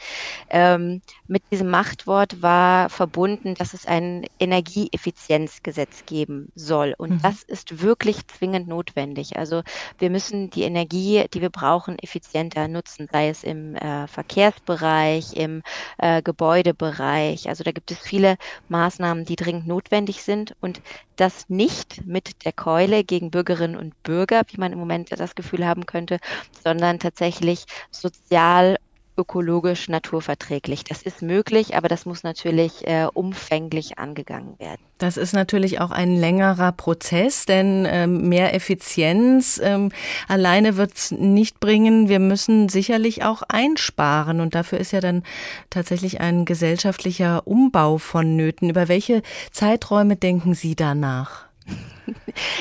Ähm, 0.50 1.02
mit 1.28 1.44
diesem 1.52 1.70
Machtwort 1.70 2.42
war 2.42 2.90
verbunden, 2.90 3.56
dass 3.56 3.74
es 3.74 3.86
ein 3.86 4.26
Energieeffizienzgesetz 4.40 6.06
geben 6.06 6.52
soll. 6.56 6.94
Und 6.98 7.12
mhm. 7.12 7.22
das 7.22 7.44
ist 7.44 7.82
wirklich 7.82 8.28
zwingend 8.28 8.68
notwendig. 8.68 9.38
Also 9.38 9.64
wir 10.00 10.10
müssen 10.10 10.50
die 10.50 10.64
Energie, 10.64 11.26
die 11.34 11.42
wir 11.42 11.50
brauchen, 11.50 12.00
effizienter 12.00 12.68
nutzen, 12.68 13.08
sei 13.12 13.30
es 13.30 13.44
im 13.44 13.76
äh, 13.76 14.08
Verkehrsbereich, 14.08 15.34
im 15.34 15.64
äh, 15.98 16.22
Gebäudebereich. 16.22 17.50
Also 17.50 17.64
da 17.64 17.72
gibt 17.72 17.92
es 17.92 18.00
viele 18.00 18.38
Maßnahmen, 18.70 19.26
die 19.26 19.36
dringend 19.36 19.68
notwendig 19.68 20.24
sind. 20.24 20.56
Und 20.62 20.82
das 21.16 21.50
nicht 21.50 22.06
mit 22.06 22.46
der 22.46 22.54
Keule 22.54 22.97
gegen 23.04 23.32
Bürgerinnen 23.32 23.76
und 23.76 24.02
Bürger, 24.04 24.42
wie 24.48 24.60
man 24.60 24.72
im 24.72 24.80
Moment 24.80 25.12
das 25.12 25.36
Gefühl 25.36 25.66
haben 25.66 25.86
könnte, 25.86 26.20
sondern 26.64 27.00
tatsächlich 27.00 27.66
sozial 27.92 28.78
ökologisch 29.18 29.90
naturverträglich. 29.90 30.84
Das 30.84 31.02
ist 31.02 31.22
möglich, 31.22 31.76
aber 31.76 31.88
das 31.88 32.06
muss 32.06 32.24
natürlich 32.24 32.88
äh, 32.88 33.08
umfänglich 33.12 33.98
angegangen 33.98 34.60
werden. 34.60 34.82
Das 35.00 35.18
ist 35.18 35.34
natürlich 35.34 35.82
auch 35.82 35.92
ein 35.92 36.16
längerer 36.16 36.72
Prozess, 36.72 37.46
denn 37.46 37.86
ähm, 37.90 38.30
mehr 38.30 38.54
Effizienz 38.54 39.60
ähm, 39.64 39.92
alleine 40.28 40.78
wird 40.78 40.96
es 40.96 41.12
nicht 41.12 41.60
bringen. 41.60 42.10
Wir 42.10 42.20
müssen 42.20 42.70
sicherlich 42.70 43.24
auch 43.24 43.44
einsparen 43.48 44.40
und 44.40 44.56
dafür 44.56 44.80
ist 44.80 44.92
ja 44.92 45.02
dann 45.02 45.24
tatsächlich 45.70 46.22
ein 46.22 46.46
gesellschaftlicher 46.46 47.46
Umbau 47.46 47.98
vonnöten. 47.98 48.70
Über 48.70 48.88
welche 48.88 49.22
Zeiträume 49.52 50.16
denken 50.16 50.54
Sie 50.54 50.76
danach? 50.76 51.47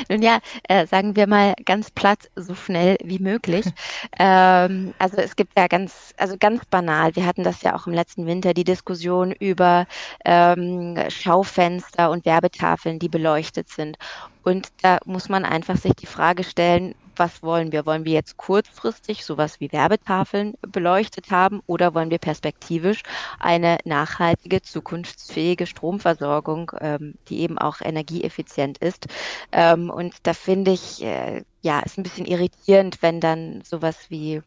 Nun 0.08 0.22
ja, 0.22 0.40
äh, 0.68 0.86
sagen 0.86 1.16
wir 1.16 1.26
mal 1.26 1.54
ganz 1.64 1.90
platt, 1.90 2.30
so 2.34 2.54
schnell 2.54 2.96
wie 3.04 3.18
möglich. 3.18 3.66
ähm, 4.18 4.94
also 4.98 5.18
es 5.18 5.36
gibt 5.36 5.56
ja 5.56 5.66
ganz, 5.66 6.12
also 6.16 6.36
ganz 6.38 6.64
banal, 6.66 7.14
wir 7.16 7.26
hatten 7.26 7.44
das 7.44 7.62
ja 7.62 7.74
auch 7.74 7.86
im 7.86 7.92
letzten 7.92 8.26
Winter, 8.26 8.54
die 8.54 8.64
Diskussion 8.64 9.32
über 9.32 9.86
ähm, 10.24 10.98
Schaufenster 11.08 12.10
und 12.10 12.24
Werbetafeln, 12.24 12.98
die 12.98 13.08
beleuchtet 13.08 13.68
sind. 13.68 13.96
Und 14.42 14.68
da 14.82 14.98
muss 15.04 15.28
man 15.28 15.44
einfach 15.44 15.76
sich 15.76 15.94
die 15.94 16.06
Frage 16.06 16.44
stellen, 16.44 16.94
was 17.18 17.42
wollen 17.42 17.72
wir? 17.72 17.86
Wollen 17.86 18.04
wir 18.04 18.12
jetzt 18.12 18.36
kurzfristig 18.36 19.24
sowas 19.24 19.60
wie 19.60 19.72
Werbetafeln 19.72 20.54
beleuchtet 20.62 21.30
haben 21.30 21.60
oder 21.66 21.94
wollen 21.94 22.10
wir 22.10 22.18
perspektivisch 22.18 23.02
eine 23.38 23.78
nachhaltige, 23.84 24.62
zukunftsfähige 24.62 25.66
Stromversorgung, 25.66 26.72
ähm, 26.80 27.14
die 27.28 27.40
eben 27.40 27.58
auch 27.58 27.80
energieeffizient 27.80 28.78
ist? 28.78 29.06
Ähm, 29.52 29.90
und 29.90 30.14
da 30.24 30.34
finde 30.34 30.72
ich, 30.72 31.02
äh, 31.02 31.42
ja, 31.62 31.80
ist 31.80 31.98
ein 31.98 32.02
bisschen 32.02 32.26
irritierend, 32.26 33.02
wenn 33.02 33.20
dann 33.20 33.62
sowas 33.62 34.06
wie 34.08 34.42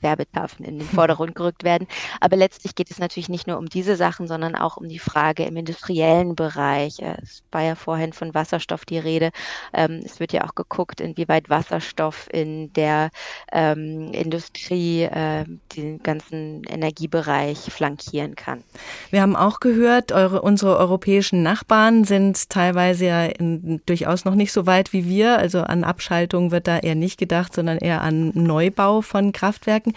Werbetafeln 0.00 0.68
in 0.68 0.78
den 0.78 0.88
Vordergrund 0.88 1.34
gerückt 1.34 1.64
werden. 1.64 1.86
Aber 2.20 2.36
letztlich 2.36 2.74
geht 2.74 2.90
es 2.90 2.98
natürlich 2.98 3.28
nicht 3.28 3.46
nur 3.46 3.58
um 3.58 3.66
diese 3.66 3.96
Sachen, 3.96 4.26
sondern 4.26 4.54
auch 4.54 4.76
um 4.76 4.88
die 4.88 4.98
Frage 4.98 5.44
im 5.44 5.56
industriellen 5.56 6.34
Bereich. 6.34 6.98
Äh, 7.00 7.16
es 7.22 7.42
war 7.52 7.62
ja 7.62 7.74
vorhin 7.74 8.12
von 8.12 8.34
Wasserstoff 8.34 8.84
die 8.84 8.98
Rede. 8.98 9.30
Ähm, 9.72 10.02
es 10.04 10.20
wird 10.20 10.32
ja 10.32 10.44
auch 10.44 10.54
geguckt, 10.54 11.00
inwieweit 11.00 11.50
Wasserstoff 11.50 12.28
in 12.32 12.72
der 12.72 13.10
ähm, 13.52 14.10
Industrie 14.12 15.02
äh, 15.02 15.44
den 15.76 16.02
ganzen 16.02 16.64
Energiebereich 16.64 17.58
flankieren 17.58 18.34
kann. 18.36 18.62
Wir 19.10 19.22
haben 19.22 19.36
auch 19.36 19.60
gehört, 19.60 20.12
eure, 20.12 20.42
unsere 20.42 20.76
europäischen 20.76 21.42
Nachbarn 21.42 22.04
sind 22.04 22.50
teilweise 22.50 23.06
ja 23.06 23.24
in, 23.24 23.80
durchaus 23.86 24.24
noch 24.24 24.34
nicht 24.34 24.52
so 24.52 24.66
weit 24.66 24.92
wie 24.92 25.08
wir. 25.08 25.38
Also 25.38 25.60
an 25.60 25.84
Abschaltung 25.84 26.50
wird 26.50 26.66
da 26.66 26.78
eher 26.78 26.94
nicht 26.94 27.18
gedacht, 27.18 27.54
sondern 27.54 27.78
eher 27.78 28.02
an 28.02 28.32
Neubau 28.34 29.00
von 29.00 29.32
Kraftwerken. 29.32 29.75
Netzwerken. 29.76 29.92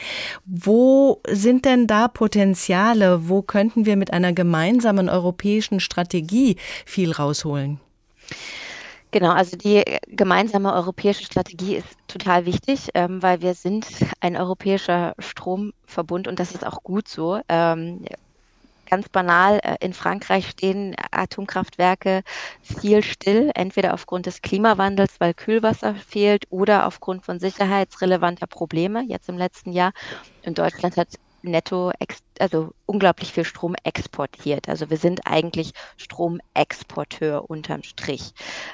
Wo 0.45 1.21
sind 1.27 1.65
denn 1.65 1.87
da 1.87 2.07
Potenziale? 2.07 3.29
Wo 3.29 3.41
könnten 3.41 3.85
wir 3.85 3.95
mit 3.95 4.13
einer 4.13 4.33
gemeinsamen 4.33 5.09
europäischen 5.09 5.79
Strategie 5.79 6.57
viel 6.85 7.11
rausholen? 7.11 7.79
Genau, 9.11 9.31
also 9.31 9.57
die 9.57 9.83
gemeinsame 10.07 10.71
europäische 10.71 11.23
Strategie 11.23 11.77
ist 11.77 11.87
total 12.07 12.45
wichtig, 12.45 12.89
ähm, 12.93 13.23
weil 13.23 13.41
wir 13.41 13.55
sind 13.55 13.87
ein 14.19 14.37
europäischer 14.37 15.15
Stromverbund 15.17 16.27
und 16.27 16.39
das 16.39 16.53
ist 16.53 16.63
auch 16.65 16.83
gut 16.83 17.07
so. 17.07 17.39
Ähm, 17.49 18.05
Ganz 18.89 19.07
banal, 19.09 19.59
äh, 19.63 19.75
in 19.81 19.93
Frankreich 19.93 20.49
stehen 20.49 20.95
Atomkraftwerke 21.11 22.23
viel 22.61 23.03
still, 23.03 23.51
entweder 23.53 23.93
aufgrund 23.93 24.25
des 24.25 24.41
Klimawandels, 24.41 25.15
weil 25.19 25.33
Kühlwasser 25.33 25.95
fehlt, 25.95 26.45
oder 26.49 26.87
aufgrund 26.87 27.23
von 27.23 27.39
sicherheitsrelevanter 27.39 28.47
Probleme, 28.47 29.03
jetzt 29.07 29.29
im 29.29 29.37
letzten 29.37 29.71
Jahr. 29.71 29.91
Und 30.45 30.57
Deutschland 30.57 30.97
hat 30.97 31.09
netto, 31.41 31.91
also 32.39 32.71
unglaublich 32.85 33.31
viel 33.31 33.45
Strom 33.45 33.75
exportiert. 33.83 34.67
Also 34.67 34.89
wir 34.89 34.97
sind 34.97 35.21
eigentlich 35.25 35.71
Stromexporteur 35.97 37.49
unterm 37.49 37.83
Strich. 37.83 38.33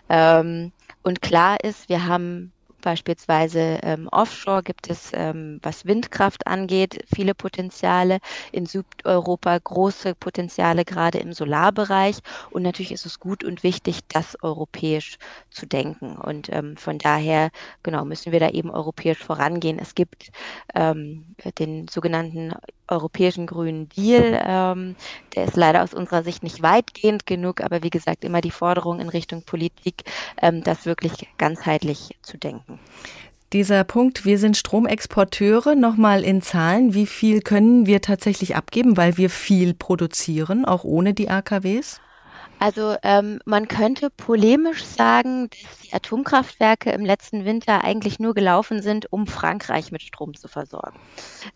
Ähm, 0.09 0.71
und 1.03 1.21
klar 1.21 1.57
ist, 1.63 1.89
wir 1.89 2.07
haben 2.07 2.53
Beispielsweise 2.85 3.79
ähm, 3.81 4.07
offshore 4.11 4.61
gibt 4.61 4.91
es, 4.91 5.09
ähm, 5.15 5.59
was 5.63 5.85
Windkraft 5.85 6.45
angeht, 6.45 7.03
viele 7.11 7.33
Potenziale. 7.33 8.19
In 8.51 8.67
Südeuropa 8.67 9.57
große 9.57 10.13
Potenziale, 10.13 10.85
gerade 10.85 11.17
im 11.17 11.33
Solarbereich. 11.33 12.19
Und 12.51 12.61
natürlich 12.61 12.91
ist 12.91 13.07
es 13.07 13.19
gut 13.19 13.43
und 13.43 13.63
wichtig, 13.63 14.01
das 14.09 14.37
europäisch 14.43 15.17
zu 15.49 15.65
denken. 15.65 16.15
Und 16.15 16.49
ähm, 16.53 16.77
von 16.77 16.99
daher, 16.99 17.49
genau, 17.81 18.05
müssen 18.05 18.31
wir 18.31 18.39
da 18.39 18.49
eben 18.49 18.69
europäisch 18.69 19.17
vorangehen. 19.17 19.79
Es 19.79 19.95
gibt 19.95 20.31
ähm, 20.75 21.35
den 21.57 21.87
sogenannten 21.87 22.53
europäischen 22.87 23.47
Grünen 23.47 23.89
Deal. 23.89 24.41
Ähm, 24.45 24.95
der 25.35 25.45
ist 25.45 25.55
leider 25.55 25.83
aus 25.83 25.93
unserer 25.93 26.23
Sicht 26.23 26.43
nicht 26.43 26.61
weitgehend 26.61 27.25
genug, 27.25 27.61
aber 27.61 27.83
wie 27.83 27.89
gesagt, 27.89 28.23
immer 28.23 28.41
die 28.41 28.51
Forderung 28.51 28.99
in 28.99 29.09
Richtung 29.09 29.43
Politik, 29.43 30.03
ähm, 30.41 30.63
das 30.63 30.85
wirklich 30.85 31.27
ganzheitlich 31.37 32.17
zu 32.21 32.37
denken. 32.37 32.79
Dieser 33.53 33.83
Punkt, 33.83 34.25
wir 34.25 34.37
sind 34.37 34.57
Stromexporteure, 34.57 35.75
nochmal 35.75 36.23
in 36.23 36.41
Zahlen, 36.41 36.93
wie 36.93 37.05
viel 37.05 37.41
können 37.41 37.85
wir 37.85 38.01
tatsächlich 38.01 38.55
abgeben, 38.55 38.97
weil 38.97 39.17
wir 39.17 39.29
viel 39.29 39.73
produzieren, 39.73 40.65
auch 40.65 40.83
ohne 40.83 41.13
die 41.13 41.29
AKWs? 41.29 42.01
Also 42.59 42.95
ähm, 43.03 43.39
man 43.45 43.67
könnte 43.67 44.09
polemisch 44.09 44.83
sagen, 44.83 45.49
dass 45.49 45.79
die 45.79 45.93
Atomkraftwerke 45.93 46.91
im 46.91 47.03
letzten 47.03 47.45
Winter 47.45 47.83
eigentlich 47.83 48.19
nur 48.19 48.33
gelaufen 48.33 48.81
sind, 48.81 49.11
um 49.11 49.27
Frankreich 49.27 49.91
mit 49.91 50.01
Strom 50.01 50.33
zu 50.35 50.47
versorgen. 50.47 50.97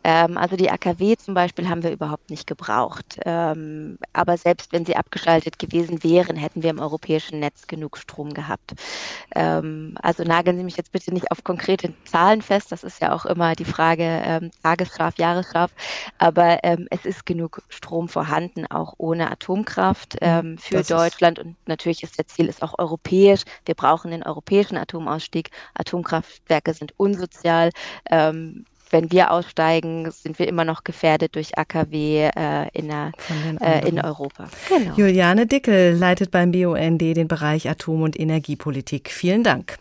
Ähm, 0.04 0.38
also 0.38 0.56
die 0.56 0.70
AKW 0.70 1.16
zum 1.16 1.34
Beispiel 1.34 1.70
haben 1.70 1.84
wir 1.84 1.92
überhaupt 1.92 2.30
nicht 2.30 2.48
gebraucht. 2.48 3.18
Ähm, 3.26 3.98
aber 4.14 4.38
selbst 4.38 4.74
wenn 4.74 4.86
sie 4.86 4.98
abgeschaltet 4.98 5.58
gewesen 5.58 6.04
wären, 6.04 6.36
hätten 6.36 6.64
wir 6.64 6.70
im 6.70 6.80
europäischen 6.80 7.40
Netz 7.40 7.68
genug 7.68 7.98
Strom 7.98 8.34
gehabt. 8.34 8.76
Ähm, 9.36 9.96
also 10.02 10.24
nageln 10.24 10.58
Sie 10.58 10.64
mich 10.64 10.78
jetzt 10.78 10.92
bitte 10.92 11.14
nicht 11.14 11.32
auf 11.32 11.44
konkrete 11.44 11.94
Zahlen 12.04 12.42
fest. 12.42 12.72
Das 12.72 12.84
ist 12.84 13.02
ja 13.02 13.14
auch 13.14 13.26
immer 13.26 13.56
die 13.56 13.66
Frage 13.66 14.04
ähm, 14.04 14.52
Tagesschlaf, 14.64 15.18
Jahresschlaf. 15.18 15.72
Aber 16.18 16.60
ähm, 16.64 16.88
es 16.92 17.06
ist 17.06 17.26
genug 17.26 17.62
Strom 17.70 18.10
vorhanden, 18.10 18.66
auch 18.68 18.96
ohne 18.98 19.32
Atomkraft 19.32 20.18
für. 20.20 20.89
Deutschland 20.90 21.40
und 21.40 21.56
natürlich 21.68 22.04
ist 22.04 22.18
der 22.18 22.28
Ziel 22.28 22.48
ist 22.48 22.62
auch 22.62 22.78
europäisch. 22.78 23.44
Wir 23.66 23.76
brauchen 23.76 24.12
den 24.12 24.24
europäischen 24.24 24.78
Atomausstieg. 24.78 25.52
Atomkraftwerke 25.76 26.74
sind 26.74 26.94
unsozial. 26.98 27.72
Ähm, 28.10 28.66
wenn 28.92 29.12
wir 29.12 29.32
aussteigen, 29.32 30.12
sind 30.12 30.40
wir 30.40 30.48
immer 30.48 30.66
noch 30.66 30.84
gefährdet 30.84 31.36
durch 31.36 31.58
AKW 31.58 32.30
äh, 32.36 32.68
in, 32.74 32.88
der, 32.88 33.12
äh, 33.62 33.88
in 33.88 34.00
Europa. 34.00 34.48
Genau. 34.68 34.96
Juliane 34.96 35.48
Dickel 35.48 35.96
leitet 35.96 36.32
beim 36.32 36.52
BUND 36.52 37.02
den 37.02 37.28
Bereich 37.28 37.70
Atom- 37.70 38.02
und 38.02 38.20
Energiepolitik. 38.20 39.12
Vielen 39.12 39.44
Dank. 39.44 39.78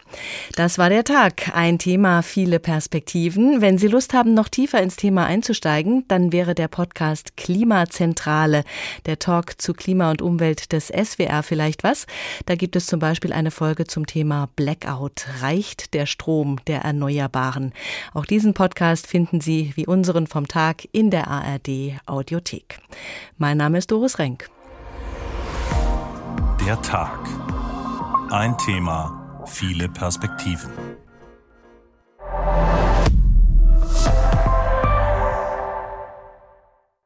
Das 0.56 0.78
war 0.78 0.88
der 0.88 1.04
Tag. 1.04 1.54
Ein 1.54 1.78
Thema, 1.78 2.22
viele 2.22 2.58
Perspektiven. 2.58 3.60
Wenn 3.60 3.78
Sie 3.78 3.88
Lust 3.88 4.14
haben, 4.14 4.34
noch 4.34 4.48
tiefer 4.48 4.82
ins 4.82 4.96
Thema 4.96 5.26
einzusteigen, 5.26 6.04
dann 6.08 6.32
wäre 6.32 6.54
der 6.54 6.68
Podcast 6.68 7.36
Klimazentrale, 7.36 8.64
der 9.06 9.18
Talk 9.18 9.60
zu 9.60 9.72
Klima 9.72 10.10
und 10.10 10.22
Umwelt 10.22 10.72
des 10.72 10.88
SWR 10.88 11.42
vielleicht 11.42 11.84
was. 11.84 12.06
Da 12.46 12.54
gibt 12.54 12.76
es 12.76 12.86
zum 12.86 12.98
Beispiel 12.98 13.32
eine 13.32 13.50
Folge 13.50 13.86
zum 13.86 14.06
Thema 14.06 14.48
Blackout. 14.56 15.26
Reicht 15.40 15.94
der 15.94 16.06
Strom 16.06 16.58
der 16.66 16.80
Erneuerbaren? 16.82 17.72
Auch 18.14 18.26
diesen 18.26 18.54
Podcast 18.54 18.97
Podcast 18.98 19.06
finden 19.06 19.40
Sie 19.40 19.72
wie 19.76 19.86
unseren 19.86 20.26
vom 20.26 20.48
Tag 20.48 20.88
in 20.92 21.10
der 21.10 21.28
ARD 21.28 22.00
Audiothek. 22.06 22.80
Mein 23.36 23.56
Name 23.56 23.78
ist 23.78 23.90
Doris 23.92 24.18
Renk. 24.18 24.48
Der 26.66 26.80
Tag. 26.82 27.20
Ein 28.30 28.58
Thema, 28.58 29.44
viele 29.46 29.88
Perspektiven. 29.88 30.87